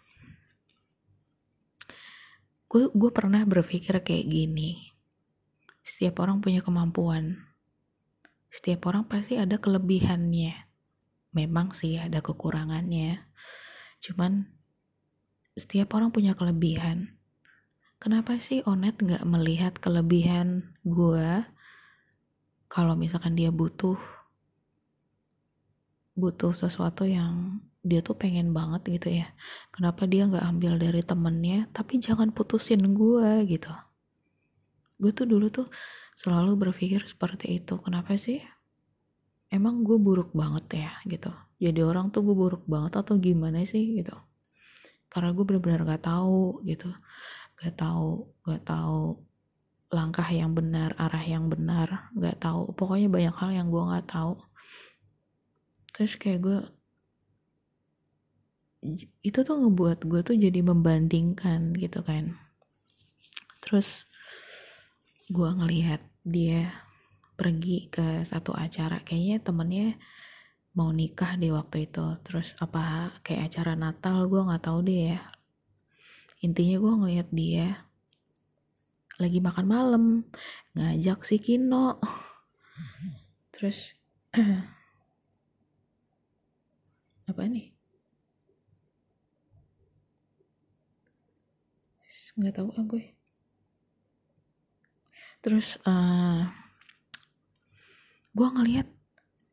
gue 2.75 3.11
pernah 3.15 3.47
berpikir 3.47 4.03
kayak 4.03 4.27
gini. 4.27 4.91
Setiap 5.87 6.27
orang 6.27 6.43
punya 6.43 6.59
kemampuan. 6.59 7.39
Setiap 8.51 8.91
orang 8.91 9.07
pasti 9.07 9.39
ada 9.39 9.63
kelebihannya. 9.63 10.67
Memang 11.35 11.71
sih 11.71 12.03
ada 12.03 12.19
kekurangannya. 12.19 13.23
Cuman 14.03 14.51
setiap 15.55 15.95
orang 15.95 16.11
punya 16.11 16.35
kelebihan. 16.35 17.15
Kenapa 18.03 18.35
sih 18.43 18.61
Onet 18.67 18.99
nggak 18.99 19.23
melihat 19.23 19.79
kelebihan 19.79 20.75
gue 20.83 21.47
kalau 22.67 22.99
misalkan 22.99 23.39
dia 23.39 23.55
butuh 23.55 23.97
butuh 26.19 26.55
sesuatu 26.55 27.07
yang 27.07 27.63
dia 27.85 28.01
tuh 28.01 28.17
pengen 28.17 28.57
banget 28.57 28.97
gitu 28.99 29.21
ya. 29.21 29.29
Kenapa 29.69 30.09
dia 30.09 30.25
nggak 30.25 30.41
ambil 30.41 30.81
dari 30.81 31.05
temennya 31.05 31.69
tapi 31.71 32.01
jangan 32.01 32.33
putusin 32.33 32.81
gue 32.97 33.45
gitu. 33.45 33.71
Gue 34.97 35.13
tuh 35.13 35.29
dulu 35.29 35.53
tuh 35.53 35.69
selalu 36.17 36.57
berpikir 36.57 37.05
seperti 37.05 37.61
itu. 37.61 37.77
Kenapa 37.85 38.17
sih? 38.17 38.41
Emang 39.53 39.85
gue 39.85 40.01
buruk 40.01 40.33
banget 40.33 40.89
ya 40.89 40.91
gitu. 41.05 41.31
Jadi 41.61 41.85
orang 41.85 42.09
tuh 42.09 42.25
gue 42.25 42.33
buruk 42.33 42.65
banget 42.65 43.05
atau 43.05 43.21
gimana 43.21 43.61
sih 43.69 44.01
gitu. 44.01 44.17
Karena 45.13 45.37
gue 45.37 45.45
benar-benar 45.45 45.85
gak 45.85 46.09
tahu 46.09 46.65
gitu. 46.65 46.89
Gak 47.61 47.77
tahu 47.77 48.33
gak 48.49 48.65
tahu 48.65 49.21
langkah 49.93 50.27
yang 50.33 50.57
benar 50.57 50.97
arah 50.97 51.23
yang 51.23 51.53
benar. 51.53 52.11
Gak 52.17 52.41
tahu. 52.41 52.73
Pokoknya 52.73 53.13
banyak 53.13 53.35
hal 53.37 53.51
yang 53.53 53.69
gue 53.69 53.83
gak 53.93 54.09
tahu. 54.09 54.35
Terus 55.95 56.17
kayak 56.19 56.41
gue 56.43 56.59
itu 59.25 59.39
tuh 59.41 59.57
ngebuat 59.57 60.05
gue 60.05 60.21
tuh 60.21 60.37
jadi 60.37 60.61
membandingkan 60.61 61.73
gitu 61.73 62.05
kan. 62.05 62.37
Terus 63.65 64.05
gue 65.33 65.49
ngelihat 65.49 66.05
dia 66.21 66.69
pergi 67.35 67.89
ke 67.89 68.23
satu 68.29 68.53
acara 68.53 69.01
kayaknya 69.01 69.41
temennya 69.41 69.97
mau 70.77 70.93
nikah 70.93 71.41
di 71.41 71.49
waktu 71.49 71.89
itu. 71.89 72.13
Terus 72.21 72.53
apa 72.61 73.09
kayak 73.25 73.49
acara 73.49 73.73
Natal 73.73 74.29
gue 74.29 74.45
nggak 74.45 74.65
tahu 74.69 74.85
deh 74.85 75.17
ya. 75.17 75.21
Intinya 76.45 76.77
gue 76.77 76.93
ngelihat 77.01 77.29
dia 77.33 77.89
lagi 79.17 79.41
makan 79.41 79.67
malam 79.67 80.05
ngajak 80.77 81.25
si 81.25 81.41
Kino. 81.41 81.97
Terus 83.49 83.97
apa 87.31 87.43
nih 87.49 87.74
nggak 92.35 92.55
tahu 92.59 92.69
ah 92.75 92.85
gue 92.87 93.05
terus 95.45 95.77
uh, 95.85 96.49
gue 98.35 98.49
ngeliat 98.49 98.89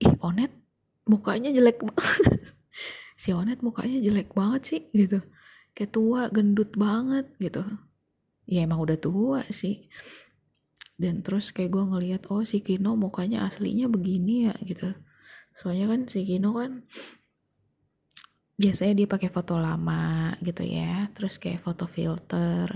ih 0.01 0.13
Onet 0.25 0.49
mukanya 1.05 1.53
jelek 1.53 1.83
banget 1.85 2.55
si 3.21 3.29
Onet 3.37 3.61
mukanya 3.61 4.01
jelek 4.01 4.33
banget 4.33 4.61
sih 4.65 4.81
gitu. 4.97 5.21
Kayak 5.77 5.93
tua 5.93 6.21
gendut 6.33 6.73
banget 6.73 7.29
gitu. 7.37 7.61
Ya 8.49 8.65
emang 8.65 8.81
udah 8.81 8.97
tua 8.97 9.45
sih. 9.53 9.85
Dan 10.97 11.21
terus 11.21 11.53
kayak 11.53 11.69
gue 11.69 11.83
ngeliat 11.85 12.25
oh 12.33 12.41
si 12.41 12.65
Kino 12.65 12.97
mukanya 12.97 13.45
aslinya 13.45 13.85
begini 13.85 14.49
ya 14.49 14.55
gitu. 14.65 14.89
Soalnya 15.53 15.93
kan 15.93 16.01
si 16.09 16.25
Kino 16.25 16.57
kan 16.57 16.81
biasanya 18.61 18.93
dia 18.93 19.07
pakai 19.09 19.29
foto 19.33 19.57
lama 19.57 20.31
gitu 20.45 20.61
ya 20.61 21.09
terus 21.17 21.41
kayak 21.41 21.65
foto 21.65 21.89
filter 21.89 22.69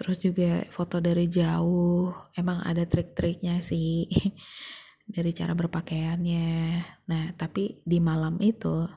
terus 0.00 0.16
juga 0.16 0.64
foto 0.72 0.96
dari 0.96 1.28
jauh. 1.28 2.08
Emang 2.32 2.64
ada 2.64 2.88
trik-triknya 2.88 3.60
sih 3.60 4.08
dari 5.14 5.36
cara 5.36 5.52
berpakaiannya. 5.52 6.80
Nah 7.04 7.24
tapi 7.36 7.84
di 7.84 8.00
malam 8.00 8.40
itu 8.40 8.88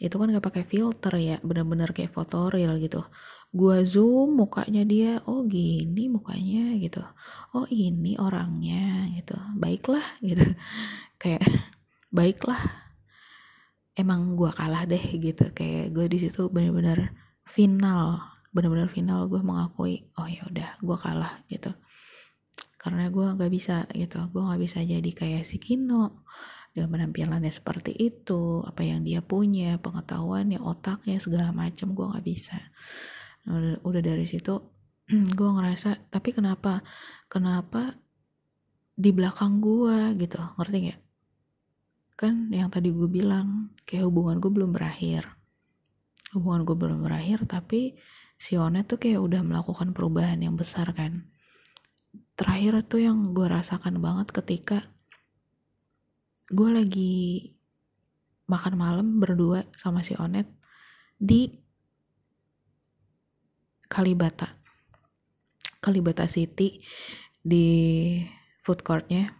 itu 0.00 0.16
kan 0.16 0.32
gak 0.32 0.46
pakai 0.46 0.64
filter 0.64 1.12
ya 1.20 1.36
bener-bener 1.42 1.90
kayak 1.90 2.14
foto 2.14 2.46
real 2.46 2.78
gitu. 2.78 3.02
Gua 3.50 3.82
zoom 3.82 4.38
mukanya 4.38 4.86
dia 4.86 5.18
oh 5.26 5.42
gini 5.42 6.06
mukanya 6.06 6.78
gitu. 6.78 7.02
Oh 7.50 7.66
ini 7.66 8.14
orangnya 8.14 9.10
gitu. 9.18 9.34
Baiklah 9.58 10.06
gitu. 10.22 10.46
Kayak 11.20 11.42
baiklah 12.14 12.62
emang 14.00 14.34
gue 14.34 14.50
kalah 14.56 14.88
deh 14.88 15.04
gitu. 15.20 15.52
Kayak 15.52 15.92
gue 15.92 16.06
di 16.08 16.18
situ 16.24 16.48
bener-bener 16.48 17.12
final 17.44 18.20
bener-bener 18.50 18.90
final 18.90 19.30
gue 19.30 19.38
mengakui 19.38 20.10
oh 20.18 20.26
ya 20.26 20.42
udah 20.50 20.70
gue 20.82 20.96
kalah 20.98 21.32
gitu. 21.46 21.70
Karena 22.80 23.12
gue 23.12 23.26
nggak 23.36 23.52
bisa 23.52 23.86
gitu. 23.92 24.18
Gue 24.32 24.42
nggak 24.42 24.60
bisa 24.60 24.78
jadi 24.82 25.10
kayak 25.12 25.44
si 25.44 25.60
Kino 25.62 26.24
dengan 26.70 26.94
penampilannya 26.94 27.50
seperti 27.50 27.94
itu 27.98 28.62
apa 28.62 28.86
yang 28.86 29.02
dia 29.02 29.20
punya 29.22 29.78
pengetahuannya 29.82 30.62
otaknya 30.62 31.18
segala 31.18 31.50
macam 31.54 31.94
gue 31.94 32.06
nggak 32.10 32.26
bisa. 32.26 32.58
Udah 33.84 34.02
dari 34.02 34.26
situ 34.26 34.58
gue 35.38 35.48
ngerasa 35.50 36.10
tapi 36.10 36.30
kenapa 36.34 36.82
kenapa 37.30 37.94
di 38.96 39.10
belakang 39.14 39.62
gue 39.62 40.16
gitu. 40.18 40.40
Ngerti 40.58 40.76
nggak 40.88 41.00
kan 42.20 42.52
yang 42.52 42.68
tadi 42.68 42.92
gue 42.92 43.08
bilang 43.08 43.72
kayak 43.88 44.04
hubungan 44.04 44.36
gue 44.44 44.52
belum 44.52 44.76
berakhir. 44.76 45.24
Hubungan 46.36 46.68
gue 46.68 46.76
belum 46.76 47.00
berakhir 47.00 47.48
tapi 47.48 47.96
si 48.36 48.60
Onet 48.60 48.92
tuh 48.92 49.00
kayak 49.00 49.24
udah 49.24 49.40
melakukan 49.40 49.96
perubahan 49.96 50.36
yang 50.44 50.52
besar 50.52 50.92
kan. 50.92 51.24
Terakhir 52.36 52.84
tuh 52.84 53.00
yang 53.00 53.32
gue 53.32 53.48
rasakan 53.48 54.04
banget 54.04 54.36
ketika 54.36 54.84
gue 56.52 56.68
lagi 56.68 57.16
makan 58.52 58.76
malam 58.76 59.16
berdua 59.16 59.64
sama 59.72 60.04
si 60.04 60.12
Onet 60.20 60.44
di 61.16 61.48
Kalibata. 63.88 64.60
Kalibata 65.80 66.28
City 66.28 66.84
di 67.40 68.20
food 68.60 68.84
courtnya 68.84 69.39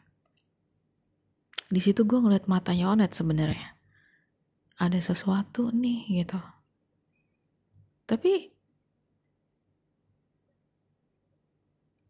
di 1.71 1.79
situ 1.79 2.03
gue 2.03 2.19
ngeliat 2.19 2.51
matanya 2.51 2.91
Onet 2.91 3.15
sebenarnya. 3.15 3.79
Ada 4.83 4.99
sesuatu 4.99 5.71
nih 5.71 6.23
gitu. 6.23 6.41
Tapi 8.11 8.51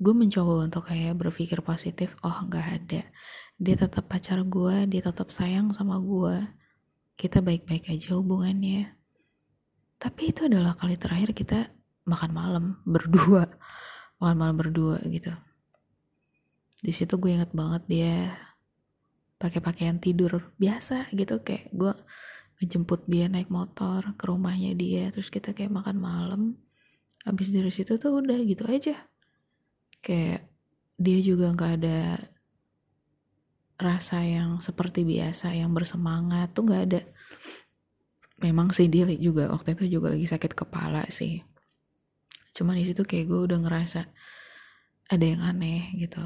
gue 0.01 0.15
mencoba 0.17 0.65
untuk 0.65 0.89
kayak 0.89 1.13
berpikir 1.21 1.61
positif 1.61 2.17
oh 2.25 2.41
nggak 2.49 2.67
ada. 2.81 3.03
Dia 3.61 3.77
tetap 3.77 4.09
pacar 4.09 4.41
gue 4.41 4.89
dia 4.89 5.05
tetap 5.05 5.29
sayang 5.29 5.77
sama 5.77 6.01
gue 6.01 6.41
kita 7.21 7.45
baik-baik 7.45 7.93
aja 7.93 8.17
hubungannya. 8.17 8.97
Tapi 10.01 10.33
itu 10.33 10.49
adalah 10.49 10.73
kali 10.73 10.97
terakhir 10.97 11.37
kita 11.37 11.69
makan 12.09 12.33
malam 12.33 12.65
berdua. 12.97 13.45
Makan 14.25 14.37
malam 14.41 14.57
berdua 14.57 15.05
gitu. 15.05 15.37
Di 16.81 16.97
situ 16.97 17.21
gue 17.21 17.37
inget 17.37 17.53
banget 17.53 17.85
dia 17.85 18.33
pakai 19.41 19.65
pakaian 19.65 19.97
tidur 19.97 20.53
biasa 20.61 21.09
gitu 21.17 21.41
kayak 21.41 21.73
gue 21.73 21.97
ngejemput 22.61 23.09
dia 23.09 23.25
naik 23.25 23.49
motor 23.49 24.05
ke 24.21 24.25
rumahnya 24.29 24.77
dia 24.77 25.09
terus 25.09 25.33
kita 25.33 25.57
kayak 25.57 25.73
makan 25.73 25.97
malam 25.97 26.43
habis 27.25 27.53
dari 27.53 27.73
situ 27.73 27.97
tuh 27.97 28.21
udah 28.21 28.37
gitu 28.45 28.65
aja. 28.69 28.97
Kayak 30.05 30.49
dia 31.01 31.19
juga 31.25 31.53
nggak 31.53 31.73
ada 31.81 32.21
rasa 33.81 34.21
yang 34.21 34.61
seperti 34.61 35.09
biasa 35.09 35.57
yang 35.57 35.73
bersemangat 35.73 36.53
tuh 36.53 36.69
nggak 36.69 36.83
ada. 36.93 37.01
Memang 38.41 38.73
sih 38.73 38.89
dia 38.89 39.09
juga 39.17 39.53
waktu 39.53 39.77
itu 39.77 40.01
juga 40.01 40.13
lagi 40.13 40.29
sakit 40.29 40.53
kepala 40.57 41.05
sih. 41.13 41.45
Cuman 42.57 42.77
di 42.77 42.85
situ 42.89 43.05
kayak 43.05 43.29
gue 43.29 43.41
udah 43.53 43.59
ngerasa 43.61 44.01
ada 45.13 45.25
yang 45.25 45.45
aneh 45.45 45.93
gitu 45.97 46.21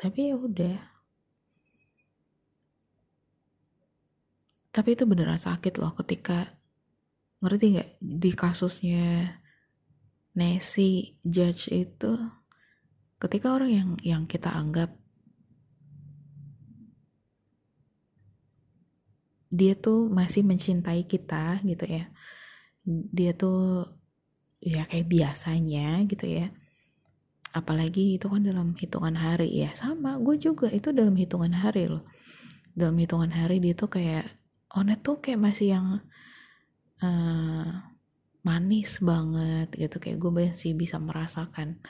tapi 0.00 0.32
ya 0.32 0.36
udah. 0.40 0.80
Tapi 4.72 4.96
itu 4.96 5.04
beneran 5.04 5.36
sakit 5.36 5.76
loh 5.76 5.92
ketika 6.00 6.56
ngerti 7.44 7.76
nggak? 7.76 7.90
Di 8.00 8.32
kasusnya 8.32 9.36
Nessie 10.32 11.20
Judge 11.20 11.68
itu 11.68 12.16
ketika 13.20 13.52
orang 13.52 13.70
yang 13.76 13.88
yang 14.00 14.22
kita 14.24 14.48
anggap 14.48 14.88
dia 19.52 19.76
tuh 19.76 20.08
masih 20.08 20.48
mencintai 20.48 21.04
kita 21.04 21.60
gitu 21.60 21.84
ya. 21.84 22.08
Dia 22.88 23.36
tuh 23.36 23.84
ya 24.64 24.88
kayak 24.88 25.12
biasanya 25.12 26.08
gitu 26.08 26.24
ya 26.24 26.48
apalagi 27.50 28.18
itu 28.18 28.26
kan 28.30 28.42
dalam 28.46 28.74
hitungan 28.78 29.16
hari. 29.18 29.50
Ya 29.50 29.70
sama. 29.74 30.18
Gue 30.22 30.38
juga 30.38 30.70
itu 30.70 30.94
dalam 30.94 31.14
hitungan 31.18 31.50
hari 31.50 31.90
loh. 31.90 32.06
Dalam 32.74 32.94
hitungan 32.98 33.30
hari 33.34 33.58
dia 33.58 33.74
tuh 33.74 33.90
kayak 33.90 34.26
Onet 34.70 35.02
tuh 35.02 35.18
kayak 35.18 35.42
masih 35.42 35.74
yang 35.74 35.86
uh, 37.02 37.70
manis 38.46 39.02
banget 39.02 39.68
gitu. 39.74 39.98
Kayak 39.98 40.18
gue 40.22 40.32
masih 40.46 40.72
bisa 40.78 40.96
merasakan 41.02 41.82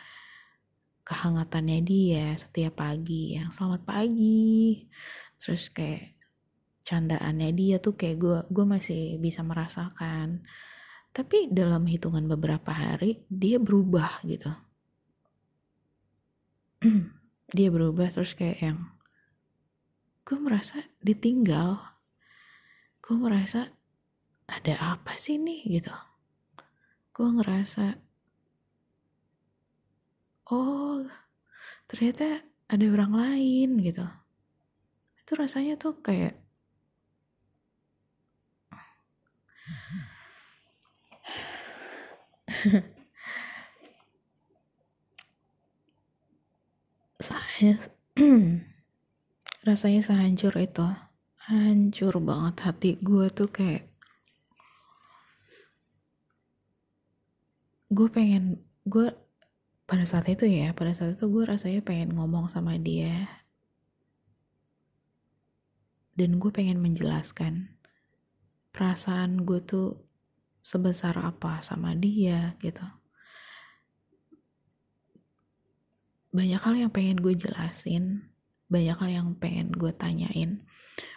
kehangatannya 1.04 1.78
dia 1.84 2.26
setiap 2.40 2.80
pagi. 2.80 3.36
Yang 3.36 3.60
selamat 3.60 3.82
pagi. 3.84 4.88
Terus 5.36 5.68
kayak 5.68 6.16
candaannya 6.80 7.50
dia 7.52 7.76
tuh 7.84 7.94
kayak 8.00 8.16
gue 8.16 8.38
gue 8.48 8.64
masih 8.64 9.20
bisa 9.20 9.44
merasakan. 9.44 10.40
Tapi 11.12 11.52
dalam 11.52 11.84
hitungan 11.84 12.24
beberapa 12.24 12.72
hari 12.72 13.28
dia 13.28 13.60
berubah 13.60 14.24
gitu 14.24 14.69
dia 17.56 17.68
berubah 17.68 18.08
terus 18.08 18.32
kayak 18.32 18.58
yang 18.64 18.78
gue 20.24 20.38
merasa 20.40 20.80
ditinggal. 21.04 21.76
Gue 23.04 23.16
merasa 23.20 23.68
ada 24.48 24.96
apa 24.96 25.12
sih 25.18 25.36
nih? 25.36 25.60
Gitu. 25.76 25.92
Gue 27.12 27.28
ngerasa 27.36 28.00
oh 30.48 31.04
ternyata 31.84 32.40
ada 32.72 32.84
orang 32.88 33.12
lain. 33.12 33.76
Gitu. 33.84 34.06
Itu 35.20 35.32
rasanya 35.36 35.76
tuh 35.76 36.00
kayak 36.00 36.40
rasanya 47.60 47.76
rasanya 49.68 50.00
sehancur 50.00 50.56
itu. 50.56 50.88
Hancur 51.44 52.16
banget 52.24 52.56
hati 52.64 52.90
gue 53.04 53.28
tuh 53.28 53.52
kayak 53.52 53.84
gue 57.92 58.08
pengen 58.08 58.64
gue 58.88 59.12
pada 59.84 60.08
saat 60.08 60.30
itu 60.32 60.48
ya 60.48 60.72
pada 60.72 60.96
saat 60.96 61.20
itu 61.20 61.28
gue 61.28 61.44
rasanya 61.44 61.84
pengen 61.84 62.16
ngomong 62.16 62.48
sama 62.48 62.80
dia. 62.80 63.28
Dan 66.16 66.40
gue 66.40 66.48
pengen 66.48 66.80
menjelaskan 66.80 67.76
perasaan 68.72 69.44
gue 69.44 69.60
tuh 69.60 70.00
sebesar 70.64 71.12
apa 71.20 71.60
sama 71.60 71.92
dia 71.92 72.56
gitu. 72.64 72.88
Banyak 76.30 76.60
hal 76.62 76.74
yang 76.74 76.90
pengen 76.94 77.18
gue 77.18 77.34
jelasin 77.34 78.30
banyak 78.70 78.96
hal 79.02 79.10
yang 79.10 79.28
pengen 79.34 79.74
gue 79.74 79.90
tanyain. 79.90 80.62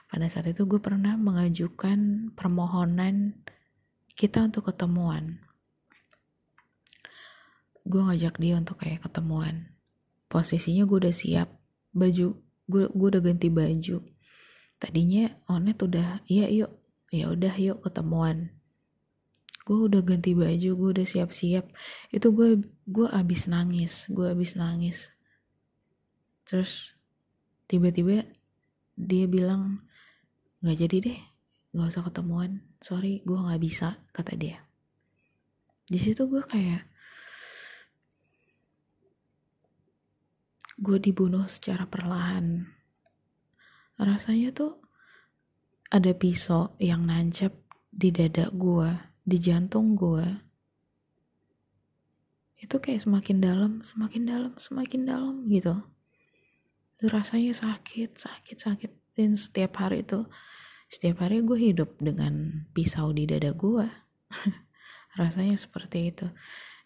Pada 0.10 0.26
saat 0.26 0.50
itu 0.50 0.66
gue 0.66 0.82
pernah 0.82 1.14
mengajukan 1.14 2.34
permohonan 2.34 3.46
kita 4.18 4.50
untuk 4.50 4.74
ketemuan. 4.74 5.38
Gue 7.86 8.02
ngajak 8.02 8.42
dia 8.42 8.58
untuk 8.58 8.82
kayak 8.82 9.06
ketemuan. 9.06 9.70
Posisinya 10.34 10.90
gue 10.90 10.98
udah 11.06 11.14
siap 11.14 11.54
baju 11.94 12.42
gue 12.66 12.84
gue 12.90 13.08
udah 13.14 13.22
ganti 13.22 13.54
baju. 13.54 14.02
Tadinya 14.82 15.30
onet 15.46 15.78
udah 15.78 16.26
iya 16.26 16.50
yuk. 16.50 16.74
Ya 17.14 17.30
udah 17.30 17.54
yuk 17.62 17.86
ketemuan 17.86 18.50
gue 19.64 19.78
udah 19.88 20.02
ganti 20.04 20.36
baju 20.36 20.70
gue 20.76 20.90
udah 21.00 21.08
siap-siap. 21.08 21.66
Itu 22.12 22.36
gue 22.36 22.60
gue 22.88 23.08
abis 23.08 23.48
nangis 23.48 24.12
gue 24.12 24.28
abis 24.28 24.60
nangis. 24.60 25.10
Terus 26.44 26.96
tiba-tiba 27.68 28.28
dia 29.00 29.26
bilang 29.26 29.84
nggak 30.64 30.78
jadi 30.88 30.98
deh 31.12 31.20
nggak 31.74 31.90
usah 31.90 32.04
ketemuan. 32.06 32.62
Sorry 32.84 33.24
gue 33.24 33.40
nggak 33.40 33.62
bisa 33.64 33.98
kata 34.12 34.36
dia. 34.36 34.60
Di 35.88 36.00
situ 36.00 36.28
gue 36.28 36.44
kayak 36.44 36.84
gue 40.84 40.98
dibunuh 41.00 41.48
secara 41.48 41.88
perlahan. 41.88 42.68
Rasanya 43.96 44.52
tuh 44.52 44.84
ada 45.94 46.12
pisau 46.18 46.74
yang 46.82 47.06
nancap 47.06 47.54
di 47.94 48.10
dada 48.10 48.50
gue, 48.50 48.90
di 49.24 49.38
jantung 49.40 49.96
gue. 49.96 50.28
Itu 52.60 52.80
kayak 52.80 53.04
semakin 53.04 53.38
dalam, 53.44 53.72
semakin 53.84 54.24
dalam, 54.28 54.52
semakin 54.60 55.02
dalam 55.08 55.36
gitu. 55.48 55.76
Rasanya 57.04 57.56
sakit, 57.56 58.16
sakit, 58.16 58.58
sakit. 58.60 58.92
Dan 59.16 59.36
setiap 59.36 59.80
hari 59.80 60.04
itu, 60.08 60.24
setiap 60.88 61.28
hari 61.28 61.44
gue 61.44 61.60
hidup 61.60 62.00
dengan 62.00 62.68
pisau 62.72 63.12
di 63.12 63.28
dada 63.28 63.52
gue. 63.52 63.88
Rasanya 65.20 65.60
seperti 65.60 66.16
itu. 66.16 66.28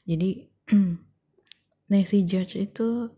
Jadi, 0.10 0.50
Nancy 1.94 2.26
George 2.26 2.58
itu 2.58 3.14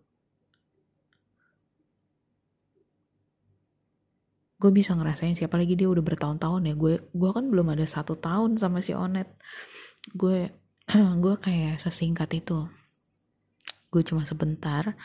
gue 4.60 4.72
bisa 4.76 4.92
ngerasain 4.92 5.40
siapa 5.40 5.56
lagi 5.56 5.80
dia 5.80 5.88
udah 5.88 6.04
bertahun-tahun 6.04 6.68
ya. 6.68 6.76
Gue 6.76 7.00
gue 7.16 7.30
kan 7.32 7.48
belum 7.48 7.72
ada 7.72 7.88
satu 7.88 8.20
tahun 8.20 8.60
sama 8.60 8.84
si 8.84 8.92
Onet. 8.92 9.32
Gue 10.12 10.52
gue 11.24 11.36
kayak 11.40 11.80
sesingkat 11.80 12.28
itu. 12.36 12.68
Gue 13.90 14.04
cuma 14.04 14.28
sebentar 14.28 15.00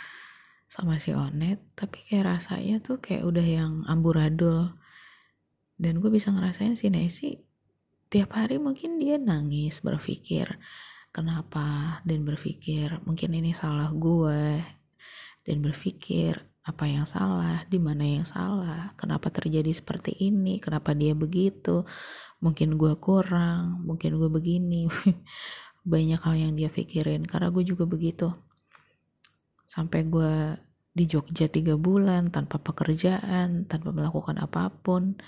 sama 0.66 0.98
si 0.98 1.14
Onet 1.14 1.62
tapi 1.78 2.02
kayak 2.02 2.34
rasanya 2.34 2.82
tuh 2.82 2.98
kayak 2.98 3.22
udah 3.22 3.46
yang 3.46 3.72
amburadul. 3.86 4.74
Dan 5.78 6.02
gue 6.02 6.10
bisa 6.10 6.34
ngerasain 6.34 6.74
si 6.74 6.90
Nesi 6.90 7.38
tiap 8.10 8.34
hari 8.34 8.62
mungkin 8.62 8.98
dia 8.98 9.18
nangis 9.18 9.82
berpikir 9.82 10.50
kenapa? 11.14 11.98
Dan 12.02 12.26
berpikir 12.26 12.98
mungkin 13.06 13.30
ini 13.38 13.54
salah 13.54 13.94
gue. 13.94 14.58
Dan 15.46 15.62
berpikir 15.62 16.53
apa 16.64 16.88
yang 16.88 17.04
salah, 17.04 17.60
di 17.68 17.76
mana 17.76 18.08
yang 18.08 18.24
salah, 18.24 18.96
kenapa 18.96 19.28
terjadi 19.28 19.68
seperti 19.68 20.16
ini, 20.16 20.56
kenapa 20.64 20.96
dia 20.96 21.12
begitu, 21.12 21.84
mungkin 22.40 22.80
gue 22.80 22.96
kurang, 22.96 23.84
mungkin 23.84 24.16
gue 24.16 24.32
begini, 24.32 24.88
banyak 25.92 26.20
hal 26.24 26.34
yang 26.40 26.52
dia 26.56 26.72
pikirin, 26.72 27.28
karena 27.28 27.52
gue 27.52 27.64
juga 27.68 27.84
begitu, 27.84 28.32
sampai 29.68 30.08
gue 30.08 30.56
di 30.96 31.04
Jogja 31.04 31.52
tiga 31.52 31.76
bulan 31.76 32.32
tanpa 32.32 32.56
pekerjaan, 32.56 33.68
tanpa 33.68 33.92
melakukan 33.92 34.40
apa 34.40 34.72
pun, 34.72 35.20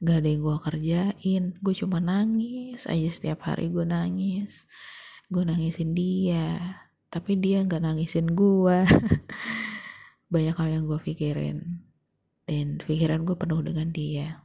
gak 0.00 0.24
ada 0.24 0.28
yang 0.32 0.40
gue 0.40 0.56
kerjain, 0.56 1.44
gue 1.60 1.74
cuma 1.76 2.00
nangis 2.00 2.88
aja 2.88 3.08
setiap 3.12 3.44
hari 3.44 3.68
gue 3.68 3.84
nangis, 3.84 4.64
gue 5.28 5.44
nangisin 5.44 5.92
dia, 5.92 6.80
tapi 7.12 7.36
dia 7.36 7.60
gak 7.68 7.84
nangisin 7.84 8.32
gue. 8.32 8.78
banyak 10.28 10.56
hal 10.56 10.68
yang 10.68 10.84
gue 10.84 11.00
pikirin. 11.00 11.84
Dan 12.48 12.80
pikiran 12.80 13.24
gue 13.28 13.36
penuh 13.36 13.60
dengan 13.60 13.88
dia. 13.92 14.44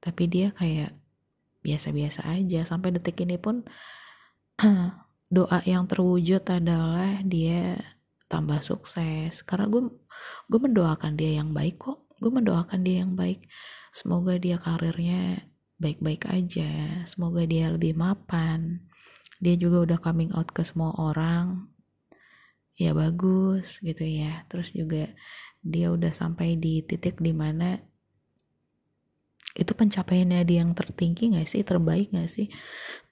Tapi 0.00 0.28
dia 0.28 0.52
kayak 0.52 0.92
biasa-biasa 1.64 2.28
aja. 2.28 2.64
Sampai 2.68 2.92
detik 2.92 3.20
ini 3.24 3.40
pun 3.40 3.64
doa 5.36 5.60
yang 5.64 5.88
terwujud 5.88 6.44
adalah 6.48 7.20
dia 7.24 7.80
tambah 8.28 8.60
sukses. 8.60 9.44
Karena 9.44 9.68
gue 9.68 9.88
gue 10.48 10.60
mendoakan 10.60 11.16
dia 11.16 11.40
yang 11.40 11.52
baik 11.56 11.80
kok. 11.80 12.04
Gue 12.20 12.32
mendoakan 12.32 12.80
dia 12.84 13.04
yang 13.04 13.16
baik. 13.16 13.44
Semoga 13.92 14.36
dia 14.36 14.60
karirnya 14.60 15.40
baik-baik 15.80 16.28
aja. 16.28 17.04
Semoga 17.08 17.44
dia 17.44 17.72
lebih 17.72 17.96
mapan. 17.96 18.84
Dia 19.40 19.56
juga 19.56 19.84
udah 19.84 19.98
coming 20.00 20.32
out 20.32 20.48
ke 20.52 20.64
semua 20.64 20.96
orang 20.96 21.75
ya 22.76 22.92
bagus 22.92 23.80
gitu 23.80 24.04
ya. 24.04 24.44
Terus 24.46 24.76
juga 24.76 25.08
dia 25.64 25.90
udah 25.90 26.12
sampai 26.12 26.60
di 26.60 26.84
titik 26.84 27.18
di 27.18 27.32
mana 27.32 27.80
itu 29.56 29.72
pencapaiannya 29.72 30.44
dia 30.44 30.60
yang 30.62 30.76
tertinggi 30.76 31.32
gak 31.32 31.48
sih? 31.48 31.64
Terbaik 31.64 32.12
gak 32.12 32.28
sih? 32.28 32.52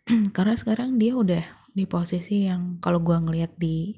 Karena 0.36 0.54
sekarang 0.54 1.00
dia 1.00 1.16
udah 1.16 1.42
di 1.74 1.88
posisi 1.88 2.46
yang 2.46 2.78
kalau 2.78 3.02
gua 3.02 3.18
ngeliat 3.24 3.56
di 3.58 3.96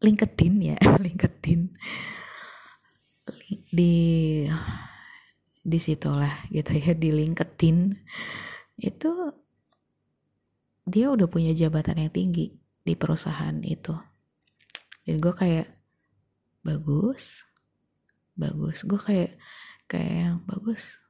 LinkedIn 0.00 0.54
ya 0.72 0.76
LinkedIn. 1.04 1.60
Di 3.70 3.94
di 5.66 5.78
situlah 5.82 6.48
gitu 6.48 6.72
ya 6.72 6.96
di 6.96 7.12
LinkedIn. 7.12 7.76
Itu 8.80 9.36
dia 10.86 11.12
udah 11.12 11.28
punya 11.28 11.52
jabatan 11.52 12.00
yang 12.00 12.14
tinggi 12.14 12.65
di 12.86 12.94
perusahaan 12.94 13.58
itu. 13.66 13.98
Dan 15.02 15.18
gue 15.18 15.34
kayak 15.34 15.66
bagus 16.62 17.42
bagus. 18.38 18.84
Gue 18.86 19.00
kayak 19.00 19.34
kayak 19.90 20.12
yang 20.14 20.38
bagus 20.46 21.02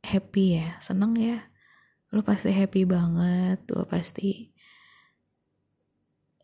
happy 0.00 0.62
ya 0.62 0.80
seneng 0.80 1.18
ya. 1.18 1.44
Lo 2.10 2.24
pasti 2.24 2.50
happy 2.50 2.88
banget 2.88 3.60
lo 3.70 3.84
pasti 3.84 4.50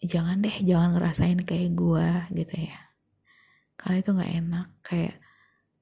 jangan 0.04 0.44
deh 0.44 0.56
jangan 0.62 0.94
ngerasain 0.94 1.40
kayak 1.40 1.72
gue 1.72 2.08
gitu 2.36 2.54
ya. 2.68 2.78
Kali 3.80 4.04
itu 4.04 4.12
nggak 4.12 4.34
enak 4.44 4.68
kayak 4.84 5.16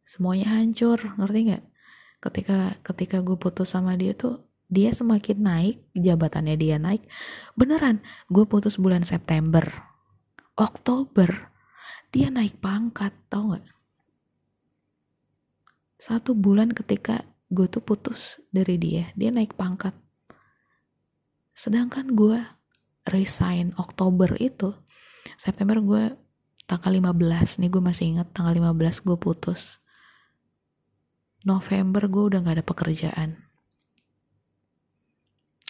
semuanya 0.06 0.54
hancur 0.60 1.00
ngerti 1.18 1.40
nggak? 1.50 1.64
Ketika 2.22 2.78
ketika 2.84 3.16
gue 3.20 3.36
putus 3.36 3.74
sama 3.74 3.98
dia 3.98 4.14
tuh 4.14 4.44
dia 4.68 4.90
semakin 4.90 5.38
naik 5.40 5.76
jabatannya 5.94 6.56
dia 6.56 6.76
naik. 6.80 7.04
Beneran 7.58 8.00
gue 8.28 8.44
putus 8.48 8.80
bulan 8.80 9.04
September. 9.04 9.64
Oktober. 10.54 11.52
Dia 12.14 12.30
naik 12.30 12.62
pangkat 12.62 13.10
tau 13.26 13.58
gak 13.58 13.74
satu 16.04 16.36
bulan 16.36 16.68
ketika 16.68 17.24
gue 17.48 17.64
tuh 17.64 17.80
putus 17.80 18.36
dari 18.52 18.76
dia 18.76 19.08
dia 19.16 19.32
naik 19.32 19.56
pangkat. 19.56 19.96
Sedangkan 21.56 22.12
gue 22.12 22.44
resign 23.08 23.72
Oktober 23.80 24.36
itu 24.36 24.76
September 25.40 25.80
gue 25.80 26.12
tanggal 26.68 26.92
15 26.92 27.64
nih 27.64 27.70
gue 27.72 27.80
masih 27.80 28.04
inget 28.16 28.28
tanggal 28.36 28.52
15 28.52 29.00
gue 29.00 29.16
putus. 29.16 29.80
November 31.48 32.04
gue 32.04 32.24
udah 32.32 32.38
gak 32.44 32.60
ada 32.60 32.64
pekerjaan 32.64 33.40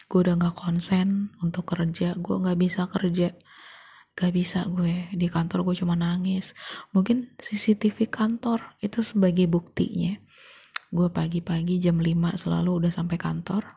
gue 0.05 0.19
udah 0.21 0.37
gak 0.37 0.55
konsen 0.55 1.33
untuk 1.41 1.65
kerja 1.65 2.13
gue 2.13 2.35
gak 2.37 2.59
bisa 2.59 2.85
kerja. 2.87 3.33
Gak 4.15 4.31
bisa 4.31 4.63
gue. 4.71 5.11
Di 5.11 5.27
kantor 5.27 5.67
gue 5.67 5.75
cuma 5.83 5.99
nangis. 5.99 6.55
Mungkin 6.95 7.35
CCTV 7.35 8.07
kantor 8.07 8.63
itu 8.79 9.03
sebagai 9.03 9.43
buktinya. 9.51 10.15
Gue 10.87 11.11
pagi-pagi 11.11 11.83
jam 11.83 11.99
5 11.99 12.39
selalu 12.39 12.85
udah 12.85 12.91
sampai 12.95 13.19
kantor. 13.19 13.67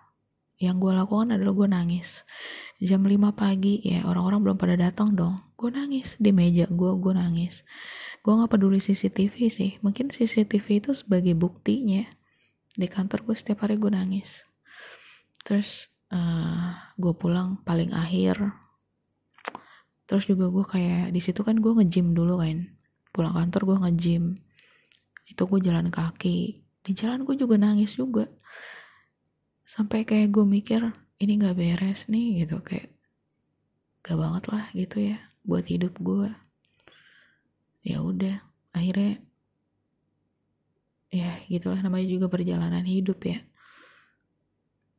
Yang 0.63 0.77
gue 0.79 0.93
lakukan 0.95 1.35
adalah 1.35 1.55
gue 1.59 1.69
nangis. 1.71 2.23
Jam 2.79 3.03
5 3.03 3.19
pagi 3.35 3.83
ya 3.83 4.07
orang-orang 4.07 4.47
belum 4.47 4.57
pada 4.63 4.79
datang 4.79 5.19
dong. 5.19 5.35
Gue 5.59 5.75
nangis 5.75 6.15
di 6.23 6.31
meja 6.31 6.71
gue 6.71 6.91
gue 6.95 7.13
nangis. 7.19 7.67
Gue 8.23 8.39
gak 8.39 8.55
peduli 8.55 8.79
CCTV 8.79 9.35
sih. 9.51 9.71
Mungkin 9.83 10.15
CCTV 10.15 10.87
itu 10.87 10.91
sebagai 10.95 11.35
buktinya. 11.35 12.07
Di 12.79 12.87
kantor 12.87 13.27
gue 13.27 13.35
setiap 13.35 13.67
hari 13.67 13.75
gue 13.75 13.91
nangis. 13.91 14.47
Terus 15.43 15.91
uh, 16.13 16.71
gue 16.95 17.13
pulang 17.17 17.61
paling 17.65 17.93
akhir. 17.93 18.53
Terus 20.09 20.25
juga 20.25 20.49
gue 20.49 20.65
kayak 20.65 21.13
di 21.13 21.21
situ 21.21 21.45
kan 21.45 21.61
gue 21.61 21.73
ngejim 21.73 22.17
dulu 22.17 22.41
kan. 22.41 22.69
Pulang 23.13 23.35
kantor 23.35 23.63
gue 23.75 23.77
ngejim 23.89 24.25
itu 25.29 25.43
gue 25.45 25.61
jalan 25.61 25.93
kaki. 25.93 26.65
Di 26.81 26.93
jalan 26.97 27.25
gue 27.29 27.37
juga 27.37 27.61
nangis 27.61 27.97
juga. 27.97 28.25
Sampai 29.69 30.09
kayak 30.09 30.33
gue 30.33 30.45
mikir 30.49 30.81
ini 31.21 31.33
nggak 31.41 31.57
beres 31.57 32.09
nih 32.09 32.45
gitu. 32.47 32.65
Kayak 32.65 32.99
gak 34.09 34.17
banget 34.17 34.45
lah 34.49 34.65
gitu 34.73 34.97
ya 35.13 35.19
buat 35.45 35.69
hidup 35.69 36.01
gue 36.01 36.33
ya 37.85 38.01
udah 38.01 38.41
akhirnya 38.73 39.21
ya 41.13 41.29
gitulah 41.49 41.81
namanya 41.81 42.09
juga 42.09 42.27
perjalanan 42.33 42.85
hidup 42.89 43.21
ya 43.25 43.45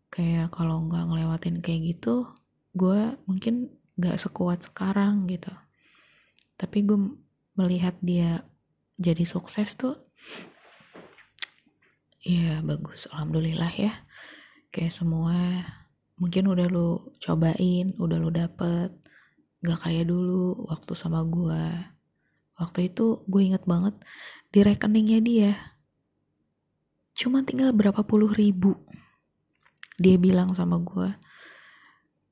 kayak 0.09 0.53
kalau 0.53 0.85
nggak 0.89 1.05
ngelewatin 1.05 1.61
kayak 1.61 1.95
gitu 1.95 2.29
gue 2.77 3.17
mungkin 3.25 3.73
gak 3.99 4.21
sekuat 4.21 4.63
sekarang 4.63 5.27
gitu. 5.27 5.51
Tapi 6.55 6.87
gue 6.87 6.99
melihat 7.59 7.95
dia 7.99 8.47
jadi 8.95 9.23
sukses 9.27 9.75
tuh 9.75 9.99
ya 12.23 12.63
bagus 12.63 13.11
alhamdulillah 13.11 13.71
ya. 13.75 13.93
Kayak 14.71 14.95
semua 14.95 15.35
mungkin 16.19 16.51
udah 16.51 16.67
lu 16.67 17.15
cobain 17.19 17.95
udah 17.95 18.17
lu 18.19 18.29
dapet 18.31 18.91
gak 19.63 19.79
kayak 19.87 20.07
dulu 20.07 20.67
waktu 20.67 20.91
sama 20.95 21.23
gue 21.27 21.63
waktu 22.59 22.91
itu 22.91 23.23
gue 23.23 23.41
inget 23.43 23.63
banget 23.63 23.95
di 24.51 24.59
rekeningnya 24.63 25.19
dia 25.23 25.53
cuma 27.15 27.43
tinggal 27.43 27.71
berapa 27.71 28.03
puluh 28.03 28.31
ribu 28.35 28.75
dia 29.99 30.15
bilang 30.15 30.55
sama 30.55 30.79
gue 30.79 31.11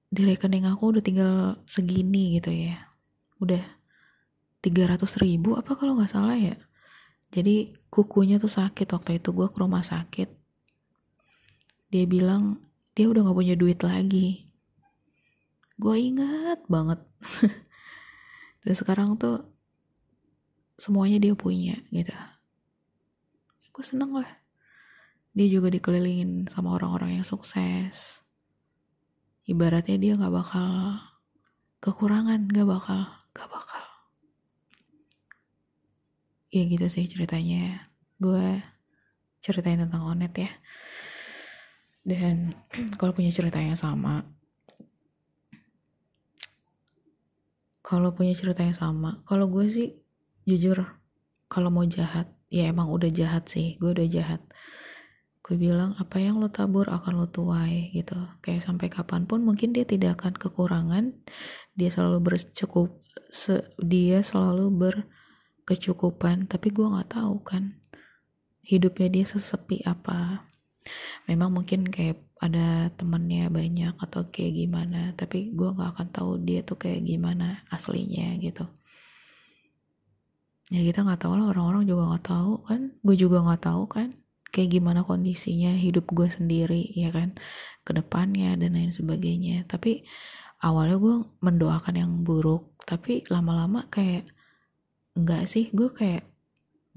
di 0.07 0.23
rekening 0.23 0.63
aku 0.71 0.95
udah 0.95 1.03
tinggal 1.03 1.33
segini 1.67 2.39
gitu 2.39 2.51
ya. 2.51 2.79
Udah 3.43 3.59
300 4.63 5.03
ribu 5.19 5.59
apa 5.59 5.75
kalau 5.75 5.99
nggak 5.99 6.11
salah 6.11 6.39
ya? 6.39 6.55
Jadi 7.27 7.75
kukunya 7.91 8.39
tuh 8.39 8.47
sakit 8.47 8.87
waktu 8.87 9.19
itu 9.19 9.35
gue 9.35 9.47
ke 9.51 9.57
rumah 9.59 9.83
sakit. 9.83 10.31
Dia 11.91 12.07
bilang 12.07 12.63
dia 12.95 13.11
udah 13.11 13.27
nggak 13.27 13.37
punya 13.37 13.55
duit 13.59 13.79
lagi. 13.83 14.47
Gue 15.75 15.95
ingat 15.99 16.63
banget. 16.71 17.03
Dan 18.63 18.73
sekarang 18.73 19.19
tuh 19.19 19.43
semuanya 20.79 21.19
dia 21.19 21.35
punya 21.35 21.75
gitu. 21.91 22.15
Gue 23.75 23.83
seneng 23.83 24.15
lah 24.15 24.46
dia 25.37 25.47
juga 25.53 25.69
dikelilingin 25.69 26.49
sama 26.49 26.73
orang-orang 26.73 27.21
yang 27.21 27.25
sukses. 27.27 28.25
Ibaratnya 29.45 30.01
dia 30.01 30.17
nggak 30.17 30.33
bakal 30.33 30.97
kekurangan 31.77 32.49
nggak 32.49 32.65
bakal 32.65 33.05
nggak 33.37 33.49
bakal. 33.53 33.83
Ya 36.49 36.65
gitu 36.65 36.89
sih 36.89 37.05
ceritanya. 37.05 37.85
Gue 38.17 38.65
ceritain 39.45 39.77
tentang 39.77 40.09
Onet 40.09 40.33
ya. 40.33 40.49
Dan 42.01 42.57
kalau 42.99 43.13
punya 43.13 43.29
cerita 43.29 43.61
yang 43.61 43.77
sama 43.77 44.25
kalau 47.85 48.11
punya 48.11 48.35
cerita 48.35 48.67
yang 48.67 48.75
sama 48.75 49.23
kalau 49.23 49.47
gue 49.47 49.63
sih 49.69 49.95
jujur 50.43 50.83
kalau 51.47 51.71
mau 51.71 51.87
jahat 51.87 52.27
ya 52.49 52.73
emang 52.73 52.89
udah 52.89 53.07
jahat 53.13 53.45
sih. 53.45 53.77
Gue 53.77 53.93
udah 53.93 54.07
jahat 54.09 54.41
gue 55.47 55.55
bilang 55.55 55.95
apa 55.95 56.19
yang 56.19 56.43
lo 56.43 56.51
tabur 56.51 56.91
akan 56.91 57.23
lo 57.23 57.31
tuai 57.31 57.95
gitu. 57.95 58.19
Kayak 58.43 58.67
sampai 58.67 58.91
kapan 58.91 59.23
pun 59.23 59.47
mungkin 59.47 59.71
dia 59.71 59.87
tidak 59.87 60.19
akan 60.19 60.35
kekurangan. 60.35 61.15
Dia 61.71 61.87
selalu 61.87 62.19
bercukup 62.19 62.99
se, 63.31 63.63
dia 63.79 64.19
selalu 64.19 64.67
berkecukupan. 64.75 66.51
Tapi 66.51 66.67
gue 66.67 66.83
nggak 66.83 67.15
tahu 67.15 67.39
kan 67.47 67.79
hidupnya 68.59 69.07
dia 69.07 69.23
sesepi 69.23 69.87
apa. 69.87 70.43
Memang 71.31 71.55
mungkin 71.55 71.87
kayak 71.87 72.27
ada 72.43 72.91
temennya 72.99 73.47
banyak 73.47 73.95
atau 73.97 74.27
kayak 74.29 74.53
gimana 74.53 75.15
tapi 75.17 75.55
gue 75.55 75.69
nggak 75.73 75.89
akan 75.95 76.07
tahu 76.11 76.31
dia 76.43 76.61
tuh 76.61 76.75
kayak 76.75 77.07
gimana 77.07 77.63
aslinya 77.71 78.35
gitu. 78.43 78.67
Ya 80.75 80.83
kita 80.83 81.07
nggak 81.07 81.23
tahu 81.23 81.39
lah 81.39 81.55
orang-orang 81.55 81.87
juga 81.87 82.03
nggak 82.11 82.25
tahu 82.27 82.51
kan 82.67 82.81
gue 82.99 83.15
juga 83.15 83.39
nggak 83.47 83.63
tahu 83.63 83.83
kan 83.87 84.11
kayak 84.57 84.73
gimana 84.73 85.05
kondisinya 85.05 85.69
hidup 85.77 86.09
gue 86.09 86.25
sendiri 86.25 86.89
ya 86.97 87.13
kan 87.13 87.37
ke 87.85 87.93
depannya 87.93 88.57
dan 88.57 88.73
lain 88.73 88.89
sebagainya. 88.89 89.69
Tapi 89.69 90.01
awalnya 90.65 90.97
gue 90.97 91.15
mendoakan 91.45 91.93
yang 91.93 92.11
buruk 92.25 92.73
tapi 92.89 93.21
lama-lama 93.29 93.85
kayak 93.93 94.25
enggak 95.13 95.45
sih. 95.45 95.69
Gue 95.69 95.93
kayak 95.93 96.25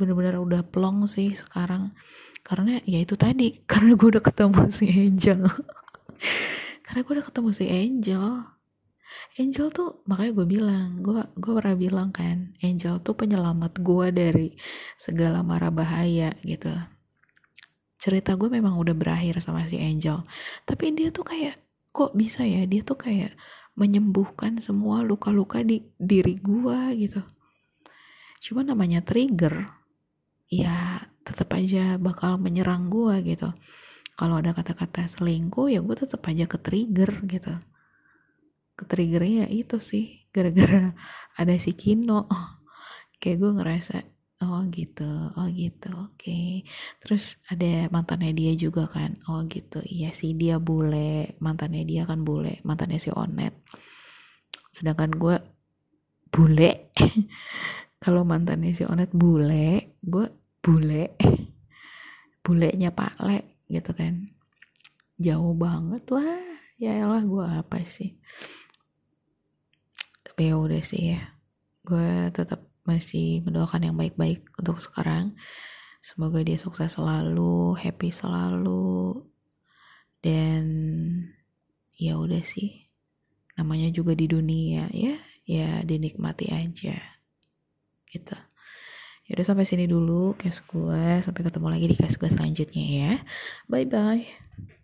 bener-bener 0.00 0.40
udah 0.40 0.64
plong 0.64 1.04
sih 1.04 1.36
sekarang. 1.36 1.92
Karena 2.40 2.80
ya 2.88 3.04
itu 3.04 3.12
tadi 3.20 3.60
karena 3.70 3.92
gue 3.92 4.08
udah 4.16 4.24
ketemu 4.24 4.62
si 4.72 4.88
Angel. 4.88 5.44
Karena 6.88 7.00
gue 7.04 7.12
udah 7.20 7.26
ketemu 7.28 7.50
si 7.52 7.64
Angel. 7.68 8.24
Angel 9.36 9.68
tuh 9.68 10.00
makanya 10.08 10.32
gue 10.32 10.46
bilang 10.48 10.88
gue 10.98 11.22
gue 11.38 11.52
pernah 11.54 11.76
bilang 11.76 12.10
kan 12.10 12.56
Angel 12.64 12.98
tuh 13.04 13.14
penyelamat 13.14 13.78
gue 13.78 14.06
dari 14.10 14.48
segala 14.98 15.44
mara 15.46 15.70
bahaya 15.70 16.34
gitu 16.42 16.72
cerita 18.00 18.32
gue 18.34 18.48
memang 18.48 18.80
udah 18.80 18.96
berakhir 18.96 19.44
sama 19.44 19.68
si 19.68 19.76
Angel. 19.76 20.24
Tapi 20.64 20.96
dia 20.96 21.12
tuh 21.12 21.28
kayak 21.28 21.60
kok 21.92 22.16
bisa 22.16 22.42
ya? 22.48 22.64
Dia 22.64 22.80
tuh 22.80 22.96
kayak 22.96 23.36
menyembuhkan 23.76 24.58
semua 24.58 25.04
luka-luka 25.04 25.60
di 25.60 25.84
diri 26.00 26.40
gue 26.40 26.96
gitu. 26.96 27.20
Cuma 28.40 28.64
namanya 28.64 29.04
trigger 29.04 29.68
ya 30.50 30.98
tetap 31.22 31.52
aja 31.54 32.00
bakal 32.00 32.40
menyerang 32.40 32.88
gue 32.88 33.20
gitu. 33.22 33.52
Kalau 34.16 34.40
ada 34.40 34.56
kata-kata 34.56 35.04
selingkuh 35.06 35.68
ya 35.68 35.84
gue 35.84 35.96
tetap 35.96 36.24
aja 36.26 36.48
ke 36.48 36.56
trigger 36.56 37.12
gitu. 37.28 37.52
Ke 38.74 38.84
triggernya 38.88 39.44
ya 39.44 39.48
itu 39.52 39.76
sih 39.76 40.24
gara-gara 40.32 40.96
ada 41.40 41.54
si 41.60 41.76
Kino. 41.76 42.26
Kayak 43.20 43.36
gue 43.44 43.50
ngerasa 43.60 43.96
oh 44.40 44.60
gitu. 44.72 45.08
Oh 45.36 45.48
gitu. 45.52 45.88
Oke. 45.94 46.16
Okay. 46.16 46.48
terus 47.04 47.36
ada 47.52 47.88
mantannya 47.92 48.32
dia 48.32 48.52
juga 48.56 48.88
kan? 48.88 49.16
Oh 49.28 49.44
gitu. 49.46 49.84
Iya 49.84 50.10
sih 50.16 50.32
dia 50.36 50.56
bule. 50.56 51.36
Mantannya 51.44 51.84
dia 51.84 52.08
kan 52.08 52.24
bule. 52.24 52.60
Mantannya 52.64 52.98
si 53.00 53.12
Onet. 53.12 53.54
Sedangkan 54.72 55.12
gue 55.12 55.36
bule. 56.32 56.92
Kalau 58.02 58.24
mantannya 58.24 58.72
si 58.72 58.88
Onet 58.88 59.12
bule 59.12 60.00
gue 60.00 60.26
bule. 60.64 61.04
Bulenya 62.44 62.90
Pak 62.90 63.20
Le 63.20 63.60
gitu 63.68 63.92
kan. 63.92 64.26
Jauh 65.20 65.52
banget 65.52 66.04
lah. 66.08 66.40
Ya 66.80 66.96
elah 66.96 67.20
gue 67.20 67.44
apa 67.44 67.84
sih? 67.84 68.16
Tapi 70.24 70.48
ya 70.48 70.56
udah 70.56 70.80
sih 70.80 71.12
ya. 71.12 71.20
Gue 71.84 72.32
tetap 72.32 72.69
masih 72.90 73.46
mendoakan 73.46 73.86
yang 73.86 73.96
baik-baik 73.96 74.42
untuk 74.58 74.82
sekarang. 74.82 75.38
Semoga 76.02 76.42
dia 76.42 76.58
sukses 76.58 76.98
selalu 76.98 77.78
happy 77.78 78.10
selalu 78.10 79.22
dan 80.18 80.64
ya 81.94 82.18
udah 82.18 82.42
sih. 82.42 82.90
Namanya 83.54 83.94
juga 83.94 84.18
di 84.18 84.26
dunia 84.26 84.90
ya 84.90 85.14
ya 85.46 85.86
dinikmati 85.86 86.50
aja. 86.50 86.98
Gitu. 88.10 88.36
Ya 89.30 89.30
udah 89.38 89.46
sampai 89.46 89.62
sini 89.62 89.86
dulu 89.86 90.34
case 90.34 90.66
gue. 90.66 91.22
Sampai 91.22 91.46
ketemu 91.46 91.68
lagi 91.70 91.86
di 91.86 91.96
case 91.96 92.18
gue 92.18 92.26
selanjutnya 92.26 92.84
ya. 92.84 93.12
Bye 93.70 93.86
bye 93.86 94.79